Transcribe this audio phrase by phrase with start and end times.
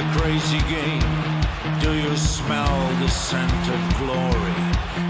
[0.00, 1.12] The crazy game?
[1.80, 4.62] Do you smell the scent of glory?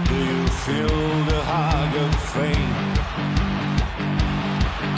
[0.09, 0.97] Do you feel
[1.31, 2.75] the hug of fame?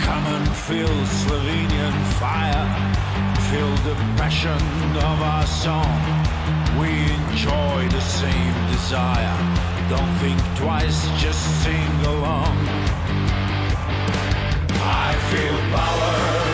[0.05, 2.67] Come and feel Slovenian fire.
[3.51, 4.63] Feel the passion
[5.09, 6.01] of our song.
[6.79, 6.89] We
[7.19, 9.37] enjoy the same desire.
[9.89, 12.57] Don't think twice, just sing along.
[15.05, 16.52] I feel power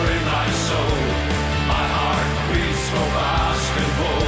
[2.90, 4.24] for basketball.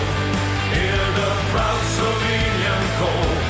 [0.74, 3.41] Hear the proud Slovenian call.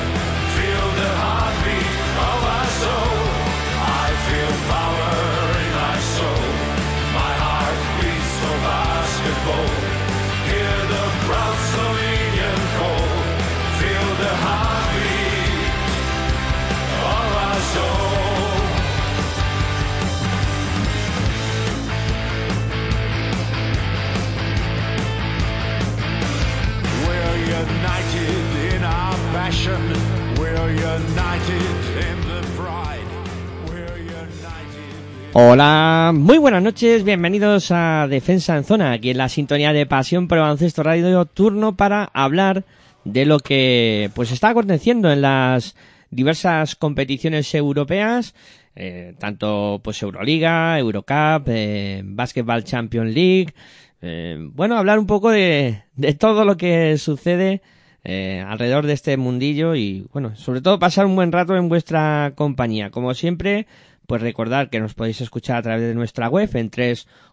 [35.35, 40.27] Hola, muy buenas noches, bienvenidos a Defensa en Zona, aquí en la sintonía de Pasión
[40.27, 42.65] por Baloncesto Radio, turno para hablar
[43.03, 45.75] de lo que pues está aconteciendo en las
[46.11, 48.35] diversas competiciones europeas,
[48.75, 53.55] eh, tanto pues Euroliga, Eurocup, eh, Basketball Champions League,
[54.03, 57.63] eh, bueno, hablar un poco de, de todo lo que sucede
[58.03, 62.33] eh, alrededor de este mundillo y, bueno, sobre todo pasar un buen rato en vuestra
[62.35, 62.91] compañía.
[62.91, 63.67] Como siempre,
[64.07, 66.71] pues recordar que nos podéis escuchar a través de nuestra web en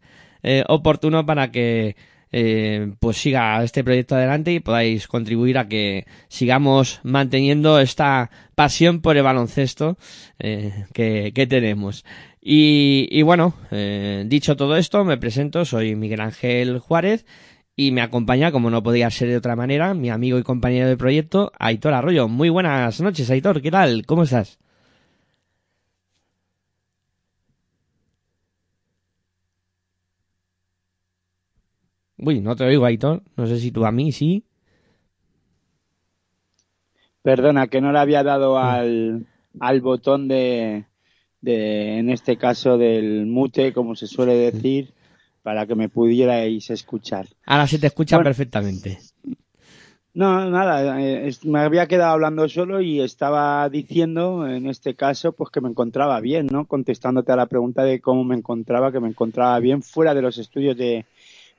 [0.69, 1.97] oportuno para que
[2.37, 9.01] eh, pues siga este proyecto adelante y podáis contribuir a que sigamos manteniendo esta pasión
[9.01, 9.97] por el baloncesto
[10.41, 12.05] eh, que, tenemos.
[12.43, 17.25] Y, y bueno, eh, dicho todo esto, me presento, soy Miguel Ángel Juárez
[17.77, 20.97] y me acompaña, como no podía ser de otra manera, mi amigo y compañero de
[20.97, 22.27] proyecto, Aitor Arroyo.
[22.27, 24.07] Muy buenas noches, Aitor, ¿qué tal?
[24.07, 24.59] ¿Cómo estás?
[32.19, 33.23] Uy, no te oigo, Aitor.
[33.37, 34.45] No sé si tú a mí sí.
[37.23, 39.27] Perdona, que no le había dado al,
[39.59, 40.85] al botón de,
[41.41, 44.93] de, en este caso, del mute, como se suele decir,
[45.43, 47.27] para que me pudierais escuchar.
[47.47, 48.29] Ahora se te escucha Bueno.
[48.29, 48.99] perfectamente.
[50.13, 55.33] No, nada, eh, es- me había quedado hablando solo y estaba diciendo, en este caso,
[55.33, 56.67] pues que me encontraba bien, ¿no?
[56.67, 60.39] Contestándote a la pregunta de cómo me encontraba, que me encontraba bien fuera de los
[60.39, 61.05] estudios de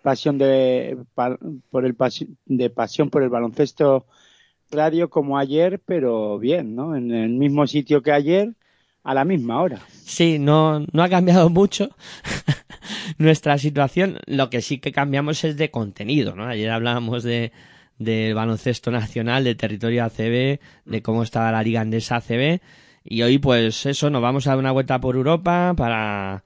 [0.05, 1.95] pasión de, por el
[2.45, 4.05] de pasión por el baloncesto
[4.69, 6.95] radio como ayer, pero bien, ¿no?
[6.95, 8.53] En el mismo sitio que ayer,
[9.03, 9.79] a la misma hora.
[10.03, 11.89] Sí, no, no ha cambiado mucho
[13.17, 14.19] nuestra situación.
[14.27, 16.45] Lo que sí que cambiamos es de contenido, ¿no?
[16.45, 17.51] Ayer hablábamos de
[17.97, 22.59] del baloncesto nacional, de territorio ACB, de cómo estaba la liga andesa ACB.
[23.03, 26.43] Y hoy, pues eso, nos vamos a dar una vuelta por Europa para,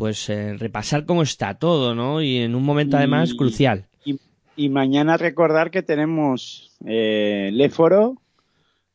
[0.00, 2.20] pues, eh, repasar cómo está todo, ¿no?
[2.20, 3.84] Y en un momento además Y- crucial.
[4.04, 4.18] Y,
[4.56, 8.16] y mañana recordar que tenemos eh, Leforo,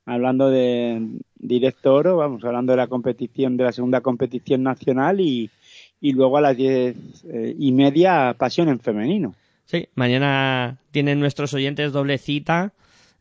[0.05, 1.01] hablando de
[1.37, 5.49] directo oro, vamos, hablando de la competición, de la segunda competición nacional y,
[6.01, 6.95] y luego a las diez
[7.31, 9.35] eh, y media Pasión en femenino.
[9.65, 12.73] Sí, mañana tienen nuestros oyentes doble cita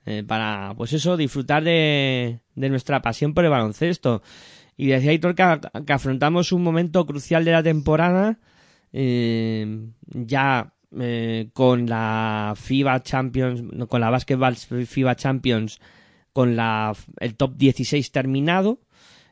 [0.07, 4.23] eh, para, pues eso, disfrutar de, de nuestra pasión por el baloncesto.
[4.77, 8.39] Y decía Hitor que, que afrontamos un momento crucial de la temporada,
[8.93, 15.81] eh, ya eh, con la FIBA Champions, con la Basketball FIBA Champions,
[16.33, 18.79] con la, el top 16 terminado,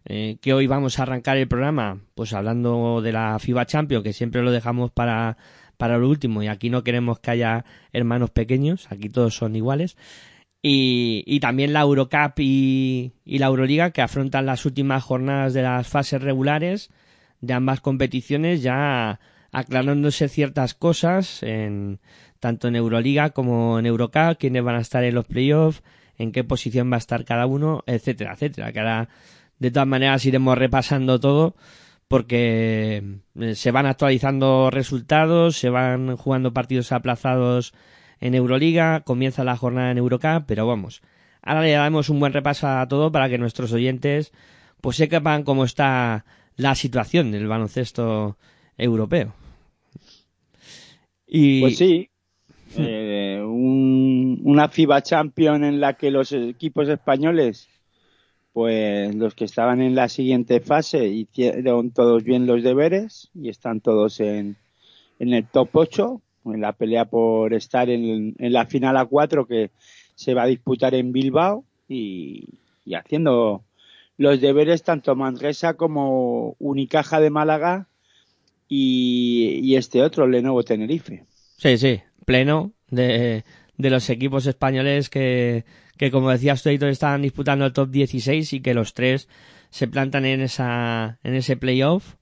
[0.04, 4.12] eh, que hoy vamos a arrancar el programa, pues hablando de la FIBA Champions, que
[4.12, 5.36] siempre lo dejamos para,
[5.76, 9.96] para lo último, y aquí no queremos que haya hermanos pequeños, aquí todos son iguales.
[10.62, 15.88] Y, y también la Eurocup y, la Euroliga, que afrontan las últimas jornadas de las
[15.88, 16.90] fases regulares
[17.40, 19.18] de ambas competiciones, ya
[19.50, 21.98] aclarándose ciertas cosas, en,
[22.38, 25.82] tanto en Euroliga como en Eurocup, quiénes van a estar en los playoffs,
[26.16, 28.72] en qué posición va a estar cada uno, etcétera, etcétera.
[28.72, 29.08] Que ahora,
[29.58, 31.56] de todas maneras, iremos repasando todo
[32.06, 33.02] porque
[33.40, 37.72] eh, se van actualizando resultados, se van jugando partidos aplazados
[38.22, 41.02] en Euroliga, comienza la jornada en Eurocup, pero vamos,
[41.42, 44.32] ahora le damos un buen repaso a todo para que nuestros oyentes
[44.80, 46.24] pues sepan cómo está
[46.56, 48.36] la situación del baloncesto
[48.78, 49.34] europeo.
[51.26, 52.10] Y Pues sí,
[52.78, 57.68] eh, un- una FIBA Champion en la que los equipos españoles,
[58.52, 63.80] pues los que estaban en la siguiente fase, hicieron todos bien los deberes y están
[63.80, 64.56] todos en,
[65.18, 69.46] en el top 8, en la pelea por estar en, en la final a 4
[69.46, 69.70] que
[70.14, 72.48] se va a disputar en Bilbao y,
[72.84, 73.64] y haciendo
[74.16, 77.88] los deberes tanto Manresa como Unicaja de Málaga
[78.68, 81.24] y, y este otro, Lenovo Tenerife.
[81.56, 83.44] Sí, sí, pleno de,
[83.76, 85.64] de los equipos españoles que,
[85.96, 89.28] que como decías tú, estaban disputando el top 16 y que los tres
[89.70, 92.16] se plantan en esa en ese playoff.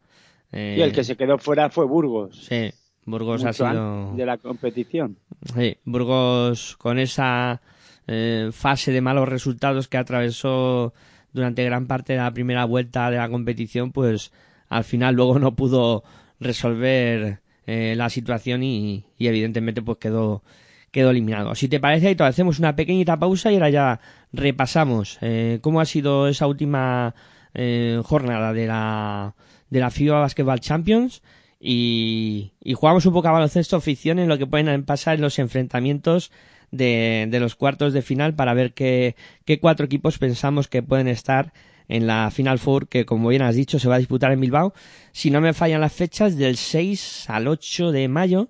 [0.52, 2.46] Eh, Y el que se quedó fuera fue Burgos.
[2.49, 2.70] Sí,
[3.05, 4.14] Burgos ha sido...
[4.14, 5.17] de la competición.
[5.55, 7.61] Sí, Burgos con esa
[8.06, 10.93] eh, fase de malos resultados que atravesó
[11.32, 14.32] durante gran parte de la primera vuelta de la competición, pues
[14.69, 16.05] al final luego no pudo
[16.38, 20.43] resolver eh, la situación y, y evidentemente pues quedó
[20.91, 21.55] quedó eliminado.
[21.55, 24.00] Si te parece, Aitor, hacemos una pequeñita pausa y ahora ya
[24.32, 27.14] repasamos eh, cómo ha sido esa última
[27.55, 29.35] eh, jornada de la
[29.70, 31.23] de la FIBA Basketball Champions
[31.60, 35.38] y, y jugamos un poco a baloncesto ficción en lo que pueden pasar en los
[35.38, 36.32] enfrentamientos
[36.70, 39.14] de, de los cuartos de final para ver qué,
[39.60, 41.52] cuatro equipos pensamos que pueden estar
[41.88, 44.72] en la Final Four que como bien has dicho se va a disputar en Bilbao.
[45.12, 48.48] Si no me fallan las fechas del 6 al 8 de mayo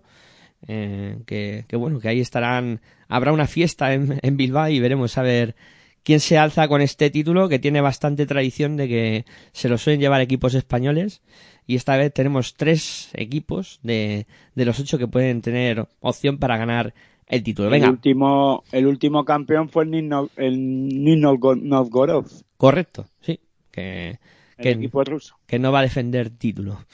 [0.69, 5.19] eh, que, que bueno que ahí estarán habrá una fiesta en, en Bilbao y veremos
[5.19, 5.57] a ver
[6.03, 10.01] quién se alza con este título que tiene bastante tradición de que se lo suelen
[10.01, 11.23] llevar equipos españoles
[11.67, 16.57] y esta vez tenemos tres equipos de, de los ocho que pueden tener opción para
[16.57, 16.95] ganar
[17.27, 17.73] el título.
[17.73, 22.27] El último, el último campeón fue el Nino- el Novgorod,
[22.57, 23.39] correcto, sí,
[23.71, 24.19] que,
[24.57, 25.37] el que, equipo ruso.
[25.47, 26.85] que no va a defender título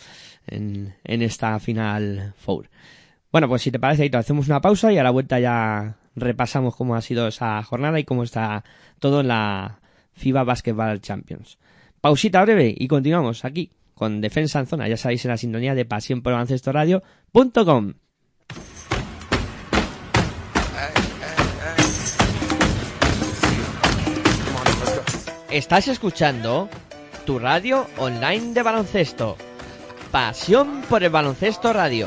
[0.47, 2.69] en, en esta final four.
[3.33, 6.75] Bueno, pues si te parece, Aitor, hacemos una pausa y a la vuelta ya repasamos
[6.75, 8.65] cómo ha sido esa jornada y cómo está
[8.99, 9.81] todo en la
[10.15, 11.59] FIBA Basketball Champions.
[12.01, 15.85] Pausita breve y continuamos aquí con Defensa en Zona, ya sabéis, en la sintonía de
[15.85, 17.95] pasión por radio.com.
[25.51, 26.69] Estás escuchando
[27.25, 29.37] tu radio online de baloncesto.
[30.11, 32.07] Pasión por el baloncesto radio.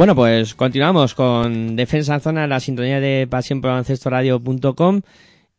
[0.00, 5.02] Bueno, pues continuamos con Defensa en Zona, la sintonía de pasión por radio.com.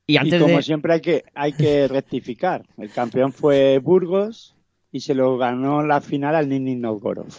[0.08, 0.64] Y antes y como de...
[0.64, 2.66] siempre hay que, hay que rectificar.
[2.80, 4.56] El campeón fue Burgos
[4.92, 7.32] y se lo ganó la final al Nini Novgorod.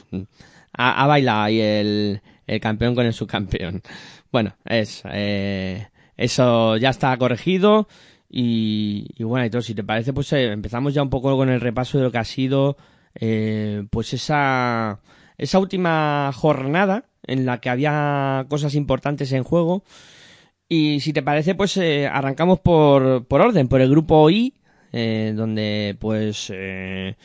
[0.74, 3.82] Ha, ha bailado ahí el, el campeón con el subcampeón.
[4.30, 7.88] Bueno, es, eh, eso ya está corregido.
[8.30, 11.60] Y, y bueno, entonces, si te parece, pues eh, empezamos ya un poco con el
[11.60, 12.76] repaso de lo que ha sido,
[13.16, 15.00] eh, pues esa,
[15.38, 19.84] esa última jornada en la que había cosas importantes en juego.
[20.68, 24.54] Y si te parece, pues eh, arrancamos por, por orden, por el grupo I,
[24.92, 27.16] eh, donde pues eh,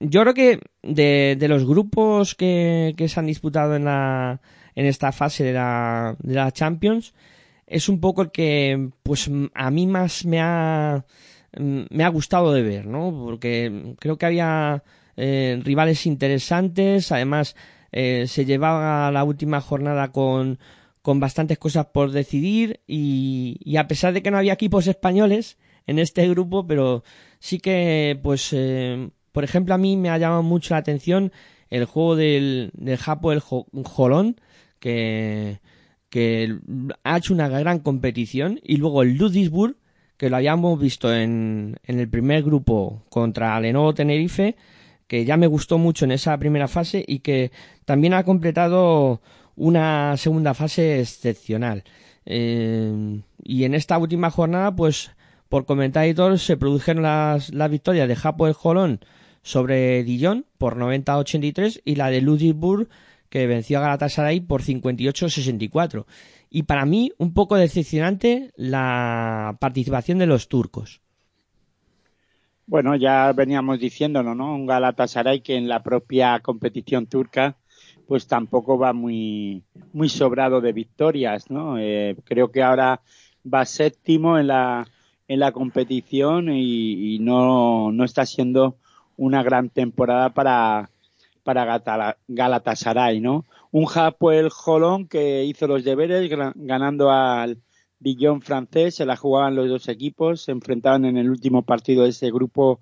[0.00, 4.40] yo creo que de, de los grupos que, que se han disputado en la
[4.74, 7.14] en esta fase de la, de la Champions
[7.66, 11.04] es un poco el que pues a mí más me ha
[11.54, 13.12] me ha gustado de ver, ¿no?
[13.24, 14.82] Porque creo que había
[15.16, 17.56] eh, rivales interesantes, además
[17.92, 20.58] eh, se llevaba la última jornada con
[21.02, 25.58] con bastantes cosas por decidir y, y a pesar de que no había equipos españoles
[25.88, 27.02] en este grupo, pero
[27.40, 31.32] sí que, pues, eh, por ejemplo, a mí me ha llamado mucho la atención
[31.70, 34.36] el juego del, del Japo, el Jo- Jolón,
[34.78, 35.58] que,
[36.08, 36.56] que
[37.02, 39.74] ha hecho una gran competición, y luego el Ludwigsburg,
[40.16, 44.54] que lo habíamos visto en, en el primer grupo contra Lenovo Tenerife,
[45.12, 47.52] que ya me gustó mucho en esa primera fase y que
[47.84, 49.20] también ha completado
[49.56, 51.84] una segunda fase excepcional.
[52.24, 55.10] Eh, y en esta última jornada, pues
[55.50, 56.06] por comentar
[56.38, 59.00] se produjeron las, las victorias de Japo el Jolón
[59.42, 62.88] sobre Dijon por 90-83 y la de Ludwigsburg
[63.28, 66.06] que venció a Galatasaray por 58-64.
[66.48, 71.02] Y para mí, un poco decepcionante la participación de los turcos.
[72.66, 74.54] Bueno, ya veníamos diciéndolo, ¿no?
[74.54, 77.56] Un Galatasaray que en la propia competición turca
[78.06, 81.78] pues tampoco va muy muy sobrado de victorias, ¿no?
[81.78, 83.00] Eh, creo que ahora
[83.44, 84.86] va séptimo en la
[85.28, 88.76] en la competición y, y no, no está siendo
[89.16, 90.90] una gran temporada para
[91.42, 91.80] para
[92.28, 93.44] Galatasaray, ¿no?
[93.70, 97.58] Un Hapoel Jolón que hizo los deberes ganando al
[98.02, 102.10] Dijon francés, se la jugaban los dos equipos, se enfrentaban en el último partido de
[102.10, 102.80] ese grupo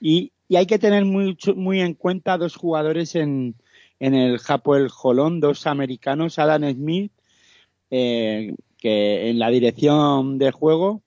[0.00, 3.56] y, y hay que tener mucho, muy en cuenta dos jugadores en,
[4.00, 7.12] en el Hapoel Jolón, dos americanos, Adam Smith,
[7.90, 11.02] eh, que en la dirección de juego,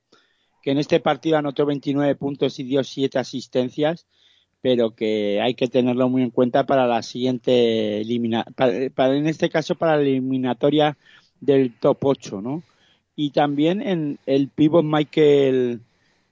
[0.62, 4.06] que en este partido anotó 29 puntos y dio 7 asistencias,
[4.62, 9.26] pero que hay que tenerlo muy en cuenta para la siguiente elimina para, para- en
[9.28, 10.98] este caso para la eliminatoria
[11.40, 12.62] del top 8, ¿no?
[13.16, 15.80] Y también en el pivot Michael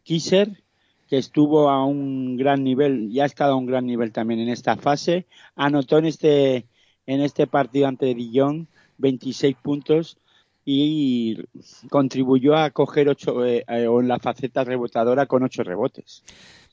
[0.02, 0.62] Kisser,
[1.08, 4.48] que estuvo a un gran nivel, y ha estado a un gran nivel también en
[4.48, 6.66] esta fase, anotó en este
[7.06, 10.18] en este partido ante Dijon 26 puntos
[10.64, 11.36] y
[11.90, 16.22] contribuyó a coger ocho eh, eh, en la faceta rebotadora con ocho rebotes.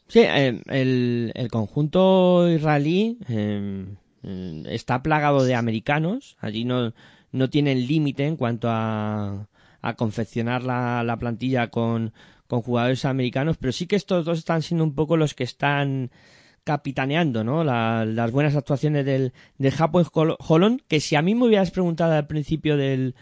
[0.07, 3.85] Sí, el, el conjunto israelí eh,
[4.23, 6.35] eh, está plagado de americanos.
[6.39, 6.93] Allí no,
[7.31, 9.47] no tienen límite en cuanto a,
[9.81, 12.13] a confeccionar la, la plantilla con,
[12.47, 16.11] con jugadores americanos, pero sí que estos dos están siendo un poco los que están
[16.63, 17.63] capitaneando, ¿no?
[17.63, 22.13] La- las buenas actuaciones del, del Japón Holland, que si a mí me hubieras preguntado
[22.13, 23.15] al principio del,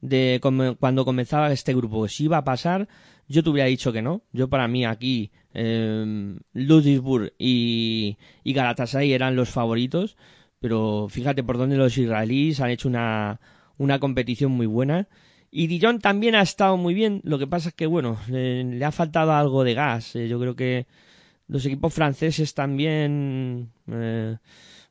[0.00, 0.38] de
[0.78, 2.88] cuando comenzaba este grupo si iba a pasar,
[3.28, 4.22] yo te hubiera dicho que no.
[4.32, 10.16] Yo para mí aquí eh, Ludwigsburg y, y Galatasaray eran los favoritos,
[10.60, 13.40] pero fíjate por dónde los israelíes han hecho una,
[13.76, 15.08] una competición muy buena.
[15.56, 18.90] Y Dijon también ha estado muy bien, lo que pasa es que, bueno, le, ha
[18.90, 20.16] faltado algo de gas.
[20.16, 20.88] Eh, yo creo que
[21.46, 24.36] los equipos franceses también, eh,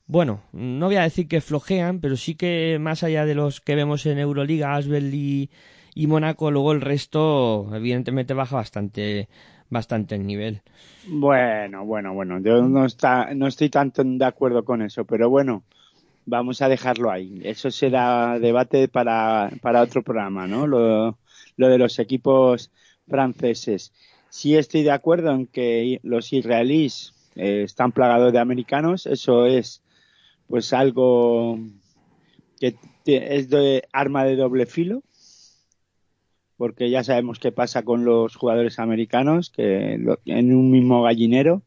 [0.08, 3.75] bueno, no voy a decir que flojean, pero sí que más allá de los que
[3.75, 5.50] vemos en Euroliga, Asbel y,
[5.96, 9.27] y Mónaco, luego el resto, evidentemente, baja bastante,
[9.70, 10.62] bastante el nivel.
[11.10, 15.65] Bueno, bueno, bueno, yo no, está, no estoy tanto de acuerdo con eso, pero bueno,
[16.25, 17.42] vamos a dejarlo ahí.
[17.44, 20.68] Eso será debate para, para otro programa, ¿no?
[20.68, 21.18] Lo,
[21.58, 22.72] lo de los equipos
[23.08, 23.94] franceses.
[24.30, 29.84] Sí estoy de acuerdo en que los israelíes eh, están plagados de americanos, eso es
[30.48, 31.60] pues algo
[32.60, 32.75] que
[33.06, 35.03] es de arma de doble filo,
[36.58, 39.94] porque ya sabemos qué pasa con los jugadores americanos, que
[40.25, 41.63] en un mismo gallinero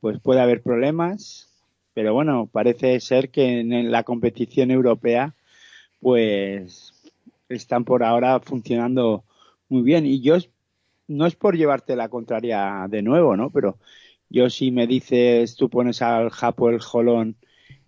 [0.00, 1.51] pues puede haber problemas,
[1.94, 5.34] pero bueno, parece ser que en la competición europea
[6.00, 6.92] pues
[7.48, 9.24] están por ahora funcionando
[9.68, 10.36] muy bien y yo
[11.08, 13.50] no es por llevarte la contraria de nuevo, ¿no?
[13.50, 13.78] Pero
[14.30, 17.36] yo si me dices, tú pones al Japo el Jolón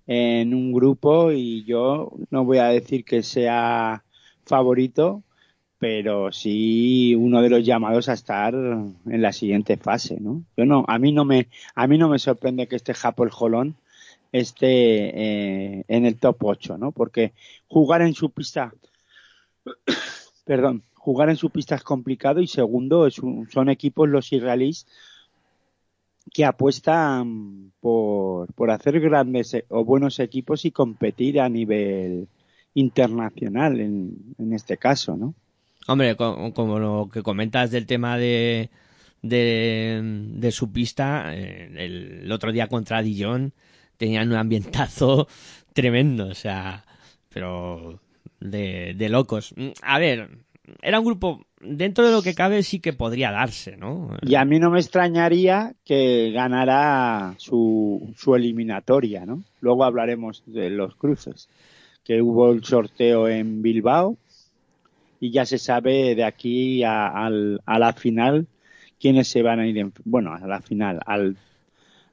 [0.06, 4.04] en un grupo y yo no voy a decir que sea
[4.44, 5.22] favorito,
[5.78, 10.44] pero sí uno de los llamados a estar en la siguiente fase, ¿no?
[10.56, 13.76] Yo no, a mí no me, a mí no me sorprende que este Japol Jolón
[14.34, 14.66] esté
[15.78, 16.90] eh, en el top 8, ¿no?
[16.90, 17.32] Porque
[17.68, 18.74] jugar en su pista,
[20.44, 24.86] perdón, jugar en su pista es complicado y segundo es un- son equipos los israelíes
[26.32, 32.26] que apuestan por, por hacer grandes e- o buenos equipos y competir a nivel
[32.74, 35.34] internacional en, en este caso, ¿no?
[35.86, 38.70] Hombre, co- como lo que comentas del tema de,
[39.22, 43.52] de, su pista, eh, el, el otro día contra Dijon
[43.96, 45.26] tenían un ambientazo
[45.72, 46.84] tremendo, o sea,
[47.28, 48.00] pero
[48.40, 49.52] de, de locos.
[49.56, 50.28] Mm, A ver,
[50.82, 54.16] era un grupo, dentro de lo que cabe sí que podría darse, ¿no?
[54.22, 59.42] Y a mí no me extrañaría que ganara su, su eliminatoria, ¿no?
[59.60, 61.48] Luego hablaremos de los cruces,
[62.04, 64.16] que hubo el sorteo en Bilbao
[65.20, 68.46] y ya se sabe de aquí a, a la final
[69.00, 71.36] quiénes se van a ir, en- bueno, a la final, al,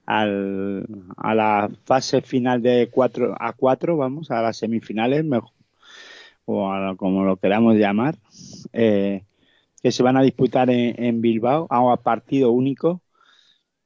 [0.06, 0.86] al,
[1.18, 5.52] a la fase final de 4 a 4, vamos, a las semifinales, mejor,
[6.46, 8.18] o a, como lo queramos llamar,
[8.74, 9.24] eh,
[9.82, 13.02] que se van a disputar en, en Bilbao a, partido único.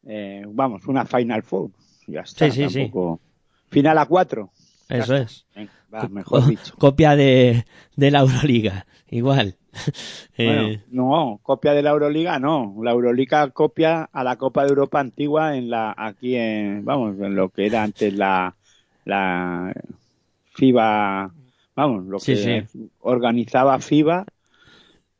[0.08, 1.72] Eh, vamos, una Final Four.
[2.08, 3.20] Ya está, sí, sí, tampoco...
[3.22, 3.72] sí.
[3.72, 4.50] Final a 4.
[4.89, 5.46] Eso es.
[5.56, 6.75] Venga, va, mejor Co- dicho.
[6.77, 7.65] Copia de,
[7.96, 9.56] de la Euroliga, igual.
[10.38, 12.75] Eh, no, copia de la Euroliga no.
[12.84, 17.36] La Euroliga copia a la Copa de Europa antigua en la aquí en vamos en
[17.36, 18.56] lo que era antes la
[19.06, 19.74] la
[20.56, 21.32] FIBA,
[21.75, 22.89] vamos, lo Sí, que sí.
[23.00, 24.25] organizaba FIBA,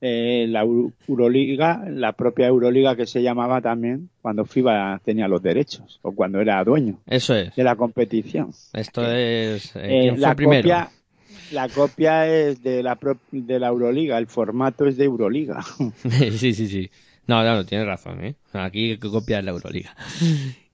[0.02, 5.42] eh, la Euro- Euroliga, la propia Euroliga que se llamaba también cuando FIBA tenía los
[5.42, 7.56] derechos o cuando era dueño eso es.
[7.56, 8.52] de la competición.
[8.74, 9.75] Esto es.
[9.75, 10.62] eh, Eh, ¿quién fue la primero?
[10.64, 10.90] copia
[11.52, 15.64] la copia es de la pro- de la Euroliga, el formato es de Euroliga.
[16.10, 16.90] sí, sí, sí.
[17.27, 18.36] No, no, tienes razón, ¿eh?
[18.53, 19.96] Aquí que copia la Euroliga.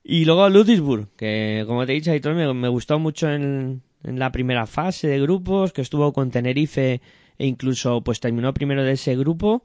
[0.03, 4.19] Y luego Ludwigsburg, que como te he dicho, Aitor, me, me gustó mucho en, en
[4.19, 7.01] la primera fase de grupos, que estuvo con Tenerife
[7.41, 9.63] e incluso pues terminó primero de ese grupo.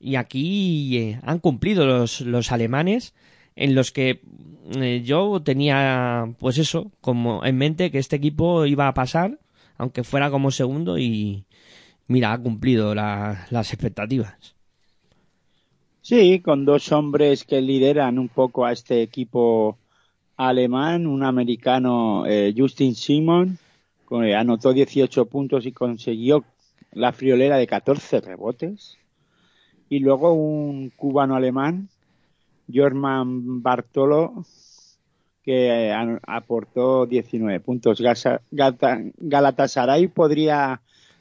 [0.00, 3.14] Y aquí eh, han cumplido los, los alemanes,
[3.56, 4.20] en los que
[4.76, 9.38] eh, yo tenía, pues eso, como en mente que este equipo iba a pasar,
[9.78, 11.44] aunque fuera como segundo, y
[12.08, 14.56] mira, ha cumplido la- las expectativas.
[16.00, 19.76] Sí, con dos hombres que lideran un poco a este equipo
[20.36, 23.58] alemán, un americano, eh, Justin Simon,
[24.36, 26.44] anotó 18 puntos y consiguió
[26.96, 28.96] la friolera de 14 rebotes.
[29.88, 31.88] Y luego un cubano-alemán,
[32.72, 34.44] Jorman Bartolo,
[35.44, 38.02] que eh, aportó 19 puntos.
[38.50, 40.80] Galatasaray podría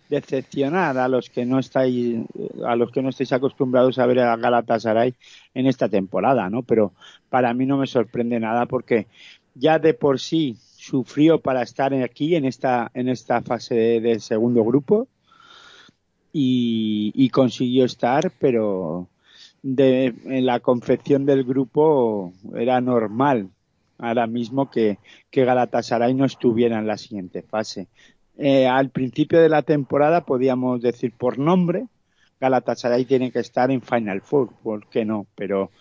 [0.10, 2.20] decepcionar a los que no estáis
[2.66, 5.16] a los que no estáis acostumbrados a ver a Galatasaray
[5.54, 6.62] en esta temporada, ¿no?
[6.64, 6.94] Pero
[7.30, 9.08] para mí no me sorprende nada porque
[9.56, 14.20] ya de por sí sufrió para estar aquí en esta en esta fase de, de
[14.20, 15.08] segundo grupo
[16.38, 19.08] y, y consiguió estar, pero
[19.64, 23.52] de, en la confección del grupo era normal
[23.98, 25.00] ahora mismo que,
[25.32, 27.88] que Galatasaray no estuviera en la siguiente fase.
[28.38, 31.88] Eh, al principio de la temporada podíamos decir por nombre,
[32.42, 35.28] Galatasaray tiene que estar en Final Four, ¿por qué no?
[35.36, 35.72] Pero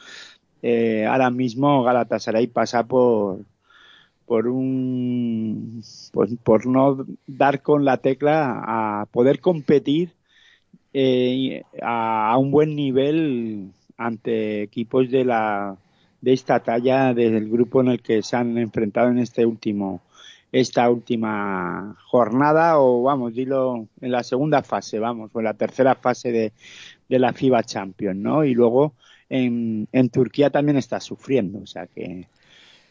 [0.63, 3.41] eh, ahora mismo Galatasaray pasa por
[4.25, 10.13] por un pues, por no dar con la tecla a poder competir
[10.97, 15.77] eh, a, un buen nivel ante equipos de la
[16.21, 20.03] de esta talla del grupo en el que se han enfrentado en este último
[20.53, 25.97] esta última jornada o vamos dilo en la segunda fase vamos o en la tercera
[25.97, 26.53] fase de,
[27.09, 28.95] de la FIBA Champions no y luego
[29.29, 32.29] en, en Turquía también está sufriendo o sea que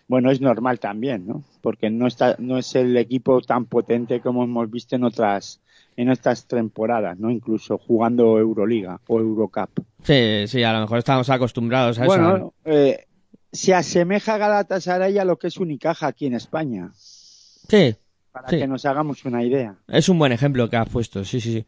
[0.09, 4.43] bueno es normal también no porque no está no es el equipo tan potente como
[4.43, 5.61] hemos visto en otras
[5.95, 9.69] en estas temporadas no incluso jugando Euroliga o Eurocup
[10.03, 12.07] Sí, sí, a lo mejor estamos acostumbrados a eso.
[12.13, 13.05] bueno, eh,
[13.51, 17.95] se asemeja Galatasaray a lo que es Unicaja aquí en España, Sí,
[18.31, 18.57] para Sí.
[18.57, 19.75] que nos hagamos una idea.
[19.87, 21.65] es un buen ejemplo que has puesto, sí, sí, sí.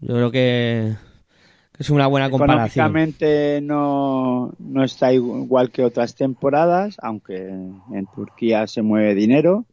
[0.00, 0.94] Yo creo que,
[1.72, 2.86] que es una buena comparación.
[2.86, 9.64] Económicamente no, no está igual que otras temporadas, aunque en Turquía se mueve dinero,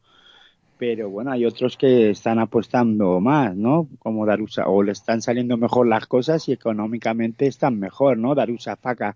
[0.78, 3.88] pero bueno, hay otros que están apostando más, ¿no?
[4.00, 8.36] Como Darussa, o le están saliendo mejor las cosas y económicamente están mejor, ¿no?
[8.36, 9.16] Darussa Faca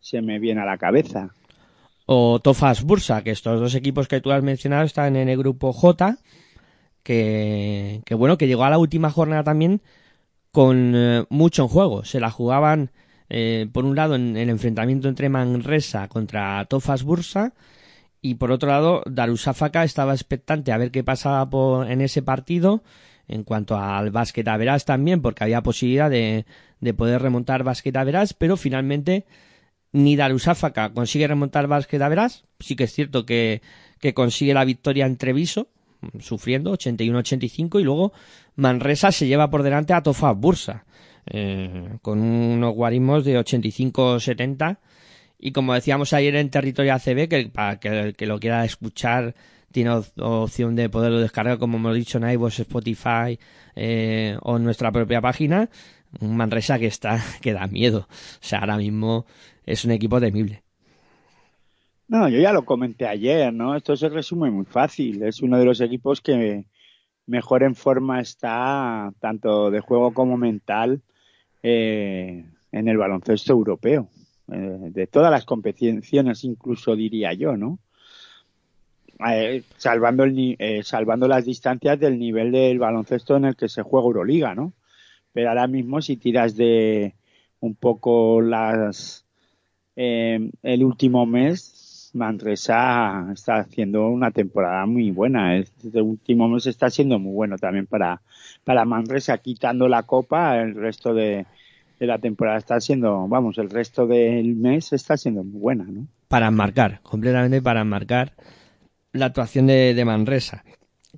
[0.00, 1.30] se me viene a la cabeza.
[2.06, 5.72] o Tofas Bursa, que estos dos equipos que tú has mencionado están en el grupo
[5.72, 6.16] J,
[7.02, 9.80] que, que bueno, que llegó a la última jornada también
[10.52, 12.04] con eh, mucho en juego.
[12.04, 12.90] Se la jugaban,
[13.28, 17.52] eh, por un lado, en el enfrentamiento entre Manresa contra Tofas Bursa,
[18.20, 22.82] y por otro lado, Darusafaka estaba expectante a ver qué pasaba por, en ese partido,
[23.28, 26.46] en cuanto al básquet verás también, porque había posibilidad de,
[26.80, 29.26] de poder remontar básquet verás, pero finalmente
[29.92, 32.44] ni Darusafaka consigue remontar básquet verás.
[32.60, 33.62] Sí que es cierto que,
[34.00, 35.68] que consigue la victoria en Treviso,
[36.20, 38.12] sufriendo 81-85, y luego
[38.56, 40.84] Manresa se lleva por delante a Tofa Bursa,
[41.26, 44.78] eh, con unos guarismos de 85-70.
[45.38, 49.34] Y como decíamos ayer en territorio ACB, que para que el que lo quiera escuchar
[49.70, 53.38] tiene op- opción de poderlo descargar, como hemos dicho, en iVoox, Spotify
[53.76, 55.68] eh, o en nuestra propia página.
[56.20, 58.08] Un Manresa que está, que da miedo.
[58.10, 59.26] O sea, ahora mismo
[59.66, 60.62] es un equipo temible.
[62.08, 63.76] No, yo ya lo comenté ayer, ¿no?
[63.76, 65.22] Esto se resume muy fácil.
[65.22, 66.64] Es uno de los equipos que
[67.26, 71.02] mejor en forma está, tanto de juego como mental,
[71.62, 74.08] eh, en el baloncesto europeo.
[74.52, 77.78] Eh, de todas las competiciones, incluso diría yo, ¿no?
[79.26, 83.82] Eh, salvando, el, eh, salvando las distancias del nivel del baloncesto en el que se
[83.82, 84.72] juega Euroliga, ¿no?
[85.32, 87.14] Pero ahora mismo si tiras de
[87.60, 89.26] un poco las
[89.96, 95.56] eh, el último mes Manresa está haciendo una temporada muy buena.
[95.56, 98.22] Este último mes está siendo muy bueno también para,
[98.64, 101.46] para Manresa, quitando la copa, el resto de,
[102.06, 106.06] la temporada está siendo, vamos, el resto del mes está siendo muy buena, ¿no?
[106.28, 108.34] para marcar, completamente para marcar
[109.12, 110.64] la actuación de, de Manresa.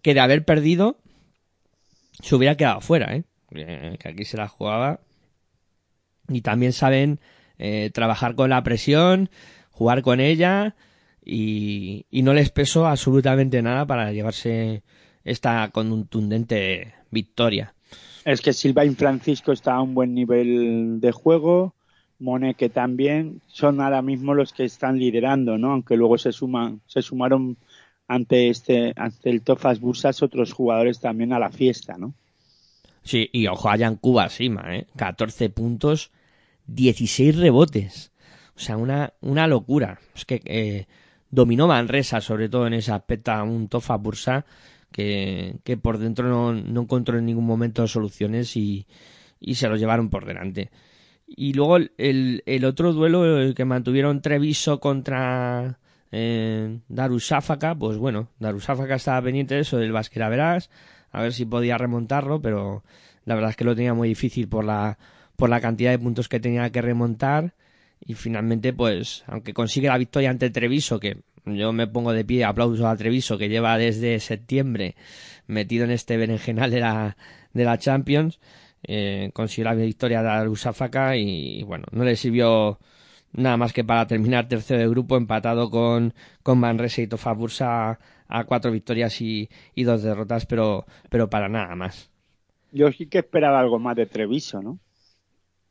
[0.02, 0.98] Que de haber perdido
[2.22, 3.24] se hubiera quedado fuera, ¿eh?
[3.50, 5.00] Eh, Que aquí se la jugaba.
[6.28, 7.18] Y también saben
[7.58, 9.30] eh, trabajar con la presión,
[9.72, 10.76] jugar con ella
[11.24, 14.84] y, y no les pesó absolutamente nada para llevarse
[15.24, 17.74] esta contundente victoria.
[18.24, 21.74] Es que Silva y Francisco está a un buen nivel de juego,
[22.18, 25.72] Moneque también, son ahora mismo los que están liderando, ¿no?
[25.72, 27.56] Aunque luego se suman, se sumaron
[28.08, 32.12] ante este, ante el Tofas Bursas otros jugadores también a la fiesta, ¿no?
[33.02, 34.86] Sí, y ojo a Jan Cuba Sima, ¿eh?
[34.96, 36.10] 14 puntos,
[36.66, 38.12] 16 rebotes.
[38.56, 40.00] O sea, una, una locura.
[40.14, 40.86] Es que eh,
[41.30, 44.44] dominó Manresa, sobre todo en ese aspecto, a un Tofa Bursa
[44.92, 48.86] que, por dentro no, encontró en ningún momento soluciones y,
[49.52, 50.70] se los llevaron por delante.
[51.26, 55.78] Y luego el, otro duelo el que mantuvieron Treviso contra
[56.10, 60.70] eh, Darusafaka, pues bueno, Darusafaka estaba pendiente de eso del Basquera Verás,
[61.12, 62.82] a ver si podía remontarlo, pero
[63.24, 64.98] la verdad es que lo tenía muy difícil por la,
[65.36, 67.54] por la cantidad de puntos que tenía que remontar.
[68.02, 72.44] Y finalmente, pues, aunque consigue la victoria ante Treviso, que yo me pongo de pie,
[72.44, 74.94] aplauso a Treviso, que lleva desde septiembre
[75.46, 77.16] metido en este berenjenal de la,
[77.52, 78.38] de la Champions,
[78.82, 82.78] eh, consiguió la victoria de Arusafaka y, bueno, no le sirvió
[83.32, 87.98] nada más que para terminar tercero de grupo, empatado con, con Manresa y Tofa Bursa
[88.28, 92.10] a cuatro victorias y, y dos derrotas, pero, pero para nada más.
[92.72, 94.78] Yo sí que esperaba algo más de Treviso, ¿no?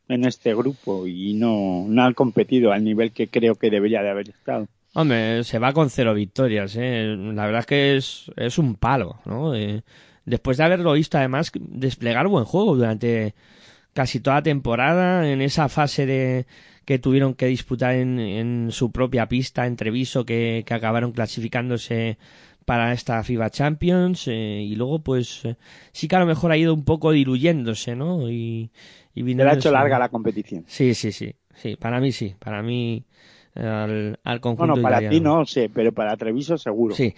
[0.09, 4.09] En este grupo y no, no han competido al nivel que creo que debería de
[4.09, 4.67] haber estado.
[4.93, 7.15] Hombre, se va con cero victorias, ¿eh?
[7.17, 9.53] La verdad es que es, es un palo, ¿no?
[9.55, 9.83] Eh,
[10.25, 13.35] después de haberlo visto, además, desplegar buen juego durante
[13.93, 16.47] casi toda la temporada, en esa fase de
[16.85, 22.17] que tuvieron que disputar en, en su propia pista en Treviso, que, que acabaron clasificándose
[22.65, 25.55] para esta FIBA Champions, eh, y luego, pues, eh,
[25.91, 28.29] sí que a lo mejor ha ido un poco diluyéndose, ¿no?
[28.29, 28.71] Y,
[29.13, 30.65] y ha hecho larga la competición.
[30.67, 33.05] Sí, sí, sí, sí, para mí sí, para mí
[33.55, 36.95] al, al conjunto Bueno, para ti no sé, pero para Treviso seguro.
[36.95, 37.13] Sí.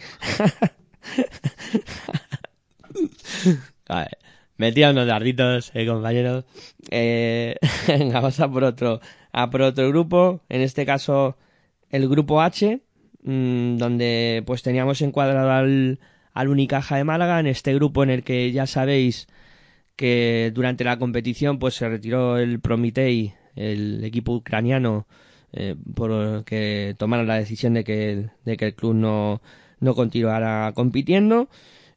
[3.88, 4.10] Vale.
[4.58, 6.46] Metía unos darditos, eh, compañeros.
[6.91, 7.56] Eh,
[7.88, 10.41] venga, vamos a por otro, a por otro grupo.
[10.50, 11.36] En este caso,
[11.89, 12.82] el grupo H,
[13.24, 16.00] mm, donde pues teníamos encuadrado al,
[16.34, 19.28] al Unicaja de Málaga, en este grupo en el que ya sabéis
[19.96, 25.08] que durante la competición pues se retiró el Prometei, el equipo ucraniano,
[25.54, 29.42] eh, por que tomaron la decisión de que, de que el club no,
[29.80, 31.50] no continuara compitiendo.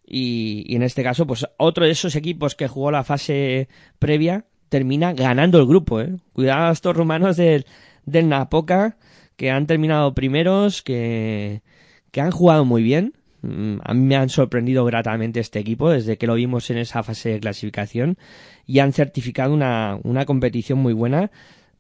[0.07, 5.12] Y, en este caso, pues otro de esos equipos que jugó la fase previa termina
[5.12, 6.17] ganando el grupo, ¿eh?
[6.33, 7.64] Cuidado a estos rumanos del,
[8.05, 8.97] del Napoca,
[9.37, 11.62] que han terminado primeros, que,
[12.11, 13.14] que han jugado muy bien.
[13.43, 17.03] Mm, A mí me han sorprendido gratamente este equipo desde que lo vimos en esa
[17.03, 18.19] fase de clasificación
[18.67, 21.31] y han certificado una, una competición muy buena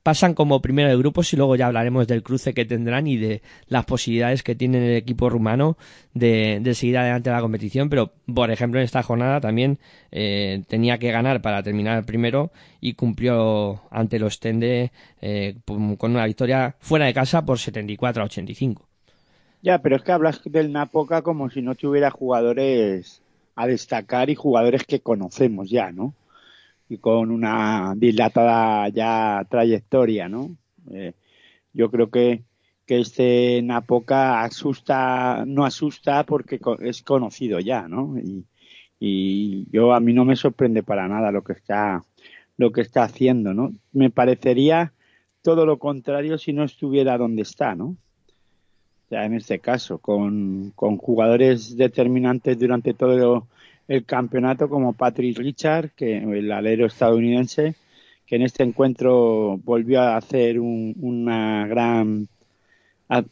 [0.04, 3.42] pasan como primero de grupos y luego ya hablaremos del cruce que tendrán y de
[3.68, 5.78] las posibilidades que tiene el equipo rumano
[6.12, 7.88] de, seguir adelante la competición.
[7.88, 9.78] Pero, por ejemplo, en esta jornada también
[10.12, 16.26] eh, tenía que ganar para terminar primero y cumplió ante los Tende eh, con una
[16.26, 18.86] victoria fuera de casa por 74 a 85.
[19.62, 23.22] Ya, pero es que hablas del Napoca como si no tuviera jugadores
[23.56, 26.12] a destacar y jugadores que conocemos ya, ¿no?
[26.88, 30.56] Y con una dilatada ya trayectoria, ¿no?
[30.90, 31.14] Eh,
[31.72, 32.44] yo creo que,
[32.86, 38.16] que este Napoca asusta, no asusta porque es conocido ya, ¿no?
[38.18, 38.46] Y,
[39.00, 42.02] y yo a mí no me sorprende para nada lo que está
[42.56, 43.74] lo que está haciendo, ¿no?
[43.92, 44.92] Me parecería
[45.42, 47.86] todo lo contrario si no estuviera donde está, ¿no?
[47.86, 53.46] O sea, en este caso, con, con jugadores determinantes durante todo
[53.88, 57.74] el campeonato como Patrick Richard, que el alero estadounidense,
[58.26, 62.28] que en este encuentro volvió a hacer un, una gran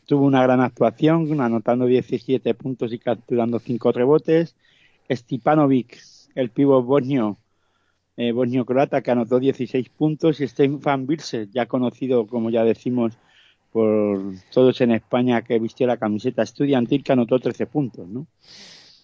[0.06, 4.54] tuvo una gran actuación, anotando 17 puntos y capturando 5 rebotes.
[5.10, 5.98] Stipanovic,
[6.34, 7.38] el pivo bosnio,
[8.16, 13.18] eh, bosnio croata, que anotó 16 puntos, y Stefan Birse, ya conocido, como ya decimos,
[13.72, 14.20] por
[14.52, 18.26] todos en España que vistió la camiseta estudiantil, que anotó 13 puntos, ¿no?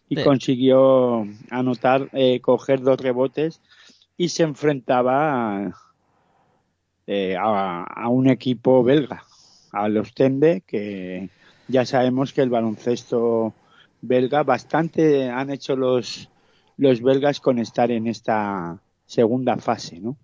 [0.09, 0.25] Y Sí.
[0.25, 3.61] consiguió anotar, eh, coger dos rebotes
[4.16, 5.75] y se enfrentaba
[7.07, 9.25] eh, a, a un equipo belga,
[9.73, 11.31] a los Tende, que
[11.68, 13.55] ya sabemos que el baloncesto
[14.01, 16.29] belga bastante han hecho los
[16.77, 20.16] los belgas con estar en esta segunda fase, ¿no?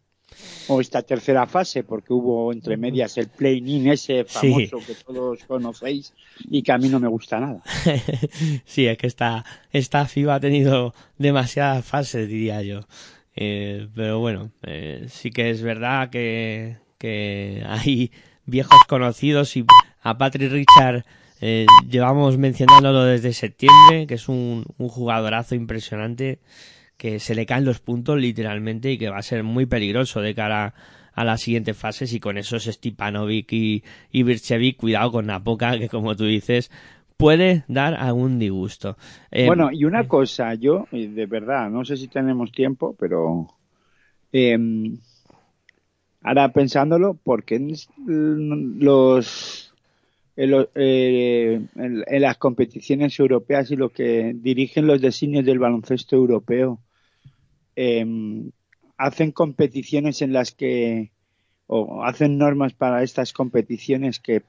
[0.69, 4.51] O esta tercera fase, porque hubo entre medias el play-in ese Sí.
[4.69, 6.13] famoso que todos conocéis
[6.51, 7.63] y que a mí no me gusta nada.
[8.65, 12.81] sí, es que esta, esta FIBA ha tenido demasiadas fases, diría yo.
[13.37, 18.11] Eh, pero bueno, eh, sí que es verdad que, que hay
[18.47, 19.65] viejos conocidos y
[20.03, 21.05] a Patrick Richard
[21.41, 26.39] eh, llevamos mencionándolo desde septiembre, que es un, un jugadorazo impresionante,
[26.97, 30.35] que se le caen los puntos literalmente y que va a ser muy peligroso de
[30.35, 30.75] cara
[31.13, 35.89] a las siguientes fases y con esos Stipanovic y, y Birchevic, cuidado con Napoca, que
[35.89, 36.71] como tú dices,
[37.17, 38.97] puede dar algún disgusto.
[39.31, 43.47] Eh, Bueno, y una cosa, yo, eh, de verdad, no sé si tenemos tiempo, pero
[44.33, 44.59] eh,
[46.23, 47.61] ahora pensándolo, porque
[48.07, 49.64] los
[50.37, 55.59] en, lo- eh, en- en las competiciones europeas y lo que dirigen los designios del
[55.59, 56.81] baloncesto europeo
[57.77, 58.05] eh,
[58.97, 61.11] hacen competiciones en las que
[61.67, 64.43] o hacen normas para estas competiciones que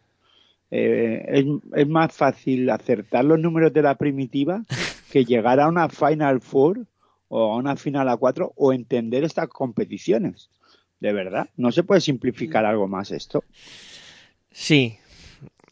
[0.71, 1.45] eh, es,
[1.75, 4.63] es más fácil acertar los números de la primitiva
[5.11, 6.85] que llegar a una Final Four
[7.29, 10.49] o a una final a cuatro o entender estas competiciones.
[10.99, 13.43] De verdad, no se puede simplificar algo más esto.
[14.51, 14.97] Sí.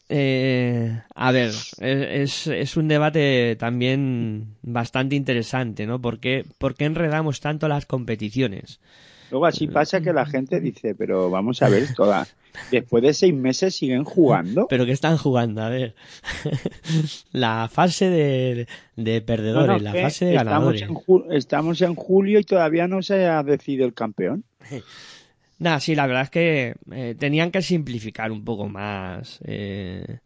[0.08, 6.00] Eh, a ver, es, es, un debate también bastante interesante, ¿no?
[6.00, 8.80] ¿Por qué, por qué enredamos tanto las competiciones?
[9.30, 12.28] Luego así pasa que la gente dice, pero vamos a ver, toda,
[12.70, 14.66] después de seis meses siguen jugando.
[14.70, 15.62] ¿Pero qué están jugando?
[15.62, 15.94] A ver.
[17.32, 20.82] la fase de, de perdedores, no, la que fase de estamos, ganadores.
[20.82, 24.44] en ju- estamos en julio y todavía no se ha decidido el campeón.
[25.58, 30.18] Nada, sí, la verdad es que eh, tenían que simplificar un poco más eh,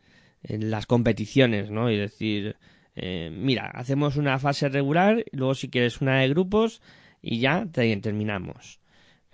[0.42, 1.90] en las competiciones, ¿no?
[1.90, 2.56] Y decir,
[2.96, 6.80] eh, mira, hacemos una fase regular, y luego si quieres una de grupos
[7.20, 8.80] y ya te- terminamos.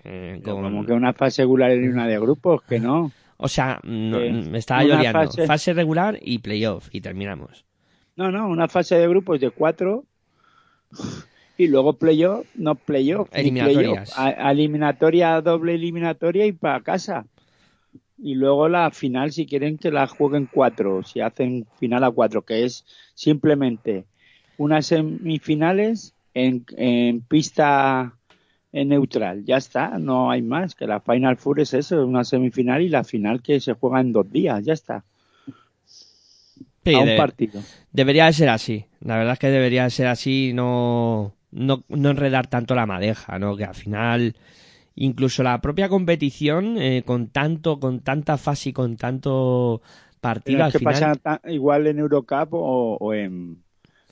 [0.02, 3.12] Eh, con- Como que una fase regular y una de grupos, que no.
[3.36, 5.18] O sea, no, me estaba lloviendo.
[5.20, 5.72] fase- Fase...
[5.74, 7.64] regular y playoff y terminamos.
[8.16, 10.04] No, no, una fase de grupos de cuatro
[11.56, 14.12] y luego playoff, no playoff, Eliminatorias.
[14.16, 17.26] a- eliminatoria, doble eliminatoria y para casa.
[18.18, 22.42] Y luego la final, si quieren que la jueguen cuatro, si hacen final a cuatro,
[22.42, 24.04] que es simplemente
[24.56, 28.14] unas semifinales en, en pista
[28.72, 29.44] en neutral.
[29.44, 33.04] Ya está, no hay más, que la Final Four es eso, una semifinal y la
[33.04, 35.04] final que se juega en dos días, ya está,
[36.84, 37.62] Sí, a un de- partido.
[37.92, 38.84] Debería de ser así.
[39.00, 43.38] La verdad es que debería de ser así no, no, no enredar tanto la madeja,
[43.38, 43.56] ¿no?
[43.56, 44.36] Que al final,
[44.96, 49.82] incluso la propia competición, eh, con tanto, con tanta fase y con tanto
[50.20, 51.12] partido, Pero al es que final.
[51.12, 53.64] pasa igual en Eurocup o, o en,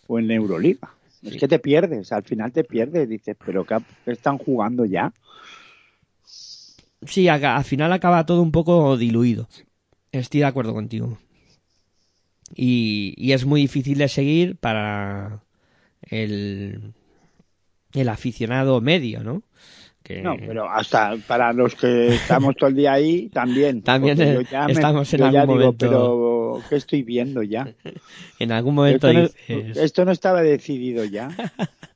[0.07, 0.97] o en Euroliga.
[1.23, 3.77] Es que te pierdes, al final te pierdes, dices, pero ¿qué
[4.07, 5.13] están jugando ya?
[7.03, 9.49] Sí, acá- al final acaba todo un poco diluido.
[10.13, 11.19] Estoy de acuerdo contigo.
[12.55, 15.43] Y, y es muy difícil de seguir para
[16.03, 16.95] el,
[17.95, 19.43] el aficionado medio, ¿no?
[20.03, 23.83] Que que No, pero hasta para los que estamos todo el día ahí, también.
[23.83, 27.73] También, me- estamos en algún digo, momento- pero ¿qué estoy viendo ya?
[28.41, 29.77] en algún momento Esto no, dices...
[29.77, 31.29] esto no estaba decidido ya.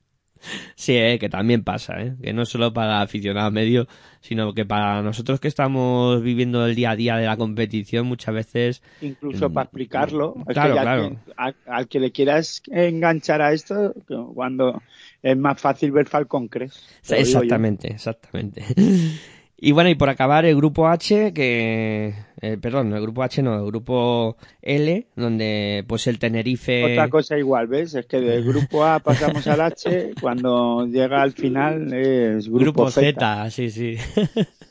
[0.77, 2.15] Sí, eh, que también pasa, ¿eh?
[2.23, 3.89] que no solo para aficionados medio,
[4.21, 8.33] sino que para nosotros que estamos viviendo el día a día de la competición muchas
[8.33, 10.35] veces Incluso Mm, para explicarlo.
[10.47, 11.09] Es claro, que ya claro.
[11.11, 14.83] que- a- al que le quieras enganchar a esto, que cuando
[15.27, 16.79] es más fácil ver Falcon Crest.
[17.11, 18.65] Exactamente, exactamente.
[19.59, 22.12] Y bueno, y por acabar el grupo H, que,
[22.43, 26.93] eh, perdón, el grupo H no, el grupo L, donde pues el Tenerife...
[26.93, 27.95] Otra cosa igual, ¿ves?
[27.95, 32.91] Es que del grupo A pasamos al H, cuando llega al final es grupo, Grupo
[32.91, 33.12] Z.
[33.15, 33.97] Z, sí, sí.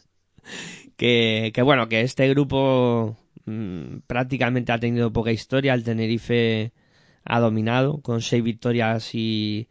[0.96, 5.74] que, que bueno, que este grupo mm, prácticamente ha tenido poca historia.
[5.74, 6.74] El Tenerife
[7.24, 9.68] ha dominado con seis victorias y,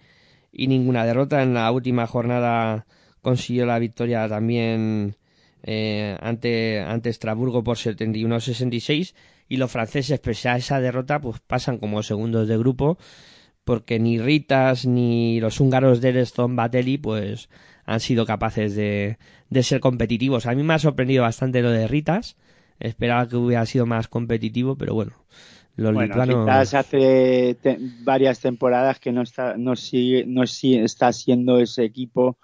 [0.54, 1.42] y ninguna derrota.
[1.42, 2.86] En la última jornada
[3.22, 5.16] consiguió la victoria también
[5.62, 9.14] eh, ante, ante Estrasburgo por 71-66.
[9.48, 12.98] Y los franceses, pese a esa derrota, pues pasan como segundos de grupo
[13.64, 17.48] porque ni Ritas ni los húngaros de Ereston Batelli pues
[17.86, 19.18] han sido capaces de,
[19.50, 20.46] de ser competitivos.
[20.46, 22.36] A mí me ha sorprendido bastante lo de Ritas.
[22.80, 25.12] Esperaba que hubiera sido más competitivo, pero bueno,
[25.76, 31.58] los Bueno, quizás hace te- varias temporadas que no está, no sigue, no está siendo
[31.58, 32.38] ese equipo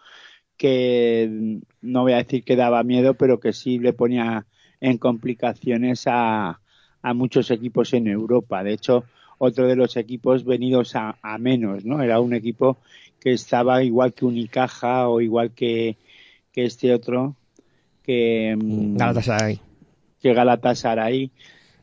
[0.57, 4.47] que no voy a decir que daba miedo, pero que sí le ponía
[4.81, 6.61] en complicaciones a,
[7.03, 8.63] a muchos equipos en Europa.
[8.63, 9.05] De hecho,
[9.39, 12.03] otro de los equipos venidos a, a menos, ¿no?
[12.03, 12.77] Era un equipo
[13.21, 15.97] que estaba igual que Unicaja o igual que,
[16.53, 17.37] que este otro,
[18.03, 19.61] que, mm, Galatasaray.
[20.21, 21.31] que Galatasaray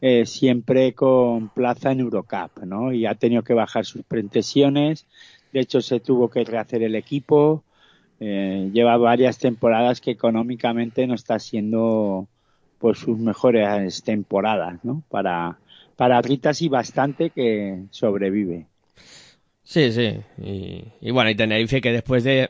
[0.02, 2.94] eh, siempre con plaza en Eurocup, ¿no?
[2.94, 5.06] Y ha tenido que bajar sus pretensiones.
[5.54, 7.64] De hecho, se tuvo que rehacer el equipo.
[8.20, 12.28] Eh, lleva varias temporadas que económicamente no está siendo
[12.80, 15.04] pues sus mejores temporadas, ¿no?
[15.10, 15.58] Para
[15.98, 18.68] para Ritas y bastante que sobrevive.
[19.64, 20.22] Sí, sí.
[21.02, 22.48] Y, bueno, y Tenerife que después de...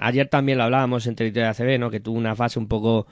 [0.00, 1.90] ayer también lo hablábamos en territorio ACB, ¿no?
[1.90, 3.06] Que tuvo una fase un poco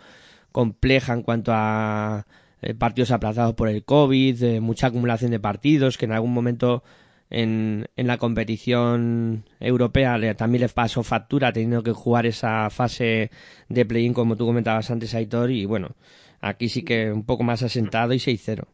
[0.51, 2.27] compleja en cuanto a
[2.63, 6.83] eh, partidos aplazados por el COVID, eh, mucha acumulación de partidos, que en algún momento
[7.31, 13.31] en, en la competición europea también les pasó factura teniendo que jugar esa fase
[13.69, 15.95] de play-in como tú comentabas antes, Aitor, y bueno,
[16.41, 18.65] aquí sí que un poco más asentado y 6-0.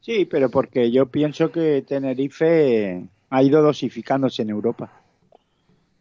[0.00, 5.00] Sí, pero porque yo pienso que Tenerife ha ido dosificándose en Europa.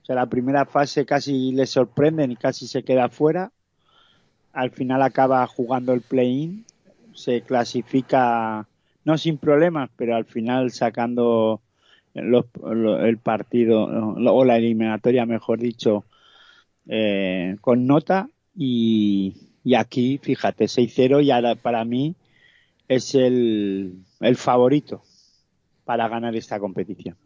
[0.01, 3.53] O sea, la primera fase casi le sorprenden y casi se queda fuera.
[4.53, 6.65] Al final acaba jugando el play-in,
[7.13, 8.67] se clasifica
[9.05, 11.61] no sin problemas, pero al final sacando
[12.13, 16.05] los- lo- el partido o la eliminatoria, mejor dicho,
[16.87, 22.15] eh, con nota y, y aquí, fíjate, 6-0 y ahora para mí
[22.89, 25.03] es el, el favorito
[25.85, 27.17] para ganar esta competición.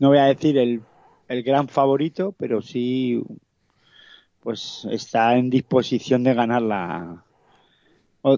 [0.00, 0.82] No voy a decir el,
[1.28, 3.22] el gran favorito, pero sí
[4.48, 7.22] pues está en disposición de ganarla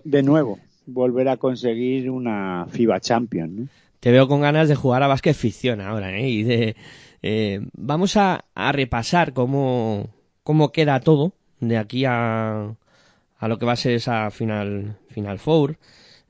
[0.02, 3.70] de nuevo, volver a conseguir una FIBA Champions.
[4.00, 6.28] Te veo con ganas de jugar a básquet ficción ahora, ¿eh?
[6.28, 6.76] Y de,
[7.22, 10.08] eh, vamos a, repasar cómo,
[10.42, 12.74] cómo queda todo de aquí a,
[13.38, 15.78] a lo que va a ser esa final, final four.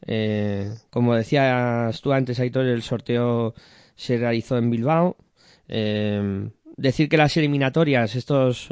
[0.07, 3.55] Eh, como decías tú antes, Aitor, el sorteo
[3.97, 5.17] se realizó en Bilbao.
[5.69, 8.69] Eh, decir que las eliminatorias, estos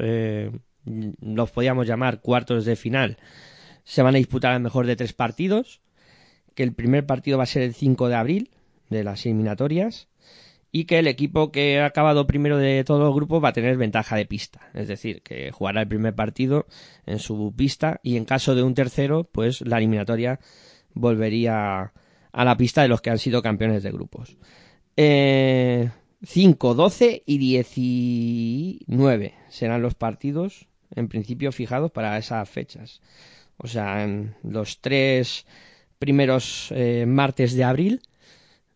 [1.20, 3.18] los podíamos llamar cuartos de final,
[3.84, 5.80] se van a disputar al mejor de tres partidos.
[6.54, 8.50] Que el primer partido va a ser el 5 de abril
[8.90, 10.08] de las eliminatorias
[10.70, 13.76] y que el equipo que ha acabado primero de todos los grupos va a tener
[13.76, 16.66] ventaja de pista, es decir, que jugará el primer partido
[17.06, 20.40] en su pista y en caso de un tercero, pues la eliminatoria
[20.92, 21.92] volvería
[22.32, 24.36] a la pista de los que han sido campeones de grupos.
[24.96, 25.90] Eh,
[26.22, 33.00] 5, 12 y 19 serán los partidos en principio fijados para esas fechas.
[33.56, 35.46] O sea, en los tres
[35.98, 38.02] primeros eh, martes de abril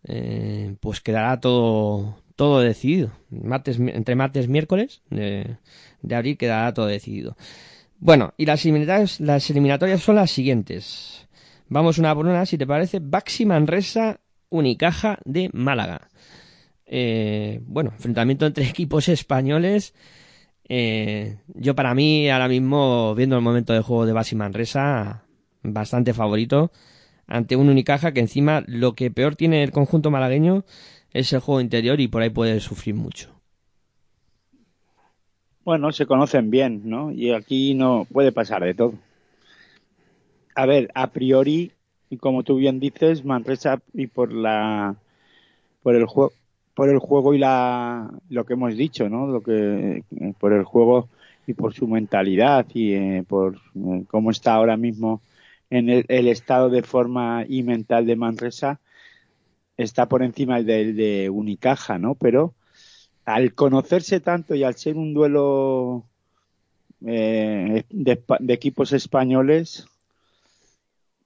[0.04, 3.12] eh, pues quedará todo todo decidido.
[3.30, 5.58] Martes, entre martes y miércoles de,
[6.00, 7.36] de abril quedará todo decidido.
[7.98, 11.28] Bueno, y las eliminatorias, las eliminatorias son las siguientes.
[11.68, 12.98] Vamos una por una, si te parece.
[13.00, 16.10] Baxi Manresa, Unicaja de Málaga.
[16.84, 19.94] Eh, bueno, enfrentamiento entre equipos españoles.
[20.68, 25.24] Eh, yo para mí, ahora mismo, viendo el momento de juego de Baxi Manresa,
[25.62, 26.72] bastante favorito
[27.26, 30.64] ante un Unicaja que encima lo que peor tiene el conjunto malagueño
[31.12, 33.30] es el juego interior y por ahí puede sufrir mucho.
[35.64, 37.12] Bueno, se conocen bien, ¿no?
[37.12, 38.94] Y aquí no puede pasar de todo.
[40.54, 41.72] A ver, a priori,
[42.10, 44.96] y como tú bien dices, Manresa y por la
[45.82, 46.32] por el juego
[46.74, 49.26] por el juego y la lo que hemos dicho, ¿no?
[49.26, 50.04] Lo que
[50.38, 51.08] por el juego
[51.46, 55.20] y por su mentalidad y eh, por eh, cómo está ahora mismo
[55.70, 58.80] en el, estado de forma y mental de Manresa
[59.76, 62.14] está por encima del de Unicaja, ¿no?
[62.14, 62.54] Pero
[63.24, 66.04] al conocerse tanto y al ser un duelo
[67.06, 69.86] eh, de, de equipos españoles,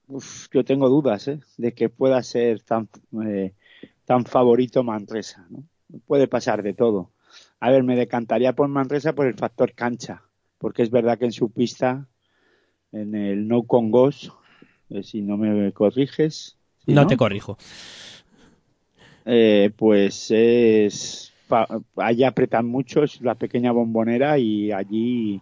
[0.09, 1.41] uf, yo tengo dudas ¿eh?
[1.57, 2.89] de que pueda ser tan,
[3.25, 3.53] eh,
[4.07, 5.47] tan favorito Manresa.
[5.51, 5.65] ¿no?
[6.07, 7.13] Puede pasar de todo.
[7.61, 10.25] A ver, me decantaría por Manresa por el factor cancha,
[10.59, 12.09] porque es verdad que en su pista,
[12.93, 14.33] en el No Congos,
[14.91, 17.59] eh, si no me corriges, ¿sí, no, te corrijo.
[19.25, 21.33] eh, pues es
[21.97, 25.41] allí apretan mucho, es la pequeña bombonera y allí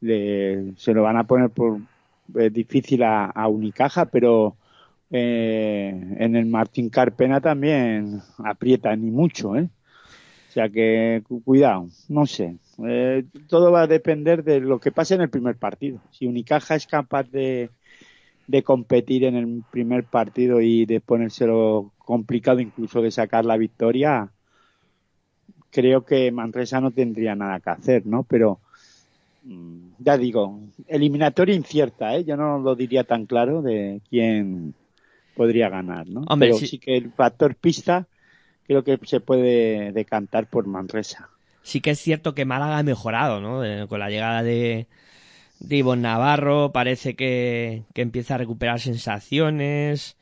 [0.00, 1.80] le- se lo van a poner por
[2.36, 4.56] eh, difícil a, a Unicaja, pero
[5.10, 5.88] eh,
[6.18, 9.70] en el Martín Carpena también aprietan y mucho, ¿eh?
[10.48, 12.58] O sea que cu- cuidado, no sé.
[12.88, 16.00] Eh, todo va a depender de lo que pase en el primer partido.
[16.10, 17.72] Si Unicaja es capaz de,
[18.46, 24.32] de competir en el primer partido y de ponérselo complicado incluso de sacar la victoria,
[25.70, 28.24] creo que Manresa no tendría nada que hacer, ¿no?
[28.24, 28.60] Pero
[29.42, 32.24] mm, ya digo, eliminatoria incierta, ¿eh?
[32.24, 34.74] Yo no lo diría tan claro de quién
[35.38, 36.22] podría ganar, ¿no?
[36.28, 38.08] Hombre, Pero sí- sí que el factor pista
[38.66, 41.30] creo que se puede decantar por Manresa.
[41.62, 43.64] Sí que es cierto que Málaga ha mejorado, ¿no?
[43.64, 44.86] Eh, con la llegada de,
[45.60, 50.16] de Ivonne Navarro parece que, que empieza a recuperar sensaciones,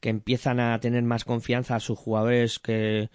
[0.00, 3.10] que empiezan a tener más confianza a sus jugadores que,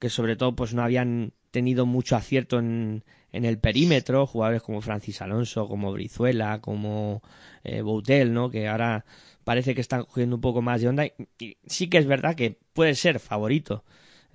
[0.00, 4.80] que sobre todo pues no habían tenido mucho acierto en, en el perímetro, jugadores como
[4.82, 7.22] Francis Alonso, como Brizuela, como
[7.64, 8.50] eh, Boutel, ¿no?
[8.50, 9.04] Que ahora
[9.44, 11.12] parece que están cogiendo un poco más de onda y,
[11.66, 13.84] sí que es verdad que puede ser favorito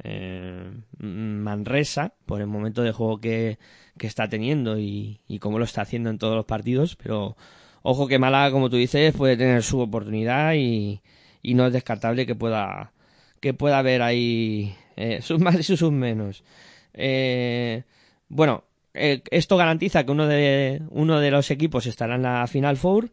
[0.04, 3.58] eh, Manresa por el momento de juego que,
[3.98, 7.36] que está teniendo y, y cómo lo está haciendo en todos los partidos, pero
[7.82, 11.02] ojo que Málaga, como tú dices, puede tener su oportunidad y,
[11.42, 12.92] y no es descartable que pueda
[13.40, 16.44] que pueda haber ahí eh, sus más y sus menos.
[16.94, 17.84] Eh,
[18.30, 22.78] bueno, eh, esto garantiza que uno de uno de los equipos estará en la Final
[22.78, 23.12] Four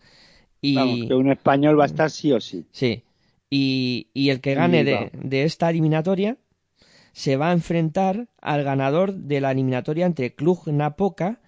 [0.67, 2.65] y Vamos, que un español va a estar sí o sí.
[2.73, 3.03] Sí.
[3.51, 6.39] Y, y el que gane de, de esta eliminatoria
[7.13, 11.41] se va a enfrentar al ganador de la eliminatoria entre Cluj Napoca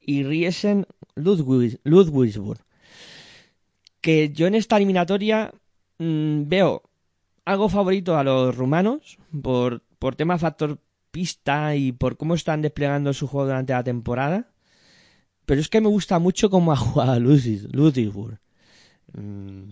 [0.00, 2.60] y Riesen Ludwig- Ludwigsburg.
[4.00, 5.52] Que yo en esta eliminatoria
[5.98, 6.82] mm, veo
[7.44, 10.78] algo favorito a los rumanos por, por tema factor
[11.10, 14.50] pista y por cómo están desplegando su juego durante la temporada.
[15.46, 18.38] Pero es que me gusta mucho cómo ha jugado Ludwig- Ludwigsburg.
[19.12, 19.70] Mm,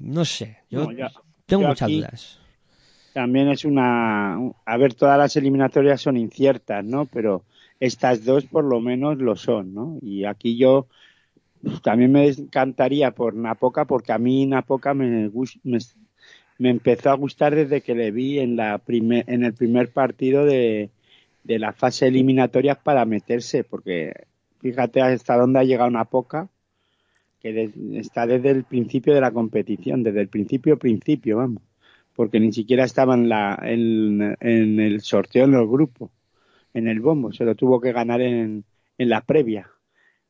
[0.00, 1.08] no sé, yo No,
[1.46, 2.40] tengo yo muchas dudas.
[3.12, 4.36] También es una...
[4.64, 7.06] A ver, todas las eliminatorias son inciertas, ¿no?
[7.06, 7.44] Pero
[7.80, 9.98] estas dos por lo menos lo son, ¿no?
[10.00, 10.86] Y aquí yo
[11.62, 15.30] pues, también me encantaría por Napoca porque a mí Napoca me,
[15.64, 15.78] me,
[16.58, 20.44] me empezó a gustar desde que le vi en, la primer, en el primer partido
[20.44, 20.90] de,
[21.44, 24.26] de la fase eliminatoria para meterse, porque
[24.60, 26.48] fíjate hasta dónde ha llegado Napoca,
[27.40, 31.62] que de- está desde el principio de la competición, desde el principio, principio, vamos
[32.20, 36.10] porque ni siquiera estaba en, la, en, en el sorteo en los grupos,
[36.74, 38.64] en el bombo, se lo tuvo que ganar en,
[38.98, 39.70] en la previa,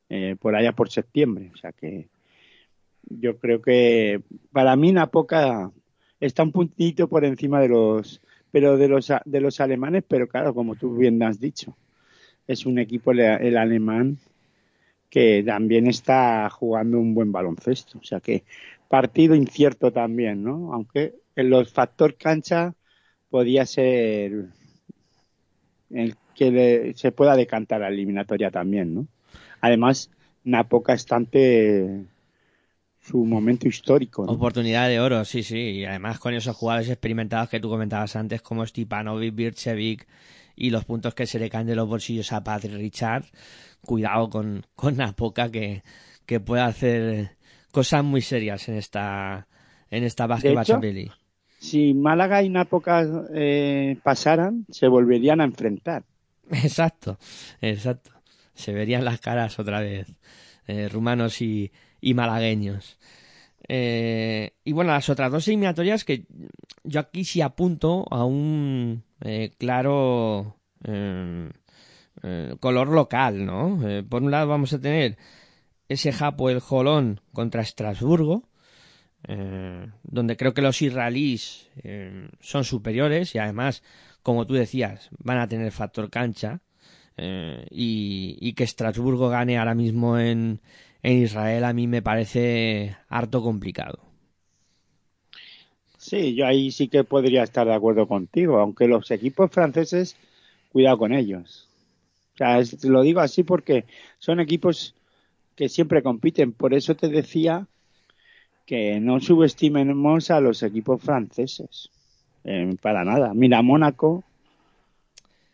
[0.09, 1.51] eh, por allá por septiembre.
[1.53, 2.09] O sea que
[3.09, 5.73] yo creo que para mí Napoca
[6.21, 8.21] está un puntito por encima de los,
[8.53, 11.77] pero de los, de los alemanes, pero claro, como tú bien has dicho,
[12.47, 14.19] es un equipo el, el alemán
[15.11, 17.99] que también está jugando un buen baloncesto.
[17.99, 18.45] O sea que
[18.89, 20.73] partido incierto también, ¿no?
[20.73, 22.75] Aunque en los factor cancha
[23.29, 24.47] podía ser
[25.91, 29.07] el que se pueda decantar la eliminatoria también, ¿no?
[29.61, 30.11] Además,
[30.45, 32.05] Napoca está ante
[33.01, 34.23] su momento histórico.
[34.23, 35.59] Oportunidad de oro, sí, sí.
[35.59, 40.07] Y además con esos jugadores experimentados que tú comentabas antes, como Stipanovic, Birchevic
[40.61, 43.25] y los puntos que se le caen de los bolsillos a Patrick Richard,
[43.81, 45.83] cuidado con, con Napoca que,
[46.27, 47.39] que puede hacer
[47.73, 49.49] cosas muy serias en esta
[49.91, 51.13] en esta Basketball Champions League.
[51.59, 56.05] Si Málaga y Napoca eh, pasaran, se volverían a enfrentar.
[56.51, 57.19] Exacto,
[57.61, 58.11] exacto.
[58.55, 60.13] Se verían las caras otra vez,
[60.67, 62.99] eh, rumanos y, y malagueños.
[63.69, 66.27] Eh, y bueno, las otras dos eliminatorias que
[66.83, 71.51] yo aquí sí apunto a un eh, claro eh,
[72.23, 73.87] eh, color local, ¿no?
[73.89, 75.17] Eh, por un lado vamos a tener
[75.89, 78.49] ese Japo el Jolón contra Estrasburgo,
[79.27, 83.83] eh, donde creo que los israelíes eh, son superiores y además,
[84.23, 86.61] como tú decías, van a tener factor cancha
[87.71, 90.63] y, y que Estrasburgo gane ahora mismo en,
[91.03, 94.10] en Israel a mí me parece harto complicado.
[96.01, 100.17] Sí, yo ahí sí que podría estar de acuerdo contigo, aunque los equipos franceses,
[100.73, 101.69] cuidado con ellos.
[102.35, 103.85] O sea, es- lo digo así porque
[104.19, 104.95] son equipos
[105.57, 106.53] que siempre compiten.
[106.53, 107.67] Por eso te decía
[108.67, 111.91] que no subestimemos a los equipos franceses.
[112.45, 113.35] Eh, para nada.
[113.35, 114.25] Mira Mónaco,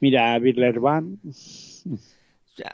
[0.01, 1.18] mira Villerban.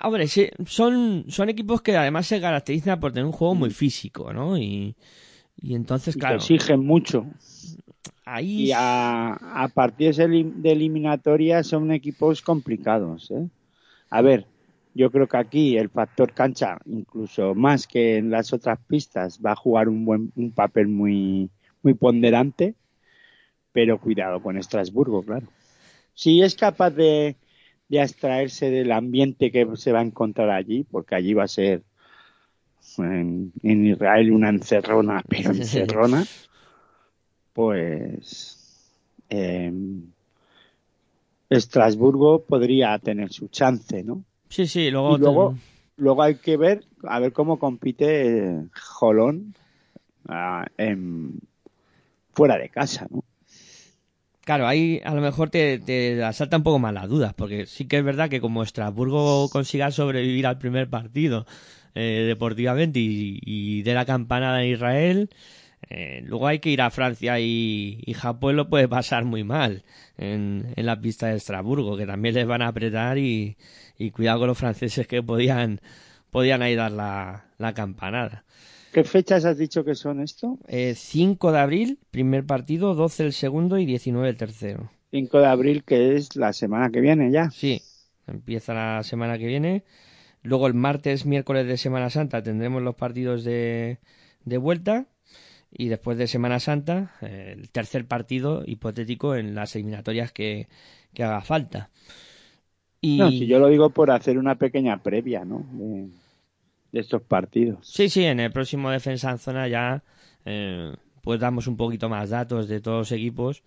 [0.04, 4.32] Hombre, sí, son, son equipos que además se caracterizan por tener un juego muy físico,
[4.32, 4.56] ¿no?
[4.56, 4.94] Y,
[5.62, 7.26] y entonces, y claro, exigen mucho.
[8.24, 13.30] ahí Y a, a partir de elim- de eliminatoria son equipos complicados.
[13.30, 13.48] ¿eh?
[14.10, 14.46] A ver,
[14.94, 19.52] yo creo que aquí el factor cancha, incluso más que en las otras pistas, va
[19.52, 21.50] a jugar un, buen, un papel muy,
[21.82, 22.74] muy ponderante,
[23.72, 25.48] pero cuidado con Estrasburgo, claro.
[26.14, 27.36] Si es capaz de,
[27.88, 31.82] de abstraerse del ambiente que se va a encontrar allí, porque allí va a ser
[32.99, 36.24] en, en Israel una encerrona, pero encerrona,
[37.53, 38.91] pues
[39.30, 39.72] eh,
[41.51, 44.24] Estrasburgo podría tener su chance, ¿no?
[44.49, 45.55] Sí, sí, luego, Y luego,
[45.97, 49.55] luego hay que ver, a ver cómo compite Jolón
[50.28, 51.41] ah, en-
[52.33, 53.24] fuera de casa, ¿no?
[54.45, 57.87] Claro, ahí a lo mejor te, te asalta un poco más las dudas, porque sí
[57.87, 61.47] que es verdad que como Estrasburgo consiga sobrevivir al primer partido
[61.95, 65.30] eh, deportivamente y, y de la campanada en Israel,
[65.90, 69.84] eh, luego hay que ir a Francia y, y Japón lo puede pasar muy mal
[70.18, 73.57] en, en la pista de Estrasburgo, que también les van a apretar y,
[73.99, 75.80] y cuidado con los franceses que podían,
[76.30, 78.45] podían ahí dar la, la campanada.
[78.93, 80.59] ¿Qué fechas has dicho que son esto?
[80.66, 84.90] Eh, 5 de abril, primer partido, 12 el segundo y 19 el tercero.
[85.11, 87.51] 5 de abril, que es la semana que viene ya.
[87.51, 87.82] Sí,
[88.26, 89.84] empieza la semana que viene.
[90.43, 93.99] Luego el martes, miércoles de Semana Santa tendremos los partidos de,
[94.45, 95.07] de vuelta.
[95.72, 100.68] Y después de Semana Santa, eh, el tercer partido hipotético en las eliminatorias que,
[101.14, 101.90] que haga falta.
[103.01, 105.66] Y No, si yo lo digo por hacer una pequeña previa, ¿no?
[105.72, 106.11] De,
[106.93, 107.80] de estos partidos.
[107.80, 110.03] sí, sí, en el próximo Defensa en Zona ya
[110.45, 113.62] eh, pues damos un poquito más datos de todos los equipos.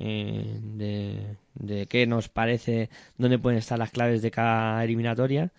[0.00, 5.52] eh, de, de qué nos parece, dónde pueden estar las claves de cada eliminatoria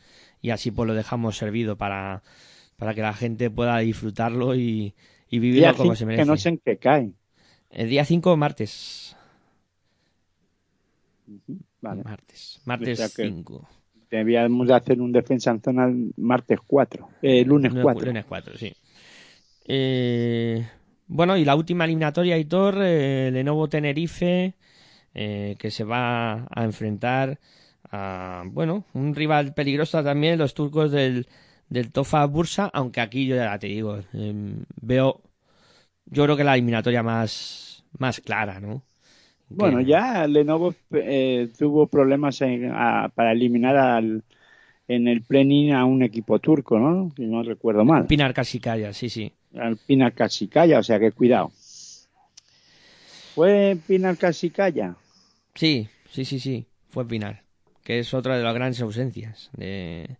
[0.43, 2.21] y así pues lo dejamos servido para,
[2.77, 4.93] para que la gente pueda disfrutarlo y,
[5.29, 6.21] y vivirlo Día como cinco, se merece.
[6.23, 7.11] que no sé en qué cae.
[7.71, 9.15] El día 5, martes.
[11.81, 12.03] Vale.
[12.03, 12.61] Martes.
[12.65, 13.67] Martes O sea que- 5.
[14.11, 18.05] Debíamos de hacer un defensa en zona el martes 4, eh, lunes 4.
[18.05, 18.71] Lunes 4, sí.
[19.65, 20.63] Eh,
[21.07, 24.53] bueno, y la última eliminatoria, Hitor, eh, Lenovo Tenerife,
[25.15, 27.39] eh, que se va a enfrentar
[27.93, 31.27] a, bueno, un rival peligroso también, los turcos del,
[31.69, 34.33] del Tofa Bursa, aunque aquí yo ya te digo, eh,
[34.81, 35.21] veo,
[36.05, 38.83] yo creo que la eliminatoria más, más clara, ¿no?
[39.49, 44.23] Bueno, Que- ya Lenovo eh, tuvo problemas en- a- para eliminar al,
[44.87, 47.11] en el play a un equipo turco, ¿no?
[47.15, 48.07] Si no recuerdo mal.
[48.07, 49.31] Pinar Casikaya, sí, sí.
[49.55, 51.51] Al Pinar Casikaya, o sea que cuidado.
[53.35, 54.95] ¿Fue Pinar Casikaya?
[55.55, 57.43] Sí, sí, sí, sí, fue Pinar,
[57.83, 60.17] que es otra de las grandes ausencias de...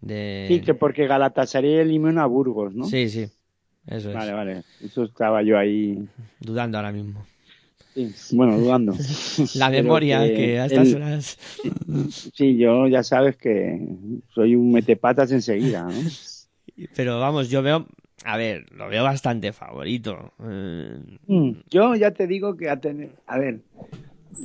[0.00, 0.48] de...
[0.48, 2.86] Sí, que porque Galatasaray eliminó a Burgos, ¿no?
[2.86, 3.30] Sí, sí,
[3.86, 4.62] eso es, Vale, vale.
[4.84, 5.98] Eso estaba yo ahí.
[6.40, 7.26] dudando ahora mismo.
[7.94, 8.92] sí, bueno, dudando.
[9.54, 11.38] La memoria que que, a estas el- horas...
[12.34, 13.78] Sí, yo ya sabes que
[14.34, 16.02] soy un metepatas enseguida, ¿no?
[16.96, 17.86] Pero vamos, yo veo,
[18.24, 20.32] a ver, lo veo bastante favorito.
[20.40, 23.60] Eh, Mm, Yo ya te digo que a tener, a ver,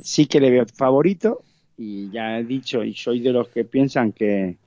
[0.02, 1.44] sí que le veo favorito
[1.78, 4.58] y ya he dicho y soy de los que piensan que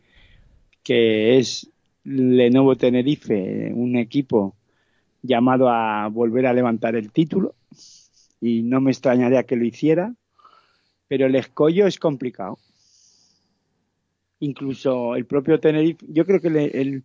[0.83, 1.69] que es
[2.05, 4.55] Lenovo Tenerife un equipo
[5.23, 7.55] llamado a volver a levantar el título
[8.41, 10.15] y no me extrañaría que lo hiciera,
[11.07, 12.59] pero el escollo es complicado.
[14.41, 17.03] Incluso el propio Tenerife, yo creo que le- el,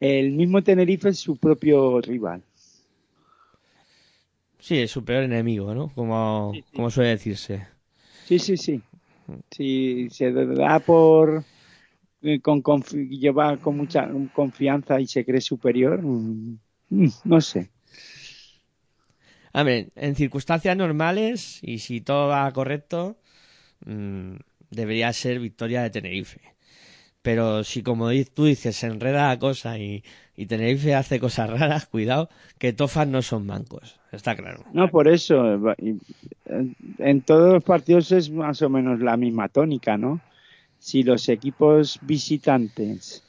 [0.00, 2.44] el mismo Tenerife es su propio rival.
[4.58, 5.92] sí, es su peor enemigo, ¿no?
[5.94, 6.74] Como, Sí, sí.
[6.74, 7.66] como suele decirse.
[8.22, 8.84] Sí, sí, sí.
[9.50, 11.44] Si se da por
[12.22, 16.58] eh, con confi- lleva con mucha confianza y se cree superior, mm,
[16.90, 17.70] mm, no sé.
[19.52, 23.18] A ver, en circunstancias normales y si todo va correcto,
[23.86, 24.36] mm,
[24.70, 26.40] debería ser victoria de Tenerife.
[27.22, 30.04] Pero si como tú dices se enreda la cosa y,
[30.36, 34.64] y Tenerife hace cosas raras, cuidado, que Tofas no son mancos, está claro.
[34.72, 35.74] No, por eso.
[36.98, 40.20] En todos los partidos es más o menos la misma tónica, ¿no?
[40.78, 43.24] Si los equipos visitantes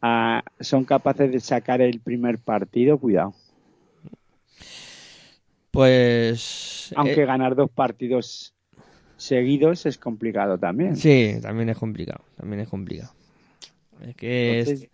[0.00, 3.34] ah, son capaces de sacar el primer partido, cuidado.
[5.70, 6.92] Pues...
[6.96, 8.54] Aunque eh, ganar dos partidos
[9.18, 10.96] seguidos es complicado también.
[10.96, 13.17] sí, también es complicado, también es complicado.
[14.02, 14.88] Es que es-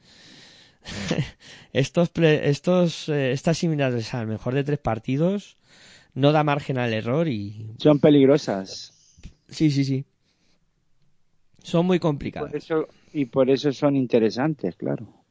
[1.72, 5.56] estos, estos, eh, estas similares al mejor de tres partidos
[6.14, 7.66] no da margen al error y...
[7.78, 8.92] son peligrosas.
[9.48, 10.04] Sí, sí, sí.
[11.62, 12.50] Son muy complicadas.
[12.50, 15.24] Por eso, y por eso son interesantes, claro.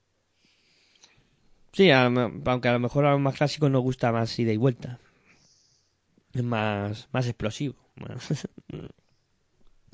[1.72, 4.58] Sí, a aunque a lo mejor a los más clásicos nos gusta más ida y
[4.58, 5.00] vuelta.
[6.34, 7.76] Es más, más explosivo.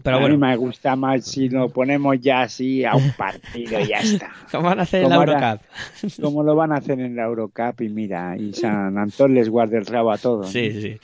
[0.04, 3.80] Pero a bueno, mí me gusta más si lo ponemos ya así a un partido
[3.80, 4.32] y ya está.
[4.52, 5.62] ¿cómo van a hacer en la Eurocup?
[6.22, 9.78] Como lo van a hacer en la Eurocup y mira, y San Antón les guarda
[9.78, 10.50] el rabo a todos.
[10.50, 11.00] Sí, sí.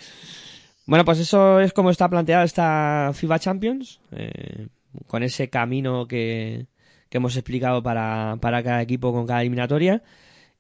[0.86, 4.68] Bueno, pues eso es como está planteada esta FIBA Champions, eh,
[5.08, 6.68] con ese camino que,
[7.10, 10.04] que hemos explicado para, para cada equipo con cada eliminatoria.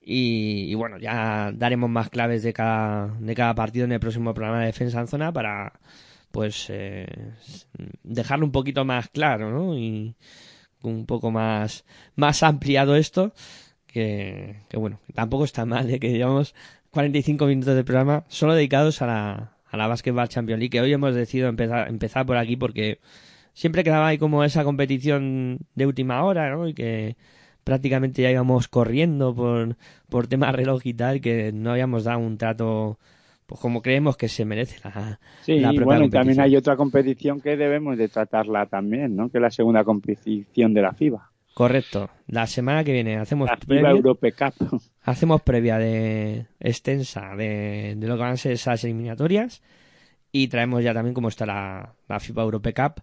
[0.01, 4.33] Y, y bueno, ya daremos más claves de cada, de cada partido en el próximo
[4.33, 5.73] programa de Defensa en Zona para
[6.35, 7.07] pues eh,
[8.03, 9.77] dejarlo un poquito más claro, ¿no?
[9.77, 10.17] Y
[10.81, 11.85] un poco más,
[12.17, 13.33] más ampliado esto.
[13.87, 15.97] Que, que bueno, tampoco está mal, ¿eh?
[15.97, 16.53] que llevamos
[16.91, 20.91] 45 minutos de programa solo dedicados a la, a la Basketball Champions League, que hoy
[20.91, 22.99] hemos decidido empezar, empezar por aquí porque
[23.53, 26.67] siempre quedaba ahí como esa competición de última hora, ¿no?
[26.67, 27.15] Y que
[27.63, 29.77] prácticamente ya íbamos corriendo por,
[30.09, 32.99] por reloj y tal, que no habíamos dado un trato
[33.45, 36.55] pues como creemos que se merece la, Sí, la y propia bueno, y también hay
[36.55, 39.29] otra competición que debemos de tratarla también, ¿no?
[39.29, 41.31] Que es la segunda competición de la FIBA.
[41.53, 42.09] Correcto.
[42.27, 44.81] La semana que viene hacemos La FIBA previa, Europe Cup.
[45.03, 49.61] hacemos previa de extensa de, de lo que van a ser esas eliminatorias
[50.31, 53.01] y traemos ya también cómo está la, la FIBA Europe Cup,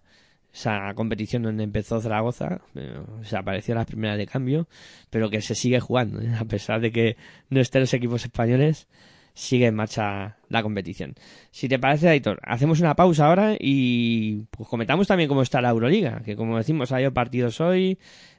[0.53, 2.61] esa competición donde empezó Zaragoza,
[3.23, 4.67] se apareció las primeras de cambio,
[5.09, 6.31] pero que se sigue jugando, ¿eh?
[6.39, 7.17] a pesar de que
[7.49, 8.87] no estén los equipos españoles,
[9.33, 11.15] sigue en marcha la competición.
[11.51, 15.69] Si te parece, Aitor, hacemos una pausa ahora y pues comentamos también cómo está la
[15.69, 17.97] Euroliga, que como decimos, hay partidos hoy,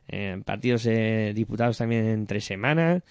[0.09, 3.03] eh, partidos eh, disputados también en tres semanas.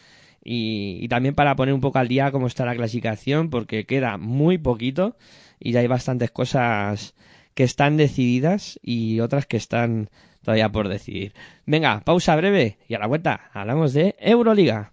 [0.46, 4.18] Y, y también para poner un poco al día cómo está la clasificación, porque queda
[4.18, 5.16] muy poquito
[5.60, 7.16] y ya hay bastantes cosas
[7.54, 10.10] que están decididas y otras que están
[10.44, 11.34] todavía por decidir.
[11.66, 14.93] Venga, pausa breve y a la vuelta hablamos de Euroliga.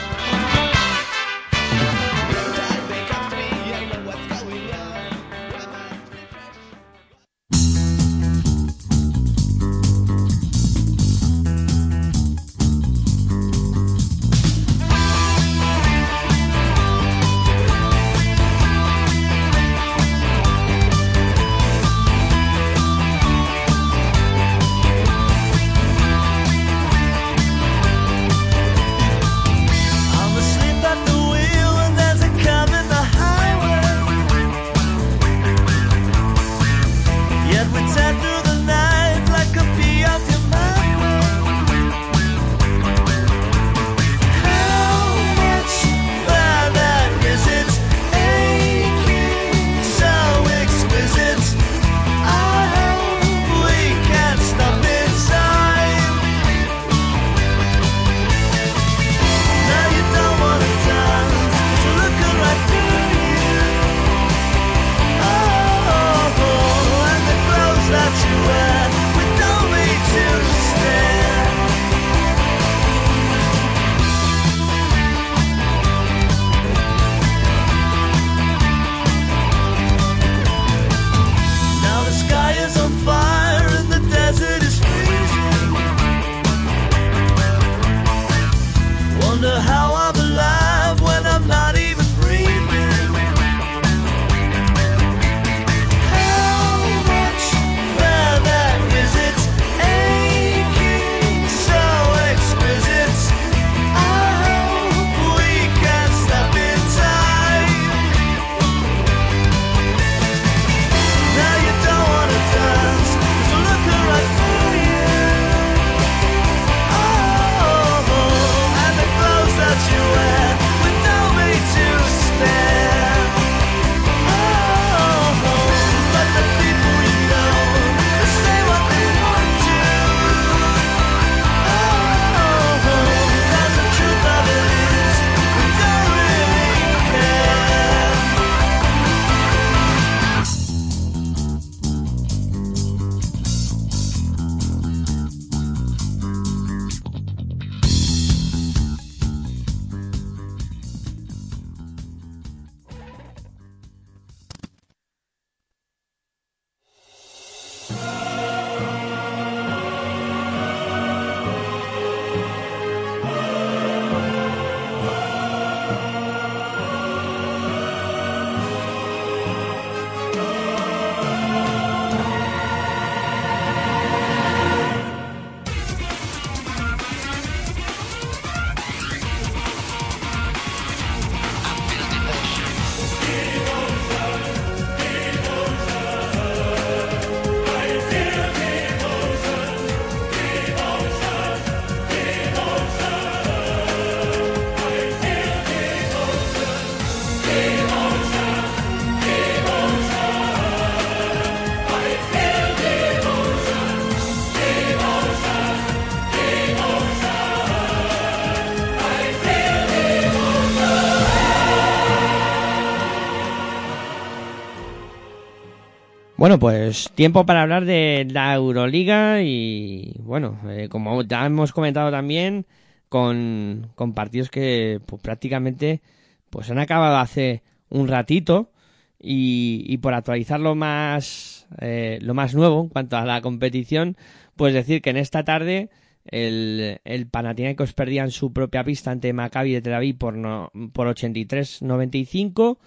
[216.51, 222.11] Bueno, pues tiempo para hablar de la Euroliga y bueno, eh, como ya hemos comentado
[222.11, 222.65] también,
[223.07, 226.01] con, partidos que pues, prácticamente
[226.49, 228.69] pues han acabado hace un ratito
[229.17, 234.17] y, y por actualizar lo más, eh, lo más nuevo en cuanto a la competición,
[234.57, 235.89] pues decir que en esta tarde
[236.25, 240.69] el, el Panathinaikos perdía en su propia pista ante Maccabi de Tel Aviv por, no,
[240.91, 242.77] por 83-95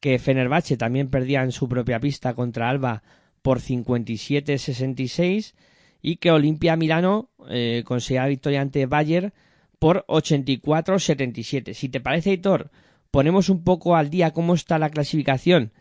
[0.00, 3.02] que Fenerbahce también perdía en su propia pista contra Alba
[3.42, 5.54] por 57-66
[6.02, 9.32] y que Olimpia Milano eh, conseguía victoria ante Bayer
[9.78, 11.74] por 84-77.
[11.74, 12.70] Si te parece, Hitor,
[13.10, 15.72] ponemos un poco al día cómo está la clasificación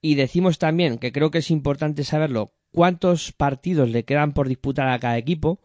[0.00, 4.88] y decimos también, que creo que es importante saberlo, cuántos partidos le quedan por disputar
[4.88, 5.60] a cada equipo,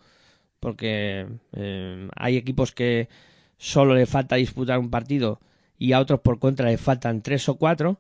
[0.60, 3.10] porque eh, hay equipos que
[3.58, 5.39] solo le falta disputar un partido
[5.82, 7.98] y a otros por contra le faltan tres o cuatro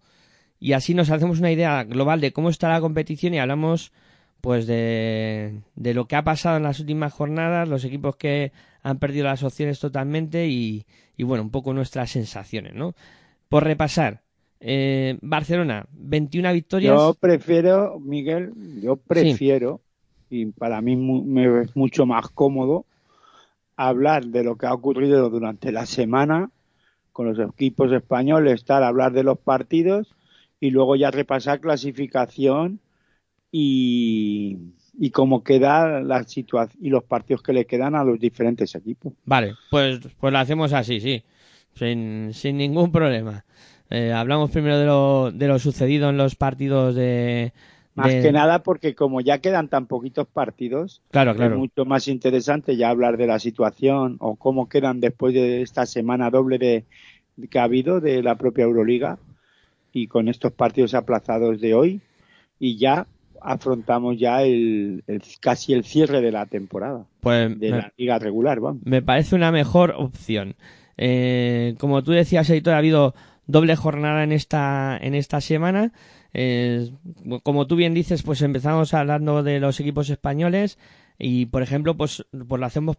[0.59, 3.91] y así nos hacemos una idea global de cómo está la competición y hablamos
[4.39, 8.51] pues de, de lo que ha pasado en las últimas jornadas, los equipos que
[8.83, 10.85] han perdido las opciones totalmente y,
[11.17, 12.93] y bueno, un poco nuestras sensaciones, ¿no?
[13.49, 14.21] Por repasar,
[14.59, 16.93] eh, Barcelona, 21 victorias.
[16.95, 19.81] Yo prefiero, Miguel, yo prefiero,
[20.29, 22.85] y para mí mu- me es mucho más cómodo,
[23.75, 26.49] hablar de lo que ha ocurrido durante la semana
[27.11, 30.13] con los equipos españoles, estar hablar de los partidos
[30.59, 32.79] y luego ya repasar clasificación
[33.51, 34.57] y,
[34.97, 39.13] y cómo queda la situación y los partidos que le quedan a los diferentes equipos.
[39.25, 41.23] Vale, pues, pues lo hacemos así, sí,
[41.73, 43.43] sin, sin ningún problema.
[43.89, 47.53] Eh, hablamos primero de lo, de lo sucedido en los partidos de...
[47.95, 51.57] Más de- que nada porque como ya quedan tan poquitos partidos, Claro, Es claro.
[51.57, 56.29] mucho más interesante ya hablar de la situación o cómo quedan después de esta semana
[56.29, 56.85] doble de
[57.49, 59.17] que ha habido de la propia Euroliga
[59.93, 62.01] y con estos partidos aplazados de hoy
[62.59, 63.07] y ya
[63.41, 68.19] afrontamos ya el, el- casi el cierre de la temporada Pues de me- la liga
[68.19, 68.81] regular, vamos.
[68.85, 70.55] me parece una mejor opción.
[70.97, 73.15] Eh, como tú decías, Editor, ha habido
[73.47, 75.91] doble jornada en esta, en esta semana.
[77.43, 80.77] Como tú bien dices, pues empezamos hablando de los equipos españoles
[81.19, 82.95] y, por ejemplo, pues, pues lo hacemos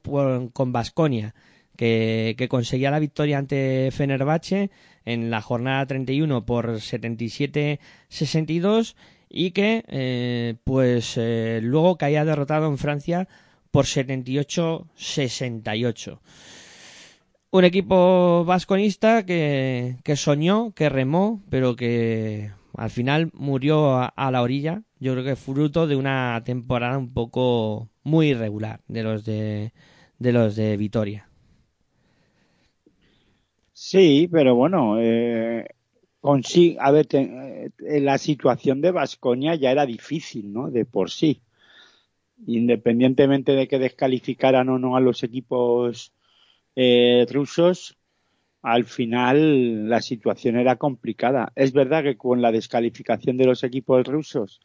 [0.53, 1.35] con Basconia,
[1.77, 4.71] que, conseguía la victoria ante Fenerbahce
[5.05, 8.97] en la jornada 31 por 77-62
[9.29, 13.29] y que, eh, pues, eh, luego caía derrotado en Francia
[13.71, 16.19] por 78-68.
[17.51, 24.83] Un equipo vasconista que soñó, que remó, pero que al final murió a, la orilla.
[24.99, 29.73] Yo creo que fruto de una temporada un poco muy irregular de los de,
[30.19, 31.29] de los de Vitoria.
[33.73, 35.67] Sí, pero bueno, eh,
[36.79, 37.71] a ver, eh,
[38.01, 40.71] la situación de Vasconia ya era difícil, ¿no?
[40.71, 41.43] De por sí.
[42.47, 46.13] Independientemente de que descalificaran o no a los equipos
[46.77, 47.97] eh, rusos,
[48.63, 51.53] al final la situación era complicada.
[51.57, 54.61] Es verdad que con la descalificación de los equipos rusos,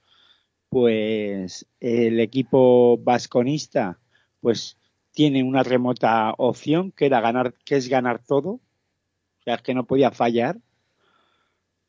[0.70, 4.00] pues el equipo vasconista,
[4.40, 4.78] pues
[5.12, 8.50] tiene una remota opción que era ganar, que es ganar todo.
[9.40, 10.60] O sea, que no podía fallar.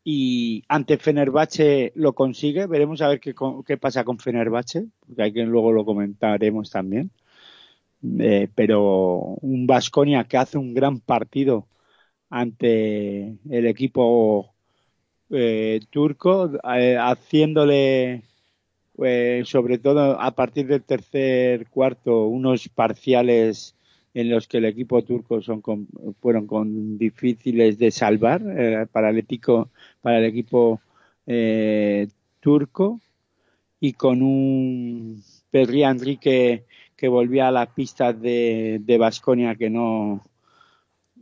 [0.02, 2.66] Y ante Fenerbahce lo consigue.
[2.66, 3.34] Veremos a ver qué,
[3.66, 7.10] qué pasa con Fenerbahce, porque hay que luego lo comentaremos también.
[8.20, 11.66] Eh, pero un Vasconia que hace un gran partido
[12.30, 14.52] ante el equipo
[15.30, 18.22] eh, turco, eh, haciéndole
[19.02, 23.74] eh, sobre todo a partir del tercer cuarto unos parciales
[24.14, 25.88] en los que el equipo turco son con-
[26.20, 29.68] fueron con difíciles de salvar eh, para el equipo
[30.02, 30.80] para el equipo
[32.40, 33.00] turco
[33.80, 36.64] y con un Pedri Enrique
[36.96, 40.24] que volvía a las pistas de de Basconia que no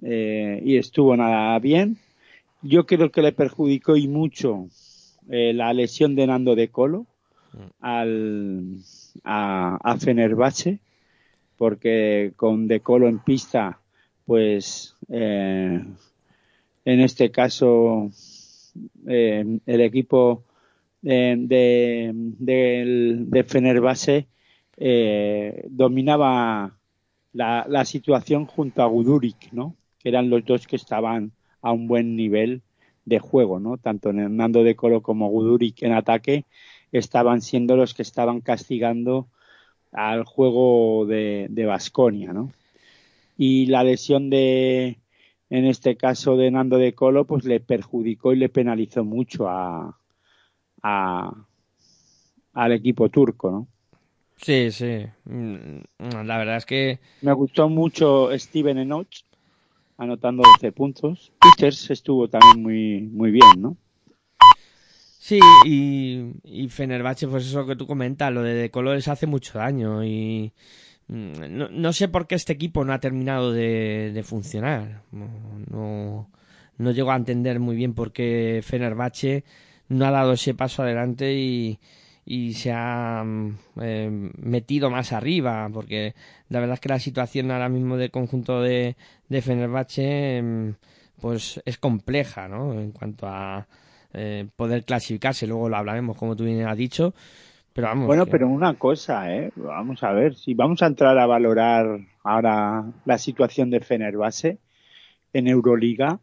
[0.03, 1.97] eh, y estuvo nada bien
[2.63, 4.69] yo creo que le perjudicó y mucho
[5.31, 7.07] eh, la lesión de Nando de Colo
[7.81, 8.79] al,
[9.25, 10.79] a, a Fenerbahce
[11.59, 13.81] porque con De Colo en pista
[14.27, 15.85] pues eh,
[16.85, 18.11] en este caso
[19.07, 20.45] el equipo
[21.03, 24.27] de, del- de Fenerbahce
[25.69, 26.77] dominaba
[27.33, 29.75] la, la situación junto a Guduric, ¿no?
[30.07, 31.33] Eran los dos que estaban
[31.63, 32.63] a un buen nivel
[33.05, 33.79] de juego, ¿no?
[33.79, 36.45] Tanto Hernando de Colo como Guduric en ataque
[36.93, 39.29] estaban siendo los que estaban castigando
[39.93, 42.53] al juego de, de Basconia, ¿no?
[43.39, 44.99] Y la lesión de,
[45.51, 49.99] en este caso de Nando de Colo, pues le perjudicó y le penalizó mucho a,
[50.83, 51.47] a,
[52.55, 53.69] al equipo turco, ¿no?
[54.37, 55.07] Sí, sí.
[55.25, 55.81] Mm,
[56.25, 59.26] La verdad es que Me gustó mucho Steven Enoch,
[59.97, 61.33] anotando 12 puntos.
[61.41, 63.77] Peters estuvo también muy, muy bien, ¿no?
[65.19, 69.27] Sí, y, y Fenerbahce, pues eso que tú comentas, lo de De Colo les hace
[69.27, 70.53] mucho daño y
[71.09, 75.03] mm, no, no sé por qué este equipo no ha terminado de, de funcionar.
[75.11, 75.29] No,
[75.69, 76.31] no,
[76.79, 79.45] no llego a entender muy bien por qué Fenerbahce
[79.89, 81.81] no ha dado ese paso adelante y,
[82.27, 83.51] y se ha mm,
[83.81, 86.15] eh, metido más arriba, porque
[86.49, 88.97] la verdad es que la situación ahora mismo del conjunto de,
[89.29, 90.71] de Fenerbahce mm,
[91.21, 92.75] pues es compleja, ¿no?
[92.75, 93.67] En cuanto a
[94.13, 97.15] eh, poder clasificarse, luego lo hablaremos como tú bien has dicho,
[97.73, 98.07] pero vamos.
[98.09, 99.53] Bueno, que- pero una cosa, ¿eh?
[99.57, 104.59] Vamos a ver, si vamos a entrar a valorar ahora la situación de Fenerbahce
[105.33, 106.19] en Euroliga,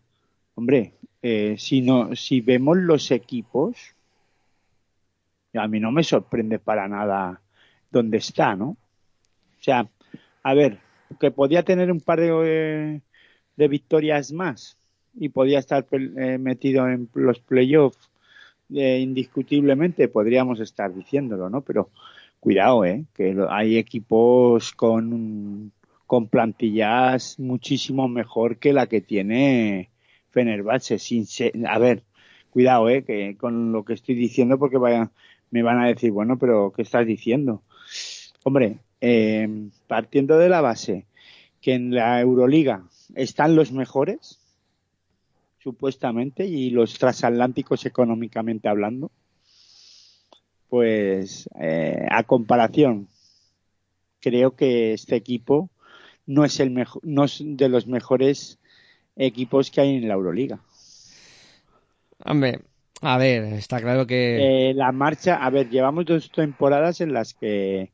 [0.55, 3.77] hombre, eh, si no, si vemos los equipos,
[5.53, 7.41] a mí no me sorprende para nada
[7.91, 8.69] dónde está, ¿no?
[8.69, 9.87] O sea,
[10.43, 10.79] a ver,
[11.19, 13.01] que podía tener un par de,
[13.55, 14.77] de victorias más
[15.15, 18.09] y podía estar eh, metido en los playoffs
[18.73, 21.61] eh, indiscutiblemente, podríamos estar diciéndolo, ¿no?
[21.61, 21.89] Pero
[22.39, 23.05] cuidado, ¿eh?
[23.13, 25.71] Que hay equipos con,
[26.07, 29.89] con plantillas muchísimo mejor que la que tiene
[30.31, 30.97] Fenerbahce.
[30.99, 32.03] Sin ser- a ver,
[32.49, 33.03] cuidado, ¿eh?
[33.03, 35.11] Que con lo que estoy diciendo porque vaya,
[35.53, 37.61] me van a decir, bueno, pero ¿qué estás diciendo?
[38.43, 41.05] Hombre, eh, partiendo de la base
[41.61, 44.39] que en la Euroliga están los mejores,
[45.59, 49.11] supuestamente, y los transatlánticos económicamente hablando,
[50.69, 53.07] pues eh, a comparación,
[54.21, 55.69] creo que este equipo
[56.25, 58.57] no es el mejor, no es de los mejores
[59.15, 60.61] equipos que hay en la Euroliga.
[62.25, 62.61] Hombre,
[63.03, 64.69] a ver, está claro que...
[64.69, 67.91] Eh, la marcha, a ver, llevamos dos temporadas en las que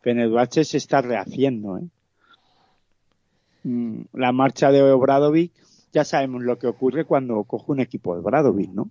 [0.00, 1.78] Fenerbahce se está rehaciendo.
[1.78, 1.82] ¿eh?
[3.64, 5.52] Mm, La marcha de Obradovic,
[5.92, 8.90] ya sabemos lo que ocurre cuando coge un equipo de Obradovic, ¿no?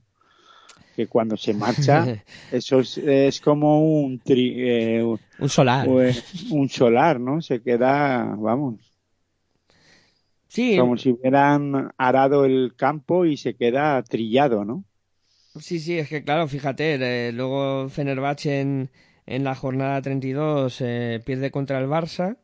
[0.96, 2.06] Que cuando se marcha,
[2.52, 5.04] eso es, es como un, tri- eh,
[5.40, 5.86] Un solar.
[5.88, 7.42] pues, un solar, ¿no?
[7.42, 8.76] Se queda, vamos,
[10.48, 14.84] sí, como si hubieran arado el campo y se queda trillado, ¿no?
[15.60, 18.90] Sí, sí, es que claro, fíjate, luego Fenerbahce en,
[19.26, 22.38] en la jornada 32 eh, pierde contra el Barça,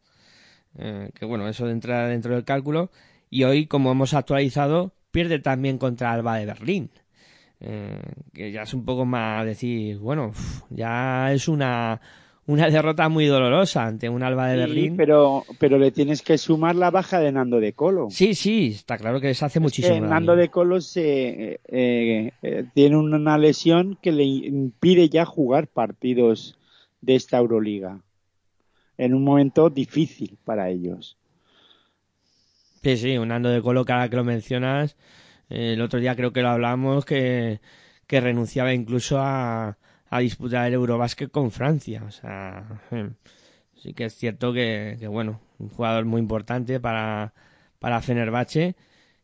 [0.78, 2.90] eh, que bueno, eso entra dentro del cálculo,
[3.30, 6.92] y hoy, como hemos actualizado, pierde también contra Alba de Berlín,
[7.60, 8.00] eh,
[8.34, 10.32] que ya es un poco más decir, bueno,
[10.70, 12.00] ya es una,
[12.48, 14.98] una derrota muy dolorosa ante un Alba de Sí, Berlín.
[14.98, 18.08] pero, pero le tienes que sumar la baja de Nando de Colo.
[18.10, 20.10] Sí, sí, está claro que les hace Es muchísimo que daño.
[20.10, 26.58] Nando de Colo se, eh, eh, tiene una lesión que le impide ya jugar partidos
[27.02, 28.00] de esta Euroliga
[28.98, 31.18] en un momento difícil para ellos.
[32.84, 34.96] Sí, sí, un ando de colo, cada que lo mencionas.
[35.50, 37.60] eh, el otro día creo que lo hablamos, que,
[38.08, 39.78] que renunciaba incluso a,
[40.12, 42.04] a disputar el Eurobásquet con Francia.
[42.06, 43.16] O sea, em,
[43.76, 47.34] sí que es cierto que, bueno, un jugador muy importante para,
[47.80, 48.76] para Fenerbahce.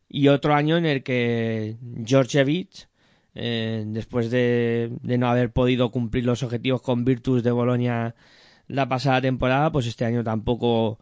[0.10, 1.76] Y otro año en el que
[2.06, 2.88] Georgievich,
[3.36, 8.16] eh, después de, de no haber podido cumplir los objetivos con Virtus de Bolonia
[8.68, 11.00] la pasada temporada, pues este año tampoco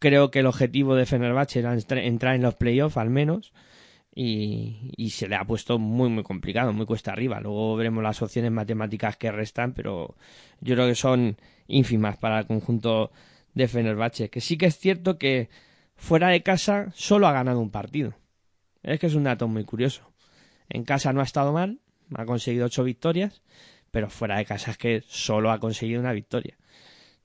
[0.00, 3.52] creo que el objetivo de Fenerbahce era entrar en los playoffs al menos
[4.22, 7.40] y, se le ha puesto muy muy complicado, muy cuesta arriba.
[7.40, 10.14] Luego veremos las opciones matemáticas que restan, pero
[10.60, 13.12] yo creo que son ínfimas para el conjunto
[13.54, 14.28] de Fenerbahce.
[14.28, 15.48] Que sí que es cierto que
[15.96, 18.14] fuera de casa solo ha ganado un partido.
[18.82, 20.12] Es que es un dato muy curioso.
[20.68, 21.80] En casa no ha estado mal,
[22.14, 23.40] ha conseguido ocho victorias,
[23.90, 26.58] pero fuera de casa es que solo ha conseguido una victoria.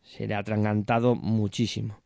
[0.02, 2.00] Se le ha atragantado muchísimo.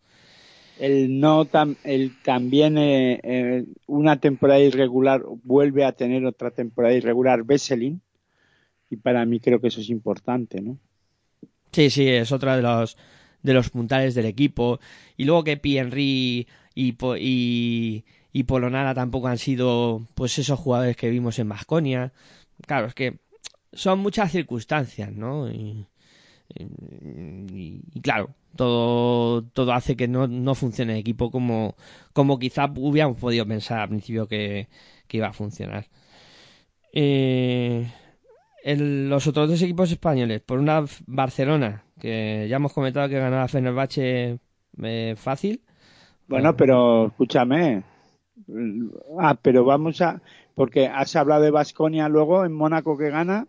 [0.80, 6.94] El no tam- el también eh, eh, una temporada irregular vuelve a tener otra temporada
[6.96, 8.02] irregular Vesselin
[8.90, 10.78] y para mí creo que eso es importante, ¿no?
[11.72, 12.98] Sí, sí, es otra de los
[13.44, 14.80] de los puntales del equipo.
[15.16, 21.10] Y luego que Henry y, y, y Polonara tampoco han sido pues esos jugadores que
[21.10, 22.12] vimos en Basconia.
[22.66, 23.20] Claro, es que
[23.72, 25.50] son muchas circunstancias, ¿no?
[25.50, 25.88] Y,
[26.56, 31.76] y- y claro, todo, todo hace que no, no funcione el equipo como,
[32.14, 34.68] como quizá hubiéramos podido pensar al principio que,
[35.08, 35.88] que iba a funcionar.
[36.91, 37.88] Eh,
[38.66, 44.39] los otros dos equipos españoles, por una Barcelona, que ya hemos comentado que ganaba Fenerbahce
[44.84, 45.62] eh, fácil.
[46.28, 47.84] Bueno, pero escúchame.
[49.20, 50.22] Ah, pero vamos a.
[50.56, 53.47] Porque has hablado de Basconia luego en Mónaco que gana.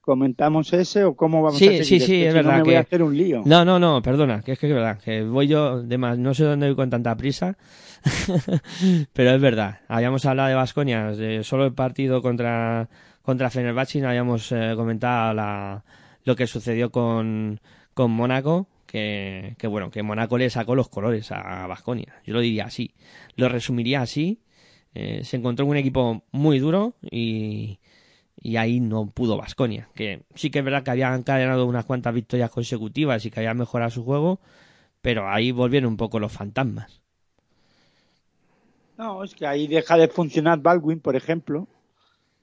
[0.00, 1.84] Comentamos ese o cómo vamos Sí, a seguir?
[1.84, 3.42] sí, sí, que es si no verdad me voy a hacer un lío.
[3.44, 6.34] No, no, no, perdona, que es que es verdad, que voy yo de más, no
[6.34, 7.56] sé dónde voy con tanta prisa,
[9.12, 9.80] pero es verdad.
[9.88, 12.88] Habíamos hablado de Vasconia, de solo el partido contra
[13.22, 15.84] contra Fenerbahce y no habíamos eh, comentado la,
[16.24, 17.60] lo que sucedió con
[17.94, 22.14] con Mónaco, que, que bueno, que Mónaco le sacó los colores a Vasconia.
[22.24, 22.94] Yo lo diría así,
[23.36, 24.40] lo resumiría así.
[24.94, 27.78] Eh, se encontró un equipo muy duro y,
[28.40, 29.88] y ahí no pudo Vasconia.
[29.94, 33.58] Que sí que es verdad que habían encadenado unas cuantas victorias consecutivas y que habían
[33.58, 34.40] mejorado su juego,
[35.00, 37.00] pero ahí volvieron un poco los fantasmas.
[38.98, 41.66] No, es que ahí deja de funcionar Baldwin, por ejemplo,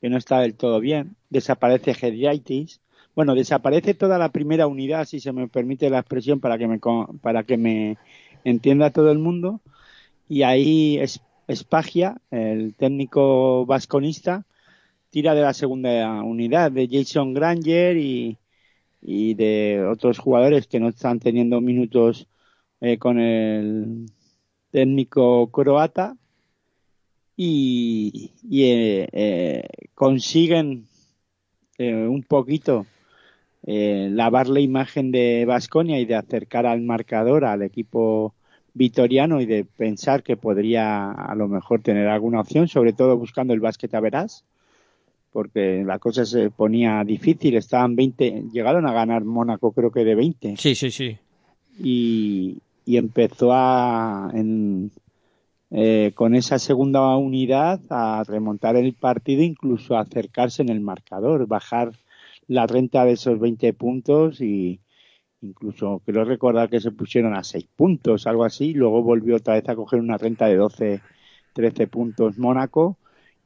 [0.01, 1.15] que no está del todo bien.
[1.29, 2.81] Desaparece Hediaitis.
[3.15, 6.79] Bueno, desaparece toda la primera unidad, si se me permite la expresión, para que me,
[7.21, 7.97] para que me
[8.43, 9.61] entienda todo el mundo.
[10.29, 14.45] Y ahí es, Espagia, el técnico vasconista,
[15.09, 18.37] tira de la segunda unidad, de Jason Granger y,
[19.01, 22.27] y de otros jugadores que no están teniendo minutos
[22.81, 24.05] eh, con el
[24.71, 26.15] técnico croata.
[27.35, 30.87] Y, y, eh, eh, consiguen
[31.79, 32.87] un poquito
[33.61, 38.33] lavar la imagen de Vasconia y de acercar al marcador al equipo
[38.73, 43.53] vitoriano y de pensar que podría a lo mejor tener alguna opción, sobre todo buscando
[43.53, 44.43] el básquet a verás,
[45.37, 50.15] porque la cosa se ponía difícil, estaban 20, llegaron a ganar Mónaco creo que de
[50.15, 51.15] 20 Sí, sí, sí.
[51.77, 54.89] y, y empezó a en,
[55.69, 61.45] eh, con esa segunda unidad a remontar el partido, incluso a acercarse en el marcador,
[61.45, 61.91] bajar
[62.47, 64.79] la renta de esos 20 puntos y
[65.43, 69.69] incluso quiero recordar que se pusieron a 6 puntos, algo así, luego volvió otra vez
[69.69, 70.99] a coger una renta de 12,
[71.53, 72.97] 13 puntos Mónaco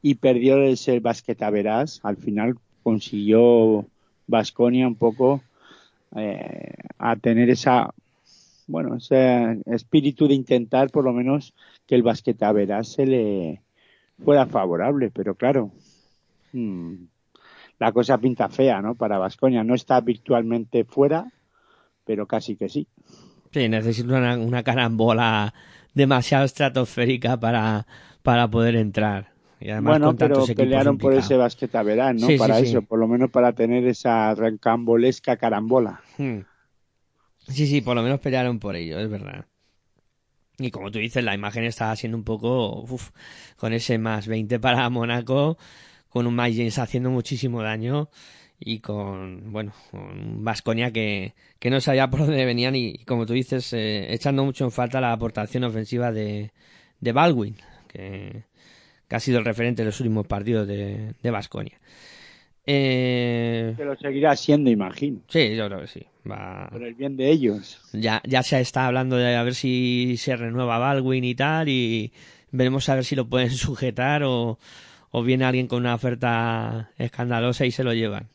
[0.02, 3.86] y perdió ese básquet a verás, al final consiguió
[4.28, 5.42] Vasconia un poco
[6.16, 7.94] eh, a tener esa
[8.68, 11.54] bueno, ese espíritu de intentar por lo menos
[11.86, 13.62] que el basquetaveras se le
[14.24, 15.72] fuera favorable, pero claro,
[16.54, 16.94] mm,
[17.80, 18.96] la cosa pinta fea, ¿no?
[18.96, 21.26] Para Vasconia no está virtualmente fuera,
[22.06, 22.88] pero casi que sí.
[23.52, 25.54] Sí, necesito una, una carambola
[25.94, 27.86] demasiado estratosférica para,
[28.24, 29.32] para poder entrar.
[29.62, 32.26] Y además bueno, con pero pelearon por ese basquetaveras, ¿no?
[32.26, 32.66] Sí, sí, para sí.
[32.66, 36.02] eso, por lo menos para tener esa rancambolesca carambola.
[36.18, 36.40] Hmm.
[37.48, 39.46] Sí, sí, por lo menos pelearon por ello, es verdad.
[40.58, 43.12] Y como tú dices, la imagen está siendo un poco uf,
[43.56, 45.58] con ese más 20 para Mónaco,
[46.10, 48.10] con un Mike James haciendo muchísimo daño
[48.60, 53.34] y con, bueno, con Vasconia que, que no sabía por dónde venían y, como tú
[53.34, 56.52] dices, eh, echando mucho en falta la aportación ofensiva de,
[57.00, 57.58] de Baldwin,
[57.88, 58.44] que,
[59.12, 61.78] que ha sido el referente de los últimos partidos de, de Vasconia.
[62.66, 66.06] Eh, Que lo seguirá siendo, imagino, sí, yo creo que sí.
[66.30, 67.82] Va, por el bien de ellos.
[67.92, 72.14] ya, ya se está hablando de a ver si se renueva Baldwin y tal, y
[72.52, 74.58] veremos a ver si lo pueden sujetar o,
[75.10, 78.30] o viene alguien con una oferta escandalosa y se lo llevan.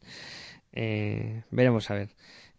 [0.75, 2.11] Eh, veremos a ver.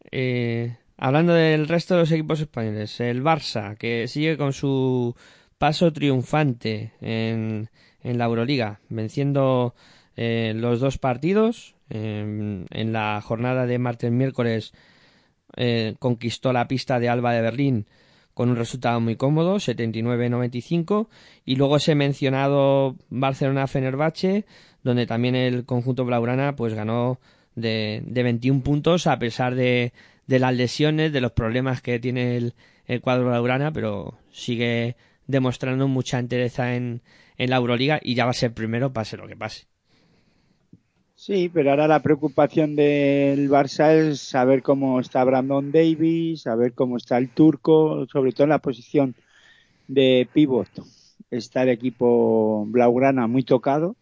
[0.09, 5.15] Eh, hablando del resto de los equipos españoles, el Barça, que sigue con su
[5.59, 7.69] paso triunfante en,
[8.03, 9.75] en la Euroliga, venciendo
[10.15, 11.75] eh, los dos partidos.
[11.89, 14.73] En, en la jornada de martes-miércoles
[15.55, 17.85] eh, conquistó la pista de Alba de Berlín
[18.33, 21.07] con un resultado muy cómodo, 79-95,
[21.43, 24.45] y luego ese mencionado Barcelona-Fenerbahce,
[24.83, 27.19] donde también el conjunto blaugrana pues ganó
[27.55, 29.91] de, de 21 puntos a pesar de,
[30.27, 32.53] de las lesiones, de los problemas que tiene el,
[32.85, 37.01] el cuadro blaugrana, pero sigue demostrando mucha entereza en,
[37.37, 39.67] en la Euroliga y ya va a ser primero pase lo que pase.
[41.15, 46.97] Sí, pero ahora la preocupación del Barça es saber cómo está Brandon Davis, saber cómo
[46.97, 49.15] está el turco, sobre todo en la posición
[49.87, 50.69] de pivot.
[51.31, 53.95] Está el equipo Blaugrana muy tocado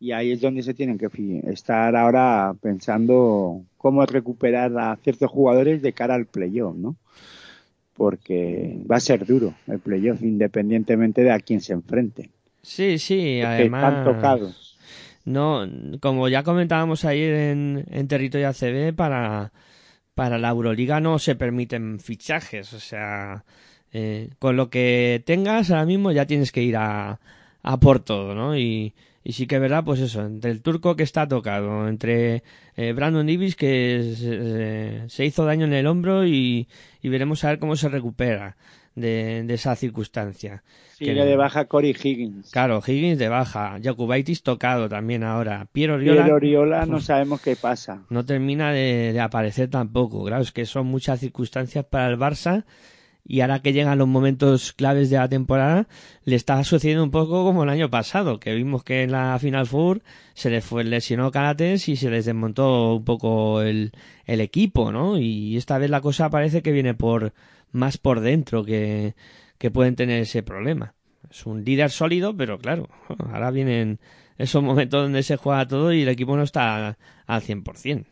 [0.00, 1.08] y ahí es donde se tienen que
[1.46, 6.96] estar ahora pensando cómo recuperar a ciertos jugadores de cara al playoff, ¿no?
[7.94, 12.30] Porque va a ser duro el playoff independientemente de a quién se enfrente.
[12.64, 13.84] Sí, sí, además...
[13.84, 14.78] están tocados.
[15.24, 15.66] No,
[16.00, 19.52] como ya comentábamos ayer en, en Territorio ACB, para,
[20.14, 22.72] para la Euroliga no se permiten fichajes.
[22.72, 23.44] O sea,
[23.92, 27.20] eh, con lo que tengas ahora mismo ya tienes que ir a,
[27.62, 28.56] a por todo, ¿no?
[28.56, 32.42] Y, y sí que es verdad, pues eso, entre el turco que está tocado, entre
[32.76, 36.68] eh, Brandon Davis que se, se hizo daño en el hombro y,
[37.00, 38.56] y veremos a ver cómo se recupera.
[38.94, 40.62] De, de esa circunstancia.
[40.96, 42.50] Sigue Que- de baja Cory Higgins.
[42.52, 47.56] Claro, Higgins de baja, Jakubaitis tocado también ahora, Piero Oriola Piero Oriola no sabemos qué
[47.56, 48.02] pasa.
[48.10, 50.24] no termina de, de aparecer tampoco.
[50.24, 52.64] Claro, es que son muchas circunstancias para el Barça
[53.26, 55.88] y ahora que llegan los momentos claves de la temporada
[56.24, 59.66] le está sucediendo un poco como el año pasado, que vimos que en la Final
[59.66, 60.02] Four
[60.34, 63.92] se les fue lesionó Calates y se les desmontó un poco el,
[64.26, 65.18] el equipo, ¿no?
[65.18, 67.32] Y esta vez la cosa parece que viene por
[67.74, 69.14] más por dentro que,
[69.58, 70.94] que pueden tener ese problema.
[71.30, 72.88] Es un líder sólido, pero claro,
[73.32, 73.98] ahora vienen
[74.38, 76.96] esos momentos donde se juega todo y el equipo no está
[77.26, 78.04] al 100%.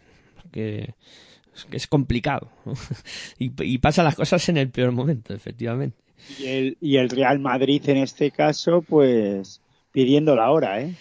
[0.51, 0.95] Que
[1.71, 2.49] que es complicado.
[3.39, 5.97] y, y pasan las cosas en el peor momento, efectivamente.
[6.39, 9.61] Y el, y el Real Madrid en este caso, pues
[9.93, 10.95] pidiendo la hora, ¿eh?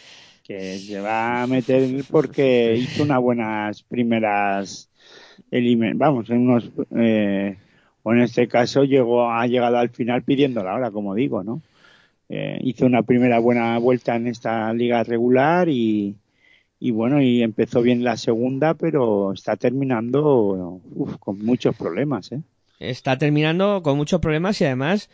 [0.43, 4.89] Que se va a meter porque hizo unas buenas primeras
[5.95, 7.57] vamos, en unos eh,
[8.03, 11.61] o en este caso llegó ha llegado al final pidiendo la hora, como digo, ¿no?
[12.29, 16.15] Eh, hizo una primera buena vuelta en esta liga regular y,
[16.79, 20.81] y bueno, y empezó bien la segunda, pero está terminando
[21.19, 22.41] con muchos problemas, ¿eh?
[22.79, 25.09] Está terminando con muchos problemas y además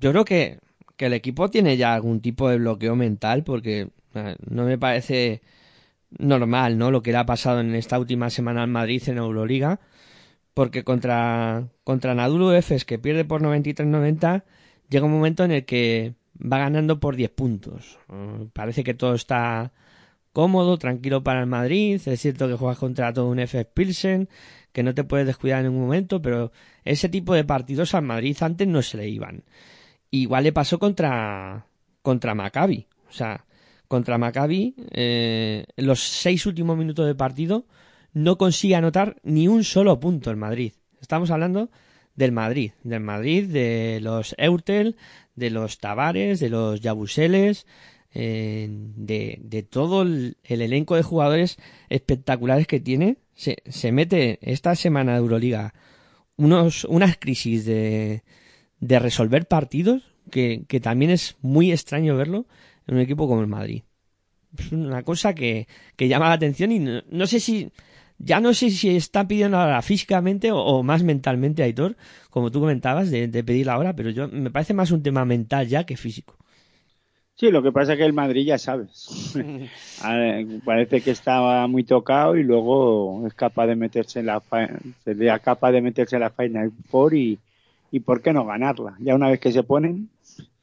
[0.00, 0.58] yo creo que,
[0.96, 3.88] que el equipo tiene ya algún tipo de bloqueo mental porque
[4.48, 5.42] no me parece
[6.18, 6.90] normal, ¿no?
[6.90, 9.80] Lo que le ha pasado en esta última semana al Madrid en Euroliga,
[10.54, 14.44] porque contra, contra Nadulu Efes, que pierde por 93-90,
[14.88, 17.98] llega un momento en el que va ganando por 10 puntos.
[18.12, 19.72] Eh, parece que todo está
[20.32, 22.00] cómodo, tranquilo para el Madrid.
[22.06, 24.28] Es cierto que juegas contra todo un Efes Pilsen,
[24.72, 26.52] que no te puedes descuidar en ningún momento, pero
[26.84, 29.44] ese tipo de partidos al Madrid antes no se le iban.
[30.10, 31.66] Igual le pasó contra,
[32.02, 32.86] contra Maccabi.
[33.08, 33.44] O sea,
[33.88, 37.66] contra Maccabi, eh, los seis últimos minutos de partido,
[38.14, 40.72] no consigue anotar ni un solo punto el Madrid.
[41.00, 41.70] Estamos hablando
[42.14, 44.96] del Madrid, del Madrid, de los Eurtel,
[45.34, 47.66] de los Tavares, de los Yabuseles,
[48.14, 51.58] eh, de, de todo el, el elenco de jugadores
[51.88, 53.18] espectaculares que tiene.
[53.34, 55.74] Se, se mete esta semana de Euroliga
[56.36, 58.22] unos, unas crisis de,
[58.78, 62.46] de resolver partidos que, que también es muy extraño verlo
[62.86, 63.82] en un equipo como el Madrid.
[64.56, 65.66] Es una cosa que,
[65.96, 67.72] que llama la atención y no, no sé si
[68.18, 71.96] ya no sé si está pidiendo ahora físicamente o, o más mentalmente, Aitor,
[72.30, 75.24] como tú comentabas, de, de pedir la hora, pero yo me parece más un tema
[75.24, 76.36] mental ya que físico.
[77.36, 79.34] Sí, lo que pasa es que el Madrid ya sabes.
[80.64, 84.40] Parece que estaba muy tocado y luego es capaz de meterse en la
[85.04, 87.38] sería capaz de meterse en la Final Four y,
[87.90, 88.94] y por qué no ganarla.
[89.00, 90.08] Ya una vez que se ponen,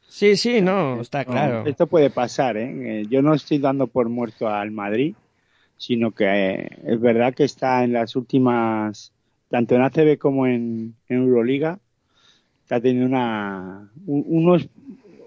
[0.07, 1.65] Sí, sí, no, está claro.
[1.65, 2.57] esto puede pasar.
[2.57, 3.01] ¿eh?
[3.01, 5.15] Eh, Yo no estoy dando por muerto al Madrid,
[5.81, 9.11] sino que eh, es verdad que está en las últimas,
[9.49, 11.79] tanto en ACB como en, en Euroliga,
[12.61, 14.69] está teniendo una, un- unos,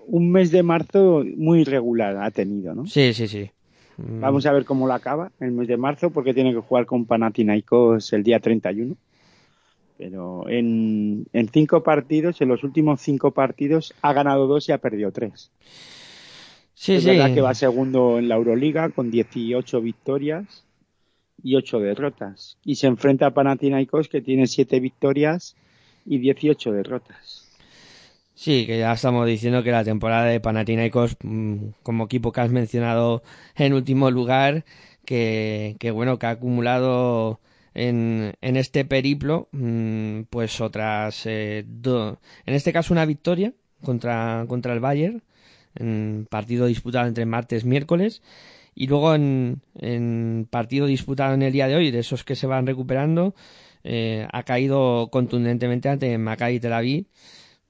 [0.06, 2.86] un mes de marzo muy irregular ha tenido, ¿no?
[2.86, 3.50] Sí, sí, sí.
[3.96, 6.86] Mm, Vamos a ver cómo lo acaba el mes de marzo, porque tiene que jugar
[6.86, 8.94] con Panathinaikos el día 31.
[9.98, 14.78] Pero en, en cinco partidos, en los últimos cinco partidos, ha ganado dos y ha
[14.78, 15.50] perdido tres.
[16.74, 17.04] Sí, es sí.
[17.04, 20.64] verdad que va segundo en la Euroliga con 18 victorias
[21.42, 22.58] y 8 derrotas.
[22.64, 25.56] Y se enfrenta a Panathinaikos, que tiene 7 victorias
[26.06, 27.48] y 18 derrotas.
[28.34, 32.50] Sí, que ya estamos diciendo que la temporada de Panathinaikos, mm, como equipo que has
[32.50, 33.22] mencionado
[33.54, 34.64] en último lugar,
[35.04, 37.40] que, que bueno, que ha acumulado
[37.74, 43.52] en, en este periplo, mm, pues otras, eh, do- en este caso una victoria
[43.82, 45.22] contra, contra el Bayern,
[45.76, 48.22] en partido disputado entre martes y miércoles,
[48.74, 49.60] y luego en,
[50.50, 53.34] partido disputado en el día de hoy, de esos que se van recuperando,
[53.84, 57.06] eh, ha caído contundentemente ante Maccabi Tel Aviv,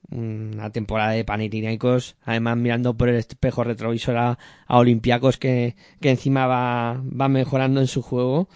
[0.09, 4.37] una temporada de Panathinaikos, además mirando por el espejo retrovisor a,
[4.67, 8.47] a Olympiacos que, que encima va, va mejorando en su juego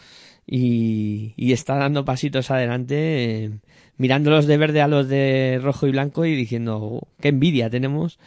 [0.46, 3.52] y, y está dando pasitos adelante, eh,
[3.98, 8.20] mirándolos de verde a los de rojo y blanco y diciendo "Oh, qué envidia tenemos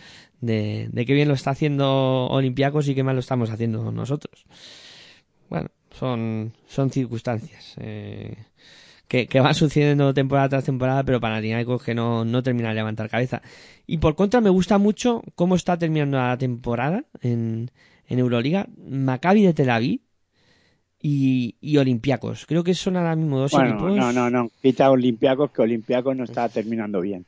[0.43, 4.45] de, de qué bien lo está haciendo Olympiacos y qué mal lo estamos haciendo nosotros.
[5.49, 7.75] Bueno, son, son circunstancias.
[7.79, 8.37] Eh,
[9.09, 13.09] que, que van sucediendo temporada tras temporada, pero Panathinaikos que no, no termina de levantar
[13.11, 13.43] cabeza.
[13.87, 17.71] Y por contra, me gusta mucho cómo está terminando la temporada en,
[18.09, 18.67] en Euroliga.
[18.79, 20.01] Maccabi de Tel Aviv
[20.99, 22.47] y, y Olympiacos.
[22.47, 23.97] Creo que son ahora mismo dos Bueno, equipos.
[23.97, 24.51] no, no, no.
[24.63, 27.27] Quita Olympiacos, que Olympiacos no está terminando bien.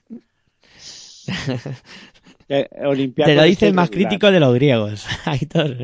[2.49, 2.69] Eh,
[3.15, 3.91] Te lo dice el más irregular.
[3.91, 5.77] crítico de los griegos, Aitor.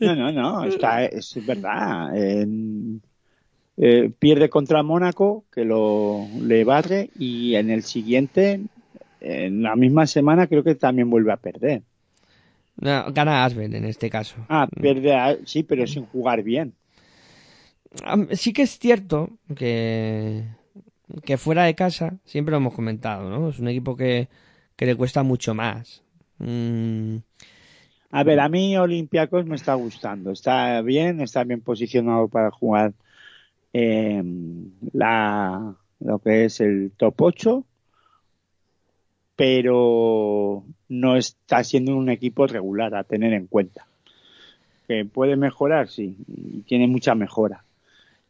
[0.00, 2.12] No, no, no, está, es verdad.
[3.78, 8.60] Eh, pierde contra Mónaco, que lo le barre, y en el siguiente
[9.20, 11.82] en la misma semana creo que también vuelve a perder.
[12.78, 14.36] No, gana Asbel en este caso.
[14.48, 16.74] Ah, pierde, a- sí, pero sin jugar bien.
[18.32, 20.44] Sí que es cierto que,
[21.24, 23.48] que fuera de casa, siempre lo hemos comentado, ¿no?
[23.48, 24.28] Es un equipo que,
[24.76, 26.02] que le cuesta mucho más.
[26.38, 27.18] Mm,
[28.10, 30.32] A ver, a mí Olympiacos me está gustando.
[30.32, 32.94] Está bien, está bien posicionado para jugar
[33.72, 34.22] eh,
[34.92, 37.66] la, lo que es el top 8,
[39.34, 43.86] pero no está siendo un equipo regular a tener en cuenta.
[44.88, 47.64] Que puede mejorar, sí, y tiene mucha mejora.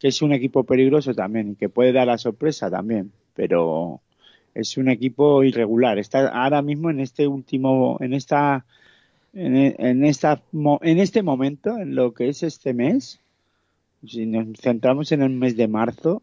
[0.01, 4.01] Que es un equipo peligroso también y que puede dar la sorpresa también, pero
[4.57, 5.99] es un equipo irregular.
[5.99, 8.65] Está ahora mismo en este último, en esta
[9.35, 13.20] en, esta en este momento, en lo que es este mes,
[14.07, 16.23] si nos centramos en el mes de marzo,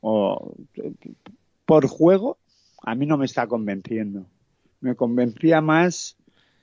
[0.00, 0.54] o,
[1.66, 2.38] por juego,
[2.82, 4.26] a mí no me está convenciendo.
[4.80, 6.16] Me convencía más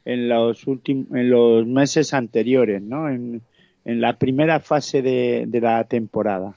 [0.06, 3.10] en los últimos, en los meses anteriores, ¿no?
[3.10, 3.42] En,
[3.84, 6.56] en la primera fase de, de la temporada.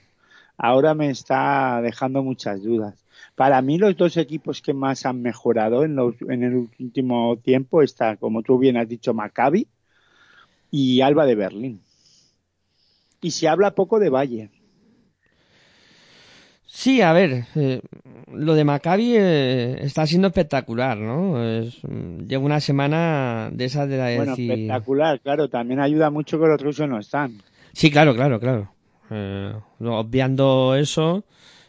[0.56, 3.07] Ahora me está dejando muchas dudas.
[3.34, 7.82] Para mí los dos equipos que más han mejorado en, los, en el último tiempo
[7.82, 9.66] está, como tú bien has dicho, Maccabi
[10.70, 11.80] y Alba de Berlín.
[13.20, 14.50] Y se habla poco de Valle.
[16.66, 17.80] Sí, a ver, eh,
[18.30, 21.42] lo de Maccabi eh, está siendo espectacular, ¿no?
[21.42, 21.80] Es,
[22.26, 25.48] lleva una semana de esas de la Bueno, decir- espectacular, claro.
[25.48, 27.40] También ayuda mucho que los rusos no están.
[27.72, 28.70] Sí, claro, claro, claro.
[29.10, 31.24] Eh, obviando eso,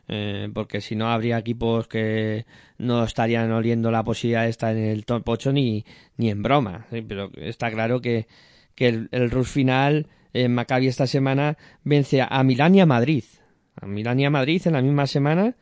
[0.10, 2.46] eh, porque si no habría equipos que
[2.78, 5.86] no estarían oliendo la posibilidad de estar en el top 8 ni,
[6.18, 6.88] ni en broma.
[6.90, 8.28] Pero está claro que,
[8.76, 13.24] que el, el rush final en Maccabi esta semana vence a Milán y a Madrid.
[13.76, 15.56] A Milán y a Madrid en la misma semana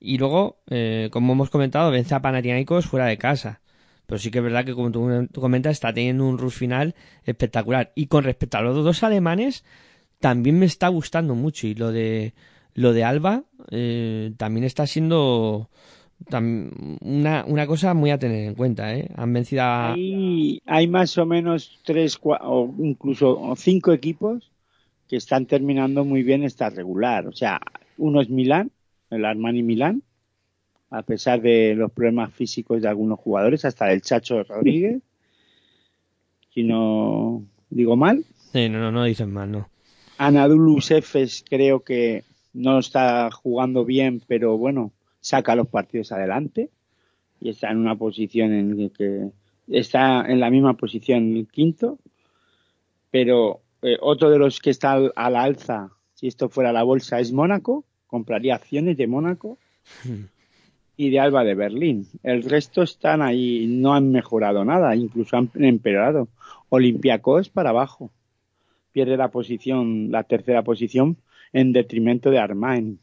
[0.00, 3.60] y luego, eh, como hemos comentado, vence a Panathinaikos fuera de casa.
[4.06, 6.94] Pero sí que es verdad que, como tú comentas, está teniendo un rush final
[7.24, 7.92] espectacular.
[7.94, 9.62] Y con respecto a los dos alemanes,
[10.18, 11.66] también me está gustando mucho.
[11.66, 12.34] Y lo de
[12.74, 15.68] lo de Alba eh, también está siendo
[17.00, 18.94] una, una cosa muy a tener en cuenta.
[18.94, 19.08] ¿eh?
[19.16, 19.92] Han vencido a...
[19.92, 24.50] Hay, hay más o menos tres o incluso cinco equipos
[25.08, 27.26] que están terminando muy bien esta regular.
[27.26, 27.60] O sea,
[27.98, 28.70] uno es Milán,
[29.10, 30.02] el Armani Milán,
[30.90, 35.02] a pesar de los problemas físicos de algunos jugadores, hasta el Chacho Rodríguez,
[36.54, 38.24] si no digo mal.
[38.52, 39.68] Sí, no, no, no dicen mal, no.
[40.18, 46.70] Anadolu Efes creo que no está jugando bien, pero bueno, saca los partidos adelante
[47.40, 49.30] y está en una posición en que
[49.68, 51.98] está en la misma posición el quinto,
[53.10, 56.82] pero eh, otro de los que está al, a la alza, si esto fuera la
[56.82, 59.58] bolsa, es Mónaco, compraría acciones de Mónaco
[60.96, 62.06] y de Alba de Berlín.
[62.22, 66.28] El resto están ahí, no han mejorado nada, incluso han empeorado.
[66.68, 68.10] Olympiacos para abajo
[68.92, 71.16] pierde la posición, la tercera posición,
[71.52, 72.98] en detrimento de Armani.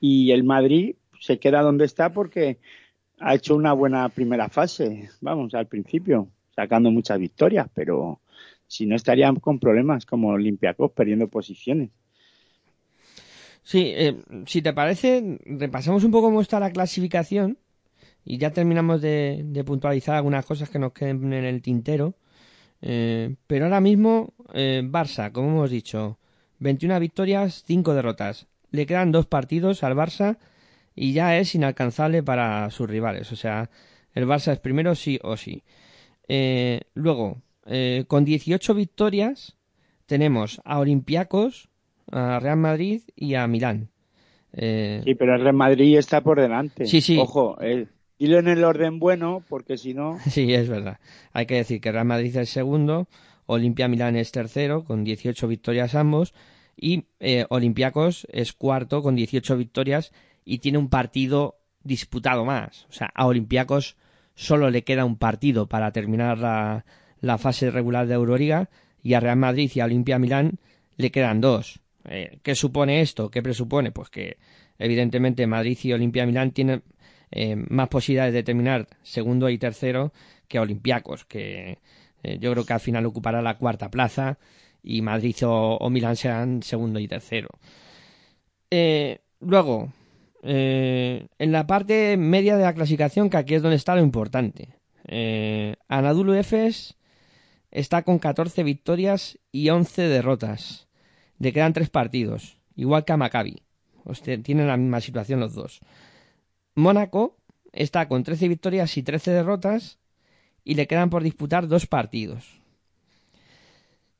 [0.00, 2.58] Y el Madrid se queda donde está porque
[3.18, 8.20] ha hecho una buena primera fase, vamos, al principio, sacando muchas victorias, pero
[8.66, 11.90] si no estarían con problemas como Olympiacos perdiendo posiciones.
[13.62, 14.16] Sí, eh,
[14.46, 17.58] si te parece, repasamos un poco cómo está la clasificación
[18.24, 22.14] y ya terminamos de, de puntualizar algunas cosas que nos queden en el tintero.
[22.80, 26.18] Eh, pero ahora mismo, eh, Barça, como hemos dicho,
[26.58, 28.46] 21 victorias, 5 derrotas.
[28.70, 30.38] Le quedan dos partidos al Barça
[30.94, 33.32] y ya es inalcanzable para sus rivales.
[33.32, 33.70] O sea,
[34.14, 35.62] el Barça es primero sí o sí.
[36.28, 39.56] Eh, luego, eh, con 18 victorias,
[40.06, 41.68] tenemos a Olympiacos,
[42.10, 43.90] a Real Madrid y a Milán.
[44.52, 46.86] Eh, Sí, pero el Real Madrid está por delante.
[46.86, 47.18] Sí, sí.
[47.18, 47.86] Ojo, eh,
[48.18, 50.98] dilo en el orden bueno, porque si no, Sí, es verdad.
[51.32, 53.06] Hay que decir que Real Madrid es segundo,
[53.50, 56.34] Olimpia Milán es tercero, con 18 victorias ambos,
[56.76, 60.12] y eh, Olympiacos es cuarto, con 18 victorias,
[60.44, 62.84] y tiene un partido disputado más.
[62.90, 63.96] O sea, a Olympiacos
[64.34, 68.68] solo le queda un partido para terminar la, fase regular de Euroliga,
[69.02, 70.58] y a Real Madrid y a Olimpia Milán
[70.98, 71.80] le quedan dos.
[72.04, 73.30] Eh, ¿Qué supone esto?
[73.30, 73.92] ¿Qué presupone?
[73.92, 74.36] Pues que
[74.78, 76.82] evidentemente Madrid y Olimpia Milán tienen
[77.30, 80.12] eh, más posibilidades de terminar segundo y tercero
[80.48, 81.78] que Olympiacos, que
[82.22, 84.38] eh, yo creo que al final ocupará la cuarta plaza
[84.82, 87.48] y Madrid o, o Milán serán segundo y tercero.
[88.70, 89.92] Eh, luego,
[90.42, 94.74] eh, en la parte media de la clasificación, que aquí es donde está lo importante.
[95.06, 96.96] Eh, Anadolu Efes
[97.70, 100.88] está con 14 victorias y 11 derrotas.
[101.38, 103.62] Le quedan tres partidos, igual que a Maccabi.
[104.04, 105.80] Hostia, tienen la misma situación los dos.
[106.74, 107.36] Mónaco
[107.72, 109.98] está con 13 victorias y 13 derrotas
[110.68, 112.60] y le quedan por disputar dos partidos.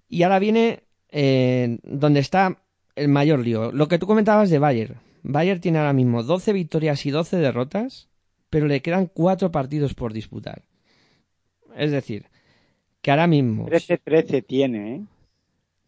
[0.08, 2.62] Y ahora viene eh, donde está
[2.96, 3.70] el mayor lío.
[3.70, 4.96] Lo que tú comentabas de Bayern.
[5.22, 8.08] Bayern tiene ahora mismo 12 victorias y 12 derrotas,
[8.48, 10.62] pero le quedan cuatro partidos por disputar.
[11.76, 12.24] Es decir,
[13.02, 13.66] que ahora mismo...
[13.66, 15.02] 13-13 tiene, ¿eh?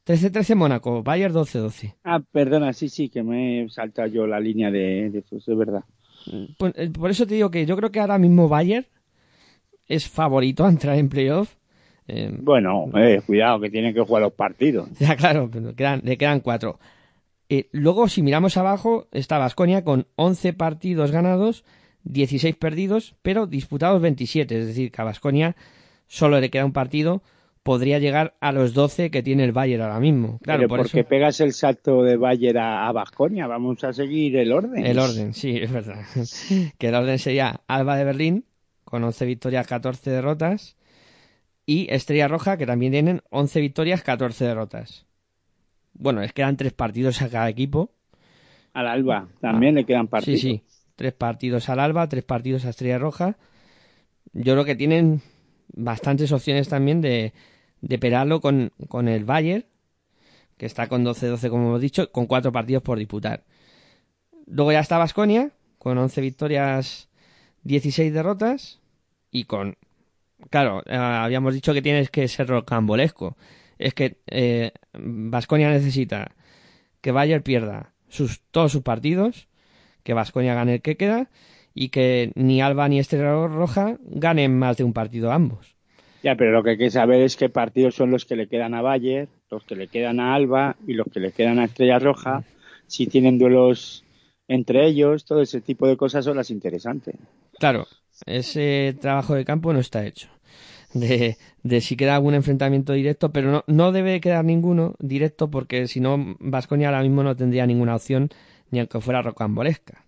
[0.05, 1.95] 13-13 Mónaco, Bayern 12-12.
[2.05, 5.59] Ah, perdona, sí, sí, que me he saltado yo la línea de, de eso, es
[5.59, 5.85] verdad.
[6.59, 8.87] Por, eh, por eso te digo que yo creo que ahora mismo Bayern
[9.90, 11.54] es favorito a entrar en playoff.
[12.08, 14.88] Eh, Bueno, eh, cuidado, que tienen que jugar los partidos.
[14.98, 16.78] Ya, claro, pero quedan- le quedan cuatro.
[17.48, 21.64] Eh, luego, si miramos abajo, está Vasconia con 11 partidos ganados,
[22.04, 24.58] 16 perdidos, pero disputados 27.
[24.60, 25.56] Es decir, que a Vasconia
[26.06, 27.22] solo le queda un partido,
[27.62, 30.38] podría llegar a los 12 que tiene el Bayern ahora mismo.
[30.42, 31.08] Claro, Pero por porque eso.
[31.08, 34.86] pegas el salto de Bayer a, a Baskonia, vamos a seguir el orden.
[34.86, 36.00] El orden, sí, es verdad.
[36.78, 38.44] que el orden sería Alba de Berlín,
[38.90, 40.76] con 11 victorias, 14 derrotas,
[41.66, 45.06] y Estrella Roja, que también tienen 11 victorias, 14 derrotas.
[45.94, 47.92] Bueno, les quedan tres partidos a cada equipo.
[48.72, 50.40] Al Alba también le quedan Sí, partidos.
[50.40, 50.62] sí.
[50.96, 53.38] Tres partidos al Alba, tres partidos a Estrella Roja.
[54.32, 55.22] Yo creo que tienen
[55.74, 57.32] bastantes opciones también de,
[57.82, 59.66] de pelarlo con, con el Bayern,
[60.58, 63.44] que está con 12-12, como hemos dicho, con cuatro partidos por disputar.
[64.46, 67.08] Luego ya está Basconia, con 11 victorias,
[67.64, 68.80] 16 derrotas,
[69.31, 69.77] y con.
[70.48, 73.36] Claro, eh, habíamos dicho que tienes que ser rocambolesco.
[73.78, 74.19] Es que
[74.93, 76.32] Vasconia necesita
[77.01, 79.48] que Bayern pierda sus, todos sus partidos,
[80.02, 81.31] que Vasconia gane el que queda,
[81.74, 85.77] y que ni Alba ni Estrella Roja ganen más de un partido ambos.
[86.23, 88.74] Ya, pero lo que hay que saber es qué partidos son los que le quedan
[88.74, 91.98] a Bayer, los que le quedan a Alba y los que le quedan a Estrella
[91.98, 92.44] Roja.
[92.86, 94.05] Si tienen duelos
[94.47, 97.15] entre ellos, todo ese tipo de cosas son las interesantes.
[97.61, 97.87] Claro,
[98.24, 100.28] ese trabajo de campo no está hecho.
[100.95, 105.87] De, de si queda algún enfrentamiento directo, pero no, no debe quedar ninguno directo porque
[105.87, 108.31] si no, Vasconia ahora mismo no tendría ninguna opción
[108.70, 110.07] ni aunque fuera rocambolesca.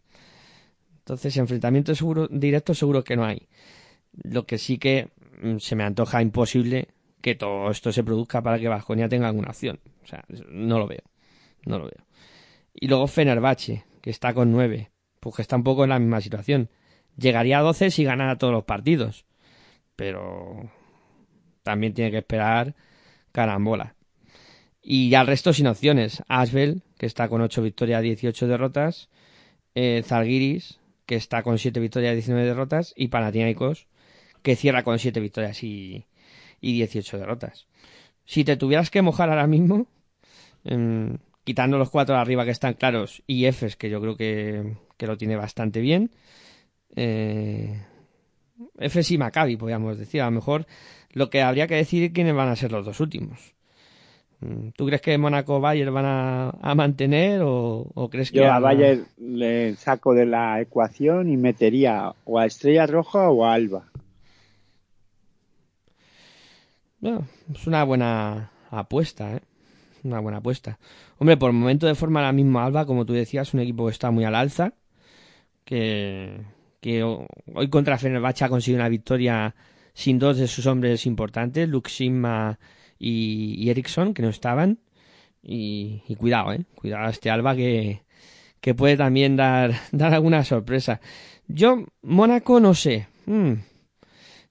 [1.01, 3.49] Entonces, enfrentamiento seguro, directo seguro que no hay.
[4.15, 5.11] Lo que sí que
[5.43, 6.89] mm, se me antoja imposible
[7.21, 9.79] que todo esto se produzca para que Vasconia tenga alguna opción.
[10.03, 11.03] O sea, no lo veo.
[11.67, 12.07] No lo veo.
[12.73, 16.23] Y luego Fenerbahce, que está con nueve, pues que está un poco en la misma
[16.23, 16.71] situación.
[17.17, 19.25] Llegaría a 12 si ganara todos los partidos.
[19.97, 20.71] Pero
[21.63, 22.75] también tiene que esperar
[23.33, 23.95] carambola.
[24.83, 26.23] Y ya el resto sin opciones.
[26.29, 29.09] Asbel, que está con 8 victorias, 18 derrotas.
[29.75, 30.03] Eh,
[31.07, 32.93] que está con 7 victorias, 19 derrotas.
[32.97, 33.87] Y Panathinaikos,
[34.43, 36.07] que cierra con 7 victorias y,
[36.61, 37.67] y 18 derrotas.
[38.25, 39.87] Si te tuvieras que mojar ahora mismo,
[40.65, 44.77] em, quitando los cuatro de arriba que están claros y Efes, que yo creo que,
[44.97, 46.11] que lo tiene bastante bien,
[46.97, 47.81] eh,
[49.09, 50.23] y Maccabi, podríamos decir.
[50.23, 50.67] A lo mejor
[51.13, 53.55] lo que habría que decir quiénes van a ser los dos últimos.
[54.41, 58.47] Mm, ¿Tú crees que Mónaco Bayern van a, a mantener o, o crees que Yo
[58.47, 63.45] a van Bayer le saco de la ecuación y metería o a Estrella Roja o
[63.45, 63.85] a Alba.
[67.01, 69.41] Bueno, es una buena apuesta, ¿eh?
[70.05, 70.79] Una buena apuesta.
[71.19, 73.93] Hombre, por el momento de forma la misma Alba, como tú decías, un equipo que
[73.93, 74.75] está muy al alza,
[75.65, 76.41] que,
[76.83, 79.55] que ho- hoy contra Fenerbahce ha conseguido una victoria
[79.95, 82.59] sin dos de sus hombres importantes, Luke Sigma
[82.99, 84.81] y, y Eriksson, que no estaban.
[85.43, 86.65] Y, y cuidado, ¿eh?
[86.75, 88.03] Cuidado a este Alba que,
[88.61, 91.01] que puede también dar, dar alguna sorpresa.
[91.49, 93.07] Yo, Mónaco, no sé.
[93.27, 93.55] Hmm.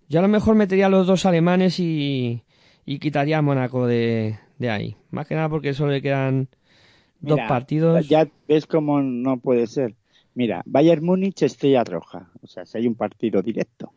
[0.09, 2.43] Yo a lo mejor metería a los dos alemanes y,
[2.85, 4.95] y quitaría a Mónaco de, de ahí.
[5.09, 6.47] Más que nada porque solo le quedan
[7.19, 8.07] dos partidos.
[8.09, 9.95] Ya ves cómo no puede ser.
[10.33, 12.29] Mira, Bayern Múnich, Estrella Roja.
[12.41, 13.93] O sea, si hay un partido directo.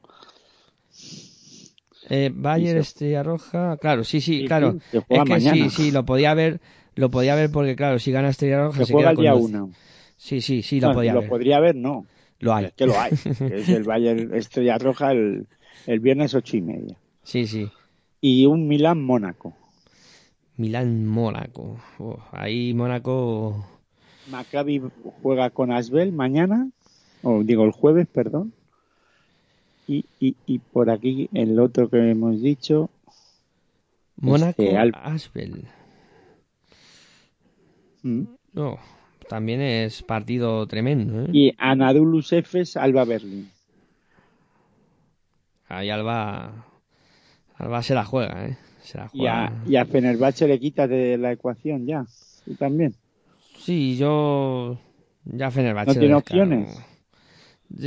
[2.10, 2.78] Eh, Bayern.
[2.78, 3.76] Estrella Roja.
[3.78, 4.78] Claro, sí, sí, Sí, claro.
[4.90, 5.54] sí, es que mañana.
[5.54, 6.60] sí, sí, lo podía ver.
[6.96, 9.32] Lo podía ver porque, claro, si gana Estrella Roja Se se, juega queda el día
[9.32, 9.44] 12.
[9.44, 9.70] uno.
[10.16, 11.28] Sí, sí, sí, lo podía lo ver.
[11.28, 12.06] podría haber, no.
[12.40, 12.66] Lo hay.
[12.66, 13.10] Es que lo hay.
[13.12, 15.46] que es el Bayern Estrella Roja el,
[15.86, 16.96] el viernes ocho y media.
[17.22, 17.68] Sí, sí.
[18.20, 19.56] Y un Milán Mónaco.
[20.56, 21.80] Milán, Mónaco.
[21.98, 23.66] Uf, ahí Mónaco.
[24.28, 24.82] Maccabi
[25.22, 26.68] juega con Asbel mañana,
[27.22, 28.52] o digo el jueves, perdón.
[29.86, 32.88] Y, y, y por aquí el otro que hemos dicho,
[34.16, 35.66] Mónaco, Este, Al- Asbel.
[38.02, 38.22] mm,
[38.54, 38.78] No,
[39.28, 41.28] también es partido tremendo, ¿eh?
[41.32, 43.50] y Anadolus Efes Alba Berlín.
[45.68, 46.66] Ahí Alba.
[47.56, 48.56] Alba se la juega, ¿eh?
[48.82, 52.04] Se la Y a, y a Fenerbahce le quita de la ecuación ya.
[52.44, 52.94] ¿Tú también?
[53.64, 54.78] Sí, yo.
[55.24, 55.94] Ya Fenerbahce.
[55.94, 56.84] ¿No tiene opciones?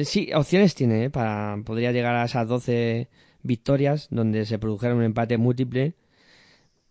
[0.06, 1.10] Sí, opciones tiene, ¿eh?
[1.12, 3.08] Para, podría llegar a esas 12
[3.44, 5.94] victorias donde se produjera un empate múltiple.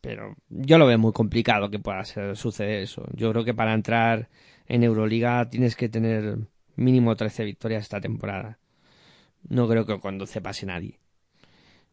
[0.00, 3.02] Pero yo lo veo muy complicado que pueda ser, suceder eso.
[3.12, 4.28] Yo creo que para entrar
[4.68, 6.38] en Euroliga tienes que tener
[6.76, 8.58] mínimo 13 victorias esta temporada.
[9.48, 11.00] No creo que con 12 pase nadie.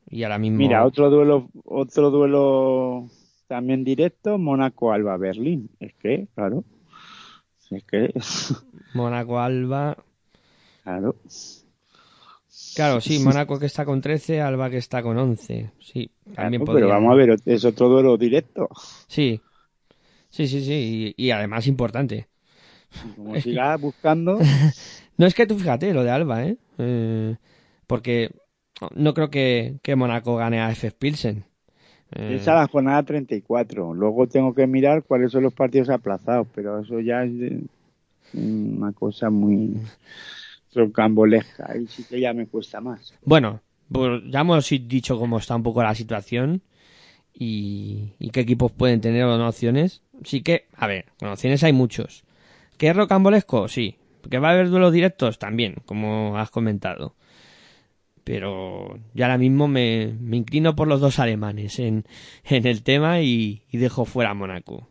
[0.07, 0.60] Y ahora mismo.
[0.60, 3.07] Mira, otro duelo, otro duelo
[3.48, 5.72] también directo, Mónaco Alba Berlín.
[5.80, 6.64] Es que, claro.
[7.76, 8.14] Es que,
[8.94, 9.98] Mónaco Alba.
[10.84, 11.16] claro.
[12.76, 15.72] Claro, sí, Mónaco que está con 13, Alba que está con 11.
[15.80, 16.86] Sí, también Claro, podría.
[16.88, 18.68] pero vamos a ver, es otro duelo directo.
[19.08, 19.41] Sí.
[20.30, 21.14] Sí, sí, sí.
[21.18, 22.28] Y, y además importante.
[23.16, 24.40] Como sigas buscando,
[25.18, 26.58] No es que tú fíjate lo de Alba, ¿eh?
[26.80, 27.36] Eh,
[27.88, 28.32] porque
[28.95, 31.45] no creo que, que Mónaco gane a FF Pilsen.
[32.15, 33.94] Eh, es a la jornada 34.
[33.94, 37.64] Luego tengo que mirar cuáles son los partidos aplazados, pero eso ya es de-
[38.34, 39.76] una cosa muy
[40.73, 43.14] rocambolesca y sí que ya me cuesta más.
[43.23, 43.61] Bueno,
[43.91, 46.61] pues ya hemos dicho cómo está un poco la situación
[47.34, 50.02] y, y qué equipos pueden tener o no opciones.
[50.23, 52.23] Sí que, a ver, con opciones hay muchos.
[52.77, 53.68] ¿Que es rocambolesco?
[53.68, 53.95] Sí.
[54.30, 55.38] ¿Que va a haber duelos directos?
[55.38, 57.14] También, como has comentado.
[58.24, 62.06] Pero yo ahora mismo me, me inclino por los dos alemanes en,
[62.45, 64.88] en el tema y, y dejo fuera a Mónaco.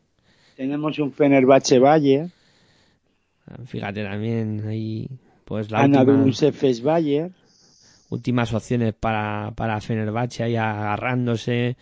[0.57, 2.31] Tenemos un Fenerbahce Valle,
[3.67, 5.09] Fíjate también ahí,
[5.45, 7.33] pues la última, Anadolu Efes Bayer,
[8.09, 11.77] últimas opciones para, para Fenerbahce ahí agarrándose.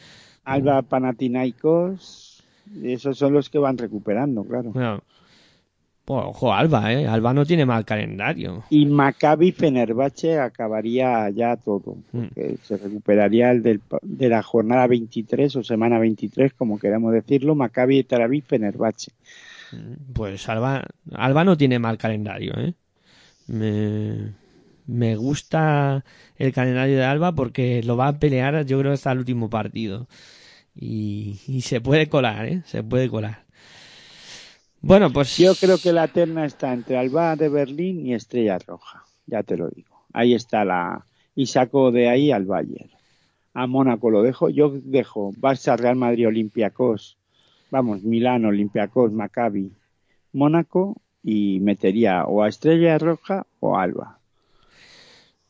[0.45, 2.43] Alba Panathinaikos,
[2.83, 4.71] esos son los que van recuperando, claro.
[4.73, 5.03] Bueno,
[6.11, 7.07] pues, ojo, Alba, ¿eh?
[7.07, 8.65] Alba no tiene mal calendario.
[8.69, 15.55] Y Maccabi Fenerbahce acabaría ya todo, porque se recuperaría el del, de la jornada 23
[15.55, 19.13] o semana 23, como queramos decirlo, Maccabi Tel Aviv Fenerbahce.
[20.13, 22.75] Pues Alba, Alba no tiene mal calendario, ¿eh?
[23.47, 24.33] Me,
[24.89, 26.05] me gusta
[26.39, 30.09] el calendario de Alba porque lo va a pelear, yo creo, hasta el último partido.
[30.75, 32.63] Y, y se puede colar, ¿eh?
[32.65, 33.45] Se puede colar.
[34.83, 39.05] Bueno, pues Yo creo que la terna está entre Alba de Berlín y Estrella Roja,
[39.27, 40.07] ya te lo digo.
[40.13, 41.05] Ahí está la...
[41.35, 42.91] Y saco de ahí al Bayern.
[43.53, 44.49] A Mónaco lo dejo.
[44.49, 47.19] Yo dejo Barça, Real Madrid, Olympiacos,
[47.71, 49.73] vamos, Milán, Olympiacos, Maccabi,
[50.33, 54.19] Mónaco y metería o a Estrella Roja o a Alba.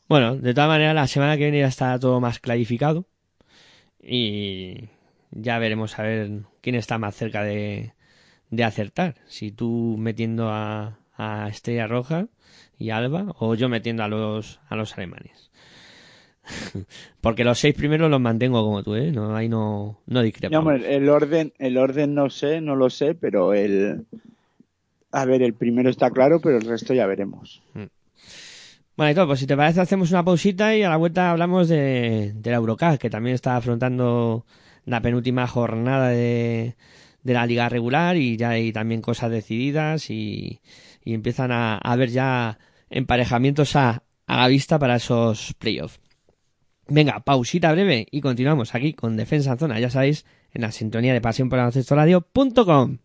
[0.09, 3.07] Bueno, de todas maneras, la semana que viene ya está todo más clarificado.
[4.03, 4.89] Y
[5.31, 6.31] ya veremos a ver
[6.61, 7.93] quién está más cerca de,
[8.51, 9.17] de acertar.
[9.27, 12.29] Si tú metiendo a, a Estrella Roja
[12.79, 15.51] y Alba, o yo metiendo a los, a los alemanes.
[17.21, 19.13] Porque los seis primeros los mantengo como tú, ¿eh?
[19.13, 20.81] No, ahí no, no discrepamos.
[20.85, 24.07] el orden, el orden no sé, no lo sé, pero el...
[25.13, 27.63] A ver, el primero está claro, pero el resto ya veremos.
[28.97, 31.69] Bueno, y todo, pues si te parece hacemos una pausita y a la vuelta hablamos
[31.69, 34.47] de, de la Eurocup, que también está afrontando
[34.85, 36.77] la penúltima jornada de,
[37.23, 40.61] de la liga regular y ya hay también cosas decididas y,
[41.05, 46.01] y empiezan a, haber ya emparejamientos a, a la vista para esos playoffs.
[46.89, 51.13] Venga, pausita breve y continuamos aquí con Defensa en Zona, ya sabéis, en la sintonía
[51.13, 52.99] de pasión por radio.com.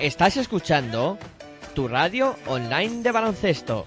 [0.00, 1.18] Estás escuchando
[1.74, 3.86] tu radio online de baloncesto.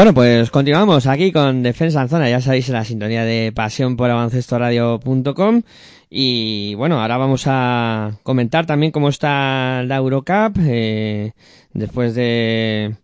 [0.00, 4.08] Bueno, pues continuamos aquí con Defensa en Zona, ya sabéis, la sintonía de pasión por
[4.08, 5.60] baloncestoradio.com
[6.08, 11.32] y bueno, ahora vamos a comentar también cómo está la Eurocup, eh,
[11.74, 12.94] después de,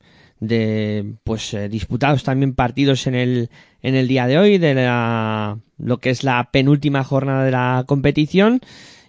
[0.41, 3.51] de pues eh, disputados también partidos en el,
[3.83, 7.85] en el día de hoy, de la, lo que es la penúltima jornada de la
[7.87, 8.63] competición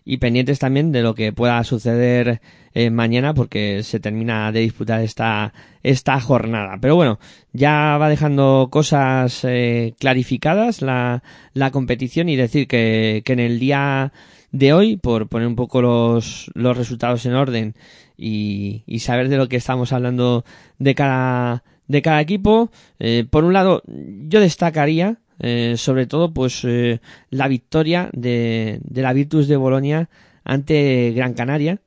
[0.09, 2.39] y pendientes también de lo que pueda suceder
[2.73, 5.53] eh, mañana porque se termina de disputar esta,
[5.83, 6.77] esta jornada.
[6.79, 7.19] Pero bueno,
[7.51, 11.23] ya va dejando cosas eh, clarificadas la,
[11.53, 14.13] la competición y decir que, que en el día
[14.53, 17.75] de hoy, por poner un poco los, los resultados en orden
[18.15, 20.45] y, y saber de lo que estamos hablando
[20.79, 26.63] de cada, de cada equipo, eh, por un lado, yo destacaría eh, sobre todo pues
[26.63, 26.99] eh,
[27.29, 30.09] la victoria de, de, la Virtus de Bolonia
[30.43, 31.79] ante Gran Canaria,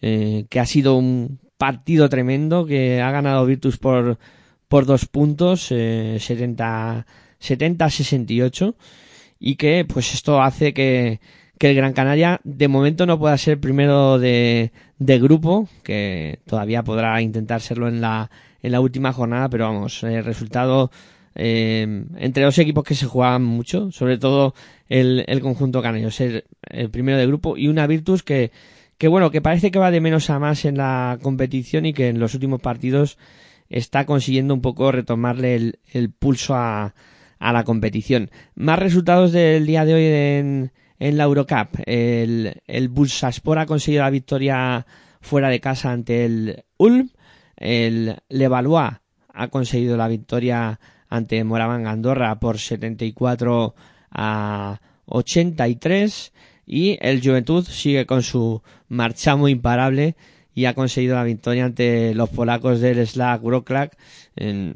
[0.00, 4.18] eh, que ha sido un partido tremendo, que ha ganado Virtus por,
[4.68, 7.06] por dos puntos, 70,
[7.40, 8.74] 70-68,
[9.38, 11.20] y que pues esto hace que,
[11.58, 16.84] que el Gran Canaria de momento no pueda ser primero de, de grupo, que todavía
[16.84, 18.30] podrá intentar serlo en la,
[18.62, 20.90] en la última jornada, pero vamos, el resultado
[21.34, 24.54] eh, entre dos equipos que se jugaban mucho, sobre todo
[24.88, 28.52] el, el conjunto canario, ser el primero de grupo y una Virtus que,
[28.98, 32.08] que bueno, que parece que va de menos a más en la competición y que
[32.08, 33.18] en los últimos partidos
[33.68, 36.94] está consiguiendo un poco retomarle el, el pulso a,
[37.38, 38.30] a la competición.
[38.54, 41.80] Más resultados del día de hoy en, en la Eurocup.
[41.86, 44.86] El, el Bursaspor ha conseguido la victoria
[45.20, 47.10] fuera de casa ante el Ulm.
[47.56, 48.92] El Levallois
[49.32, 50.78] ha conseguido la victoria
[51.12, 53.74] ante Moraván Andorra por 74
[54.10, 56.32] a 83
[56.66, 60.16] y el Juventud sigue con su marchamo imparable
[60.54, 63.90] y ha conseguido la victoria ante los polacos del Slack Wroclaw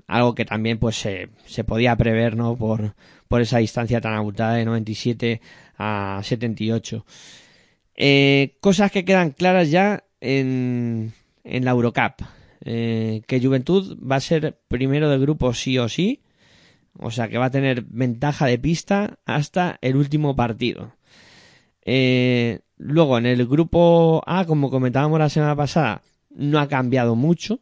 [0.06, 2.94] algo que también pues se, se podía prever no por,
[3.28, 5.40] por esa distancia tan abultada de 97
[5.78, 7.06] a 78
[7.96, 11.14] eh, cosas que quedan claras ya en,
[11.44, 12.26] en la Eurocup.
[12.68, 16.20] Eh, que Juventud va a ser primero del grupo sí o sí
[16.98, 20.92] o sea que va a tener ventaja de pista hasta el último partido.
[21.86, 27.60] Eh, luego, en el grupo A, como comentábamos la semana pasada, no ha cambiado mucho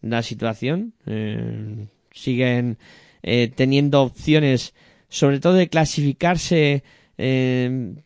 [0.00, 0.94] la situación.
[1.06, 2.78] Eh, siguen
[3.22, 4.74] eh, teniendo opciones,
[5.08, 6.82] sobre todo de clasificarse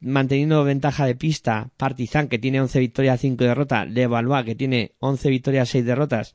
[0.00, 1.70] manteniendo ventaja de pista.
[1.76, 3.90] Partizan, que tiene 11 victorias, 5 derrotas.
[3.90, 6.34] Levallois, que tiene 11 victorias, 6 derrotas.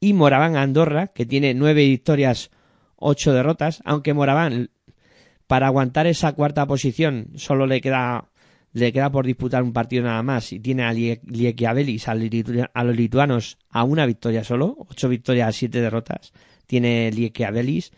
[0.00, 2.50] Y Moraván Andorra, que tiene 9 victorias,
[3.00, 4.70] ocho derrotas, aunque Moraván
[5.48, 8.28] para aguantar esa cuarta posición solo le queda
[8.72, 13.58] le queda por disputar un partido nada más y tiene a Liekiabelis, a los lituanos
[13.68, 16.32] a una victoria solo, ocho victorias, siete derrotas,
[16.66, 17.90] tiene Liekiabelis,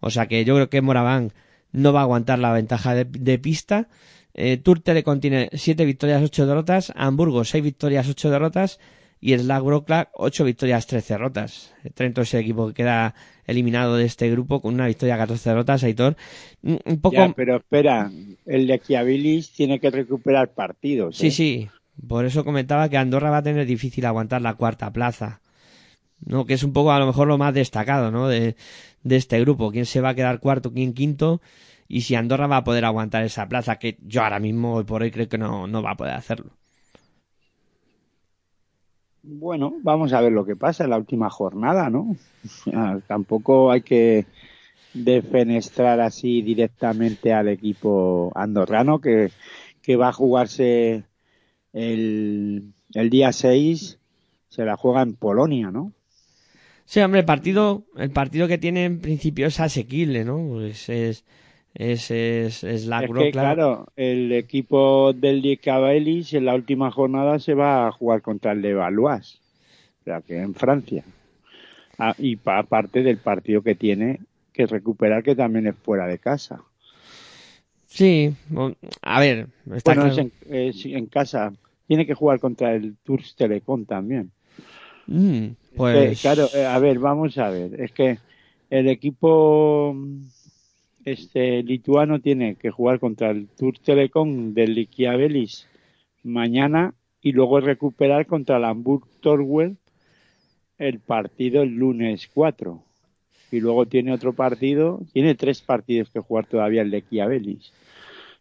[0.00, 1.32] o sea que yo creo que Moraván
[1.72, 3.88] no va a aguantar la ventaja de, pista.
[4.32, 8.78] Eh, Tour Telecom tiene siete victorias, ocho derrotas, Hamburgo seis victorias, ocho derrotas
[9.24, 11.72] y el Slack Wroclaw ocho victorias, tres derrotas.
[11.94, 13.14] Trento es el equipo que queda
[13.46, 16.14] eliminado de este grupo con una victoria, 14 derrotas, Aitor.
[16.62, 17.16] Un poco...
[17.16, 18.12] Ya, pero espera,
[18.44, 21.16] el de Chiabilis tiene que recuperar partidos.
[21.16, 21.30] Sí, ¿eh?
[21.30, 21.68] sí,
[22.06, 25.40] por eso comentaba que Andorra va a tener difícil aguantar la cuarta plaza.
[26.20, 26.44] ¿no?
[26.44, 28.28] Que es un poco a lo mejor lo más destacado, ¿no?
[28.28, 28.56] De,
[29.04, 29.72] de este grupo.
[29.72, 31.40] ¿Quién se va a quedar cuarto, quién quinto?
[31.88, 35.00] Y si Andorra va a poder aguantar esa plaza, que yo ahora mismo, hoy por
[35.00, 36.58] hoy, creo que no, no va a poder hacerlo.
[39.26, 42.14] Bueno, vamos a ver lo que pasa en la última jornada, ¿no?
[43.06, 44.26] Tampoco hay que
[44.92, 49.30] defenestrar así directamente al equipo andorrano que,
[49.80, 51.04] que va a jugarse
[51.72, 53.98] el, el día 6,
[54.50, 55.92] se la juega en Polonia, ¿no?
[56.84, 60.36] Sí, hombre, el partido, el partido que tiene en principio es asequible, ¿no?
[60.50, 61.24] Pues es,
[61.74, 67.38] es, es, es la Es que, claro, el equipo del Licabelis en la última jornada
[67.38, 69.40] se va a jugar contra el de Valois,
[70.00, 71.04] o sea que en Francia.
[71.98, 74.20] Ah, y pa- aparte del partido que tiene
[74.52, 76.62] que recuperar, que también es fuera de casa.
[77.86, 78.34] Sí,
[79.02, 80.16] a ver, está Bueno, claro.
[80.16, 81.52] es en, es en casa.
[81.86, 84.32] Tiene que jugar contra el Tours Telecom también.
[85.06, 85.56] Mm,
[85.90, 87.80] pues claro, eh, a ver, vamos a ver.
[87.80, 88.18] Es que
[88.70, 89.94] el equipo
[91.04, 95.66] este lituano tiene que jugar contra el Tour Telecom del Liquiabelis
[96.22, 99.76] mañana y luego recuperar contra el Hamburg Torwell
[100.78, 102.82] el partido el lunes 4.
[103.50, 107.72] Y luego tiene otro partido, tiene tres partidos que jugar todavía el de.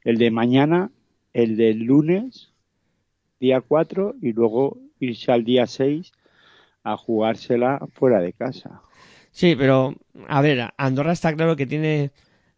[0.03, 0.89] El de mañana,
[1.33, 2.51] el del lunes,
[3.39, 6.11] día 4, y luego irse al día 6
[6.83, 8.81] a jugársela fuera de casa.
[9.31, 9.95] Sí, pero
[10.27, 12.11] a ver, Andorra está claro que tiene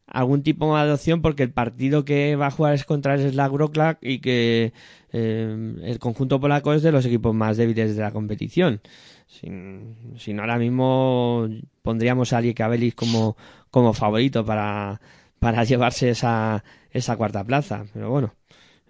[0.07, 3.51] algún tipo de adopción porque el partido que va a jugar es contra el Slack
[3.51, 4.73] Wrocław y que
[5.11, 8.81] eh, el conjunto polaco es de los equipos más débiles de la competición.
[9.27, 11.47] Sin, sin ahora mismo
[11.81, 13.35] pondríamos a Lieke Belis como,
[13.71, 15.01] como favorito para,
[15.39, 17.85] para llevarse esa, esa cuarta plaza.
[17.93, 18.33] Pero bueno,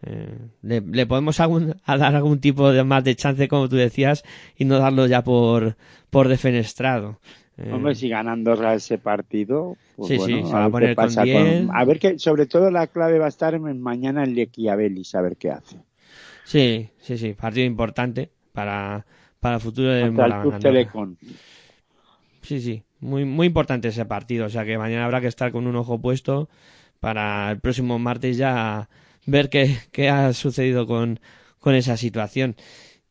[0.04, 3.76] eh, le, le podemos algún- a dar algún tipo de más de chance, como tú
[3.78, 4.24] decías,
[4.58, 5.78] y no darlo ya por,
[6.10, 7.20] por defenestrado.
[7.58, 11.06] Eh, Hombre, si ese partido, pues Sí, bueno, sí, se va a qué poner con
[11.06, 11.68] pasa 10.
[11.74, 15.22] A ver que, sobre todo la clave va a estar en mañana en Lequiabelis, a
[15.22, 15.78] ver qué hace.
[16.44, 19.06] Sí, sí, sí, partido importante para,
[19.40, 20.60] para el futuro el Málaga.
[20.60, 21.16] Telecom.
[22.42, 25.66] Sí, sí, muy, muy importante ese partido, o sea que mañana habrá que estar con
[25.66, 26.50] un ojo puesto
[27.00, 28.90] para el próximo martes ya
[29.26, 31.20] ver qué, qué ha sucedido con,
[31.60, 32.56] con esa situación.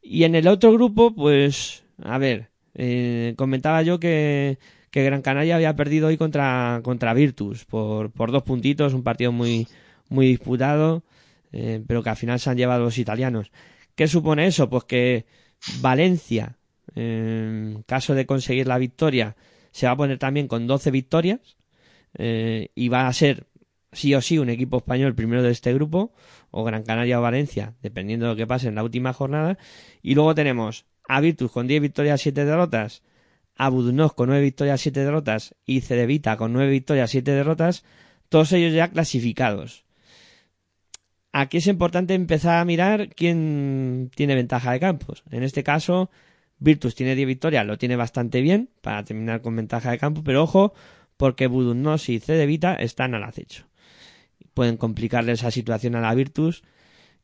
[0.03, 4.59] Y en el otro grupo, pues, a ver, eh, comentaba yo que,
[4.93, 9.67] Gran Canaria había perdido hoy contra, contra Virtus por, por dos puntitos, un partido muy,
[10.09, 11.03] muy disputado,
[11.53, 13.51] eh, pero que al final se han llevado los italianos.
[13.95, 14.69] ¿Qué supone eso?
[14.69, 15.27] Pues que
[15.81, 16.59] Valencia,
[16.95, 19.37] en caso de conseguir la victoria,
[19.73, 21.57] se va a poner también con 12 victorias
[22.17, 23.47] eh, y va a ser
[23.93, 26.13] sí o sí un equipo español primero de este grupo,
[26.51, 29.59] o Gran Canaria o Valencia, dependiendo de lo que pase en la última jornada.
[30.03, 33.03] Y luego tenemos a Virtus con 10 victorias, 7 derrotas,
[33.57, 37.85] a Budunov con 9 victorias, 7 derrotas y Cedevita con 9 victorias, 7 derrotas,
[38.29, 39.85] todos ellos ya clasificados.
[41.33, 45.25] Aquí es importante empezar a mirar quién tiene ventaja de campos.
[45.31, 46.11] En este caso,
[46.59, 50.43] Virtus tiene 10 victorias, lo tiene bastante bien para terminar con ventaja de campo, pero
[50.43, 50.75] ojo,
[51.17, 53.67] porque Budunnos y Cedevita están al acecho.
[54.55, 56.63] Pueden complicarle esa situación a la Virtus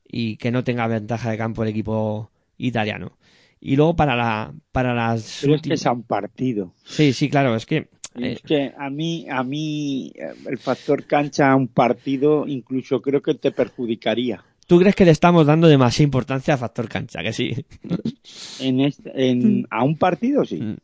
[0.04, 3.16] y que no tenga ventaja de campo el equipo italiano.
[3.60, 6.74] Y luego para la para las Pero es que es a un partido.
[6.84, 10.58] Sí, sí, claro, es que Y eh, Es que a mí, a mí, eh, el
[10.58, 14.42] factor cancha a un partido incluso creo que te perjudicaría.
[14.66, 17.54] tú crees que le estamos dando demasiada importancia al factor cancha, que sí.
[18.60, 20.56] En este, en, a un partido sí.
[20.60, 20.76] Mm.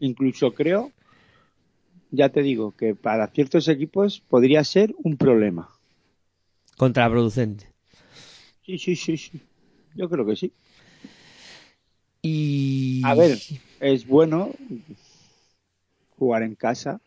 [0.00, 0.90] Incluso creo,
[2.10, 5.70] ya te digo, que para ciertos equipos podría ser un problema.
[6.76, 7.66] Contraproducente.
[8.66, 9.40] Sí, sí, sí, sí.
[9.94, 10.52] Yo creo que sí.
[12.22, 13.36] Y A ver,
[13.80, 14.50] es bueno
[16.16, 17.00] jugar en casa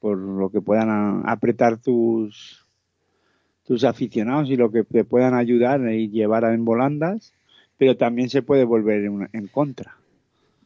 [0.00, 2.64] por lo que puedan apretar tus
[3.64, 7.34] tus aficionados y lo que te puedan ayudar y llevar en volandas,
[7.76, 9.98] pero también se puede volver en, en contra.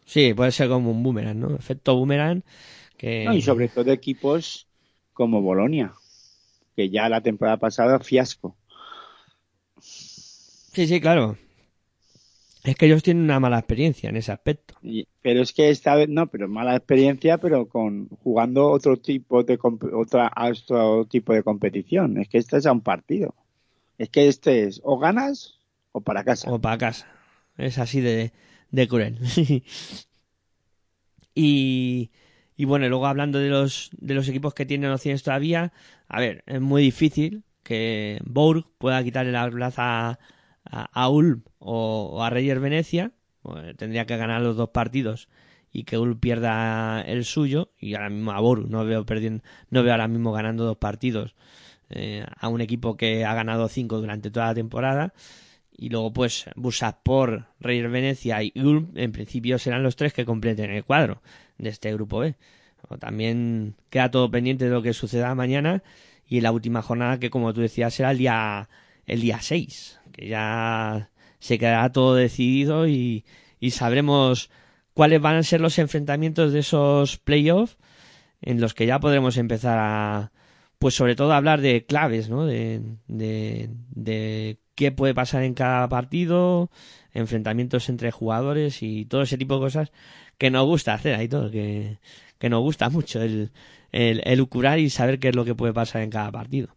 [0.07, 1.57] Sí, puede ser como un boomerang, ¿no?
[1.57, 2.43] Efecto boomerang.
[2.97, 3.25] Que...
[3.25, 3.35] ¿no?
[3.35, 4.69] Y sobre todo equipos
[5.13, 5.93] como Bolonia,
[6.77, 8.57] que ya la temporada pasada fiasco.
[9.81, 11.37] Sí, sí, claro.
[12.65, 14.75] Es que ellos tienen una mala experiencia en ese aspecto.
[14.83, 19.43] Y- pero es que esta vez no, pero mala experiencia, pero con jugando otro tipo
[19.45, 19.59] de
[19.95, 22.19] otra otro tipo de competición.
[22.19, 23.35] Es que este es a un partido.
[23.99, 25.61] Es que este es o ganas
[25.93, 26.51] o para casa.
[26.51, 27.07] O para casa.
[27.57, 28.33] Es así de,
[28.71, 29.19] de cruel.
[31.35, 32.11] y,
[32.57, 35.73] y bueno, luego hablando de los, de los equipos que tienen opciones todavía,
[36.09, 40.19] a ver, es muy difícil que Bourg pueda quitarle la plaza
[40.65, 43.13] a, a, Ulm o, a Reyes Venecia.
[43.43, 45.29] Pues tendría que ganar los dos partidos
[45.73, 47.73] y que Ulm pierda el suyo.
[47.79, 51.35] Y ahora mismo a Bourg no veo perdiendo, no veo ahora mismo ganando dos partidos
[51.91, 55.15] eh, a un equipo que ha ganado cinco durante toda la temporada.
[55.75, 60.71] Y luego, pues, Busaspor, Reyes Venecia y Ulm, en principio serán los tres que completen
[60.71, 61.23] el cuadro
[61.59, 62.37] de este grupo B.
[62.89, 65.83] O también queda todo pendiente de lo que suceda mañana
[66.33, 68.69] y en la última jornada que, como tú decías, será el día,
[69.07, 73.25] el día 6, que ya se quedará todo decidido y,
[73.59, 74.51] y sabremos
[74.95, 77.77] cuáles van a ser los enfrentamientos de esos playoffs
[78.41, 80.33] en los que ya podremos empezar a,
[80.79, 82.45] pues sobre todo hablar de claves, ¿no?
[82.45, 86.71] De, de, de qué puede pasar en cada partido,
[87.13, 89.93] enfrentamientos entre jugadores y todo ese tipo de cosas
[90.39, 91.99] que nos gusta hacer ahí todo, que,
[92.39, 93.53] que nos gusta mucho el,
[93.93, 94.49] el, el
[94.81, 96.75] y saber qué es lo que puede pasar en cada partido.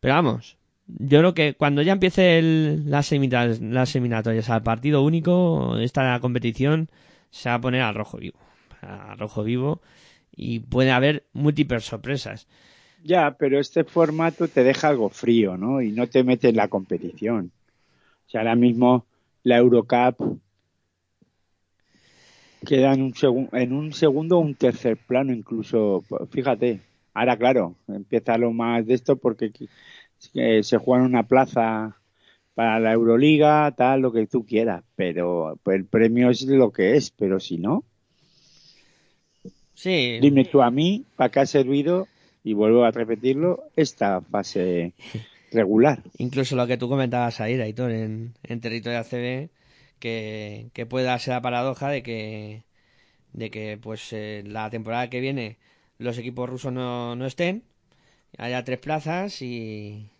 [0.00, 0.56] Pero vamos,
[0.86, 6.88] yo creo que cuando ya empiece el, las, las eliminatorias al partido único, esta competición
[7.30, 8.38] se va a poner al rojo vivo.
[8.80, 9.80] Al rojo vivo
[10.36, 12.46] y puede haber múltiples sorpresas.
[13.02, 15.80] Ya, pero este formato te deja algo frío, ¿no?
[15.80, 17.52] Y no te mete en la competición.
[18.26, 19.06] O sea, ahora mismo
[19.42, 20.40] la Eurocup
[22.64, 26.04] queda en un, en un segundo o un tercer plano incluso.
[26.30, 26.80] Fíjate,
[27.14, 29.52] ahora claro, empieza lo más de esto porque
[30.34, 31.96] eh, se juega en una plaza
[32.54, 36.96] para la Euroliga, tal, lo que tú quieras, pero pues, el premio es lo que
[36.96, 37.84] es, pero si no,
[39.76, 42.08] Sí, Dime tú a mí, ¿para qué ha servido?
[42.42, 44.94] Y vuelvo a repetirlo, esta fase
[45.52, 46.02] regular.
[46.16, 49.50] incluso lo que tú comentabas ahí, Aitor, en, en territorio ACB,
[49.98, 52.64] que, que puede darse la paradoja de que,
[53.34, 55.58] de que pues eh, la temporada que viene
[55.98, 57.62] los equipos rusos no, no estén,
[58.38, 60.10] haya tres plazas y,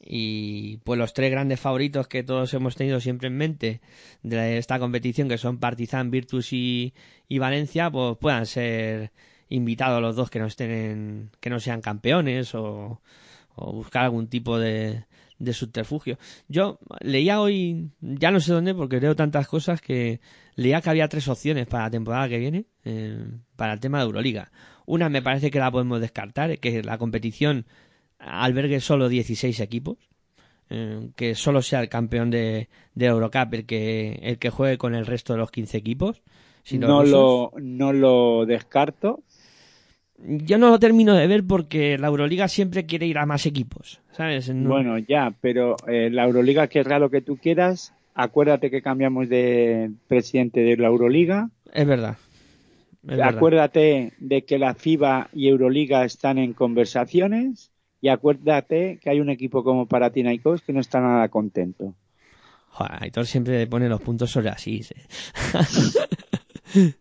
[0.00, 3.80] y pues los tres grandes favoritos que todos hemos tenido siempre en mente
[4.22, 6.94] de esta competición, que son Partizan, Virtus y,
[7.28, 9.12] y Valencia, pues puedan ser
[9.48, 13.00] invitados los dos que no estén que no sean campeones o,
[13.56, 15.04] o buscar algún tipo de,
[15.40, 16.18] de subterfugio.
[16.46, 20.20] Yo leía hoy, ya no sé dónde, porque leo tantas cosas que
[20.54, 23.26] leía que había tres opciones para la temporada que viene eh,
[23.56, 24.52] para el tema de Euroliga.
[24.86, 27.66] Una me parece que la podemos descartar, que la competición
[28.18, 29.96] albergue solo 16 equipos,
[30.68, 34.94] eh, que solo sea el campeón de, de Eurocup el que, el que juegue con
[34.94, 36.22] el resto de los 15 equipos.
[36.62, 39.22] Si No lo, no lo descarto.
[40.22, 44.00] Yo no lo termino de ver porque la Euroliga siempre quiere ir a más equipos,
[44.12, 44.52] ¿sabes?
[44.54, 47.94] No- Bueno, ya, pero eh, la Euroliga querrá lo que tú quieras.
[48.14, 51.48] Acuérdate que cambiamos de presidente de la Euroliga.
[51.72, 52.16] Es verdad.
[53.02, 53.34] Es verdad.
[53.34, 57.70] acuérdate de que la FIBA y Euroliga están en conversaciones.
[58.02, 61.94] Y acuérdate que hay un equipo como Panathinaikos que no está nada contento.
[62.68, 64.82] Joder, Aitor siempre pone los puntos sobre así.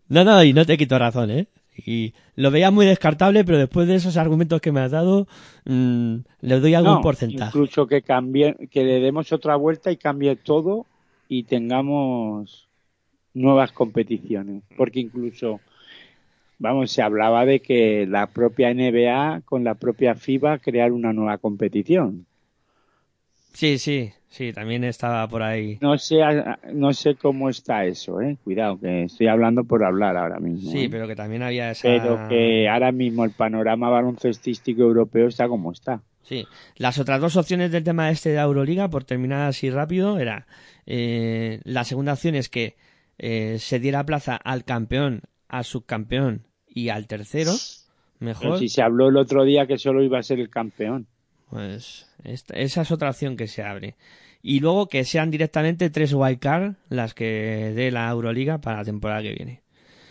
[0.10, 1.48] no, no, y no te quito razón, ¿eh?
[1.86, 5.28] Y lo veía muy descartable, pero después de esos argumentos que me has dado,
[5.66, 7.50] mm, le doy algún No, porcentaje.
[7.50, 10.86] Incluso que cambie, que le demos otra vuelta y cambie todo
[11.28, 12.68] y tengamos
[13.34, 14.64] nuevas competiciones.
[14.78, 15.60] Porque incluso,
[16.58, 21.38] vamos, se hablaba de que la propia NBA con la propia FIBA crear una nueva
[21.38, 22.26] competición.
[23.54, 25.78] Sí, sí, sí, también estaba por ahí.
[25.82, 26.18] No sé,
[26.74, 28.38] no sé cómo está eso, eh.
[28.44, 30.72] Cuidado, que estoy hablando por hablar ahora mismo.
[30.72, 30.90] Sí, ¿eh?
[30.90, 31.88] pero que también había esa...
[31.88, 36.02] Pero que ahora mismo el panorama baloncestístico europeo está como está.
[36.24, 36.46] Sí,
[36.78, 40.46] las otras dos opciones del tema este de la Euroliga, por terminar así rápido, era
[40.86, 42.76] eh, la segunda opción es que
[43.18, 47.52] eh, se diera plaza al campeón, al subcampeón y al tercero,
[48.20, 48.60] Pero mejor.
[48.60, 51.08] si se habló el otro día que solo iba a ser el campeón.
[51.50, 53.96] Pues esta- esa es otra opción que se abre.
[54.42, 59.22] Y luego que sean directamente tres wildcard las que dé la Euroliga para la temporada
[59.22, 59.62] que viene.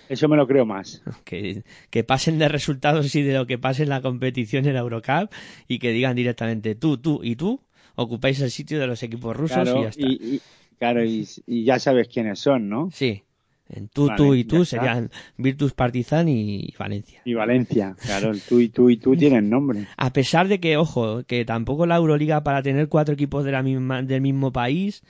[0.08, 1.02] Eso me lo creo más.
[1.24, 4.80] Que, que pasen de resultados y de lo que pase en la competición en la
[4.80, 5.30] Eurocup
[5.68, 7.60] y que digan directamente tú, tú y tú
[7.94, 10.06] ocupáis el sitio de los equipos rusos y ya está.
[10.06, 10.40] y, y-
[10.78, 12.90] claro, y, y ya sabes quiénes son, ¿no?
[12.92, 13.22] Sí.
[13.70, 14.76] En tú, Vale, tú y tú está.
[14.78, 17.20] serían Virtus Partizan y Valencia.
[17.24, 19.84] Y Valencia, claro, el tú y tú y tú tienen nombre.
[19.96, 23.62] A pesar de que, ojo, que tampoco la Euroliga para tener cuatro equipos de la
[23.62, 25.02] misma, del mismo país,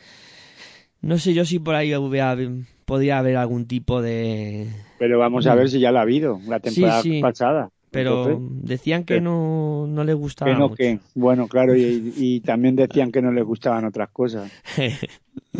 [1.00, 2.36] no sé yo si por ahí hubiera-
[2.84, 4.66] podría haber algún tipo de...
[4.98, 7.20] Pero vamos a ver si ya la ha habido la temporada Sí, sí.
[7.22, 7.70] pasada.
[7.90, 10.76] Pero Entonces, decían que no, no les gustaba que no, mucho.
[10.76, 10.98] que.
[11.14, 14.50] Bueno, claro, y, y también decían que no les gustaban otras cosas.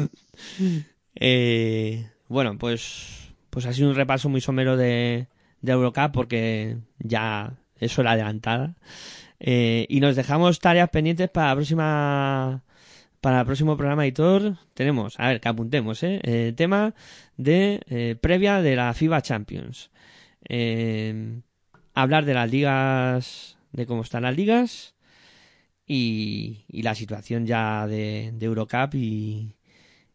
[1.20, 5.29] Eh, bueno, pues, pues ha sido un repaso muy somero de,
[5.61, 8.75] de Eurocup porque ya es hora adelantada.
[9.41, 12.63] Eh, y nos dejamos tareas pendientes para la próxima
[13.21, 16.21] para el próximo programa editor tenemos, a ver, que apuntemos, ¿eh?
[16.23, 16.95] Eh, tema
[17.37, 19.91] de eh, previa de la FIBA Champions.
[20.49, 21.41] Eh,
[21.95, 24.95] hablar de las ligas, de cómo están las ligas
[25.87, 29.55] y, y la situación ya de, de Eurocup y,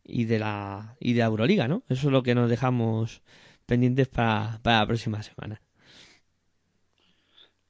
[0.03, 1.83] y de la y de la Euroliga, ¿no?
[1.89, 3.21] Eso es lo que nos dejamos
[3.65, 5.61] pendientes para, para la próxima semana.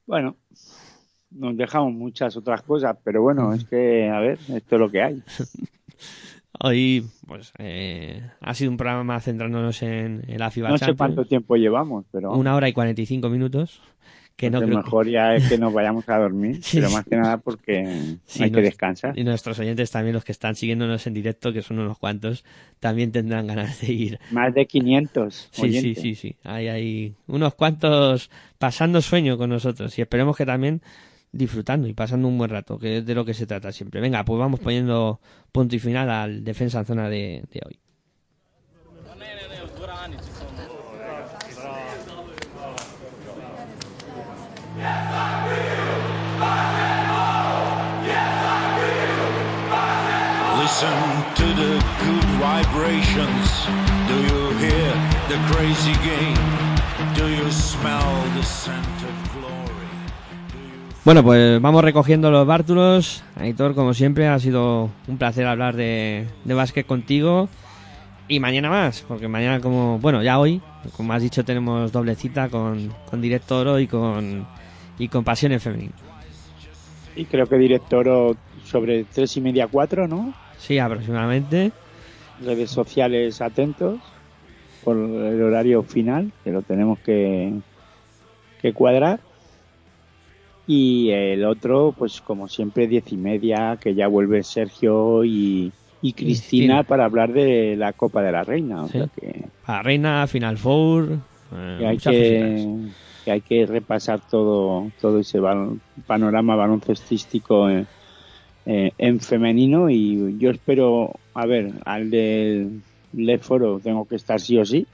[0.06, 0.36] Bueno,
[1.30, 5.02] nos dejamos muchas otras cosas, pero bueno, es que, a ver, esto es lo que
[5.02, 5.22] hay.
[6.60, 11.24] Hoy, pues, eh, ha sido un programa centrándonos en, en la FIBA No sé cuánto
[11.24, 13.80] tiempo llevamos, pero Una hora y 45 minutos.
[14.36, 17.04] Que no creo que- mejor ya es que nos vayamos a dormir, Sí, pero más
[17.04, 19.16] que nada porque Sí, hay no- que descansar.
[19.18, 22.44] Y nuestros oyentes también, los que están siguiéndonos en directo, que son unos cuantos,
[22.80, 24.18] también tendrán ganas de ir.
[24.32, 26.36] Más de 500 Sí, sí, sí, sí.
[26.42, 28.28] Hay, hay unos cuantos
[28.58, 30.82] pasando sueño con nosotros y esperemos que también
[31.30, 34.00] disfrutando y pasando un buen rato, que es de lo que se trata siempre.
[34.00, 35.20] Venga, pues vamos poniendo
[35.52, 37.78] punto y final al defensa en zona de, de hoy.
[50.74, 50.90] Listen
[51.36, 51.72] to the
[52.02, 53.46] good vibrations.
[54.08, 54.90] Do you hear
[55.28, 56.34] the crazy game?
[57.14, 59.86] Do you smell the scent of glory?
[60.50, 63.22] Do you Bueno, pues vamos recogiendo los bártulos.
[63.36, 67.48] Aitor, como siempre, ha sido un placer hablar de, de básquet contigo.
[68.26, 70.60] Y mañana más, porque mañana como, bueno, ya hoy,
[70.96, 74.44] como has dicho, tenemos doble cita con, con Directo Oro y con,
[74.98, 75.92] y con Pasión en Femenino.
[77.14, 80.34] Y creo que director sobre tres y media, cuatro, ¿no?
[80.66, 81.72] Sí, aproximadamente.
[82.40, 84.00] Redes sociales atentos
[84.82, 87.52] por el horario final, que lo tenemos que,
[88.58, 89.20] que cuadrar.
[90.66, 96.12] Y el otro, pues como siempre, diez y media, que ya vuelve Sergio y, y
[96.14, 96.82] Cristina Cristina.
[96.84, 98.82] para hablar de la Copa de la Reina.
[98.84, 98.92] O Sí.
[98.98, 101.12] sea que, Para Reina, Final Four.
[101.52, 102.78] eh, que hay que,
[103.24, 105.38] que hay que repasar todo, todo ese
[106.06, 107.86] panorama baloncestístico en,
[108.66, 112.80] eh, en femenino y yo espero, a ver, al del
[113.12, 114.86] Le Foro tengo que estar sí o sí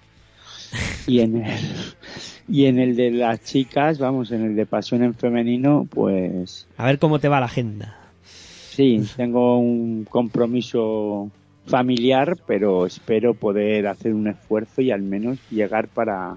[1.06, 1.52] y en el,
[2.48, 6.86] y en el de las chicas, vamos, en el de pasión en femenino, pues A
[6.86, 7.96] ver cómo te va la agenda.
[8.24, 11.30] sí, tengo un compromiso
[11.66, 16.36] familiar, pero espero poder hacer un esfuerzo y al menos llegar para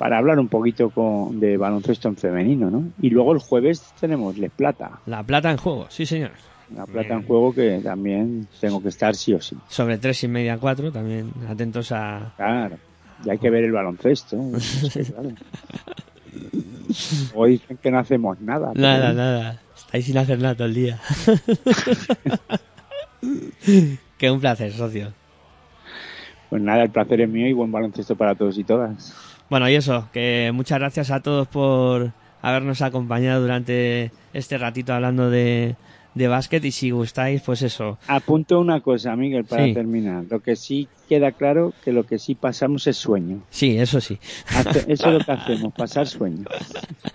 [0.00, 2.84] para hablar un poquito con, de baloncesto en femenino, ¿no?
[3.02, 6.30] Y luego el jueves tenemos Les Plata, La plata en juego, sí señor.
[6.74, 9.58] la plata en juego que también tengo que estar sí o sí.
[9.68, 12.32] Sobre tres y media, cuatro, también atentos a...
[12.38, 12.78] Claro,
[13.26, 14.38] y hay que ver el baloncesto.
[15.12, 15.32] claro.
[17.34, 18.72] Luego dicen que no hacemos nada.
[18.74, 19.60] Nada, nada.
[19.76, 20.98] Estáis sin hacer nada todo el día.
[24.16, 25.12] que un placer, socio.
[26.48, 29.29] Pues nada, el placer es mío y buen baloncesto para todos y todas.
[29.50, 35.28] Bueno, y eso, que muchas gracias a todos por habernos acompañado durante este ratito hablando
[35.28, 35.74] de,
[36.14, 37.98] de básquet y si gustáis, pues eso.
[38.06, 39.74] Apunto una cosa, Miguel, para Sí.
[39.74, 40.24] terminar.
[40.30, 43.42] Lo que sí queda claro que lo que sí pasamos es sueño.
[43.50, 44.18] Sí, eso sí.
[44.54, 46.44] Hace- Eso es lo que hacemos, pasar sueño.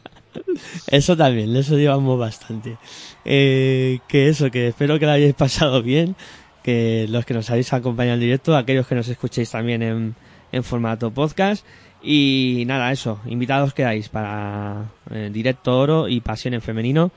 [0.88, 2.78] Eso también, eso llevamos bastante.
[3.24, 6.16] Eh, que eso, que espero que lo hayáis pasado bien,
[6.64, 10.16] que los que nos habéis acompañado en directo, aquellos que nos escuchéis también en,
[10.52, 11.66] en formato podcast.
[12.08, 17.12] Y nada, eso, invitados quedáis para eh, Directo Oro y Pasión en Femenino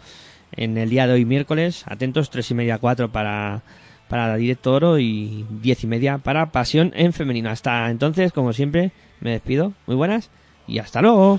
[0.53, 1.85] en el día de hoy miércoles.
[1.87, 3.61] Atentos, tres y media, cuatro para,
[4.09, 7.51] para Directo Oro y diez y media para Pasión en Femenino.
[7.51, 9.75] Hasta entonces, como siempre, me despido.
[9.87, 10.31] Muy buenas
[10.67, 11.39] y hasta luego.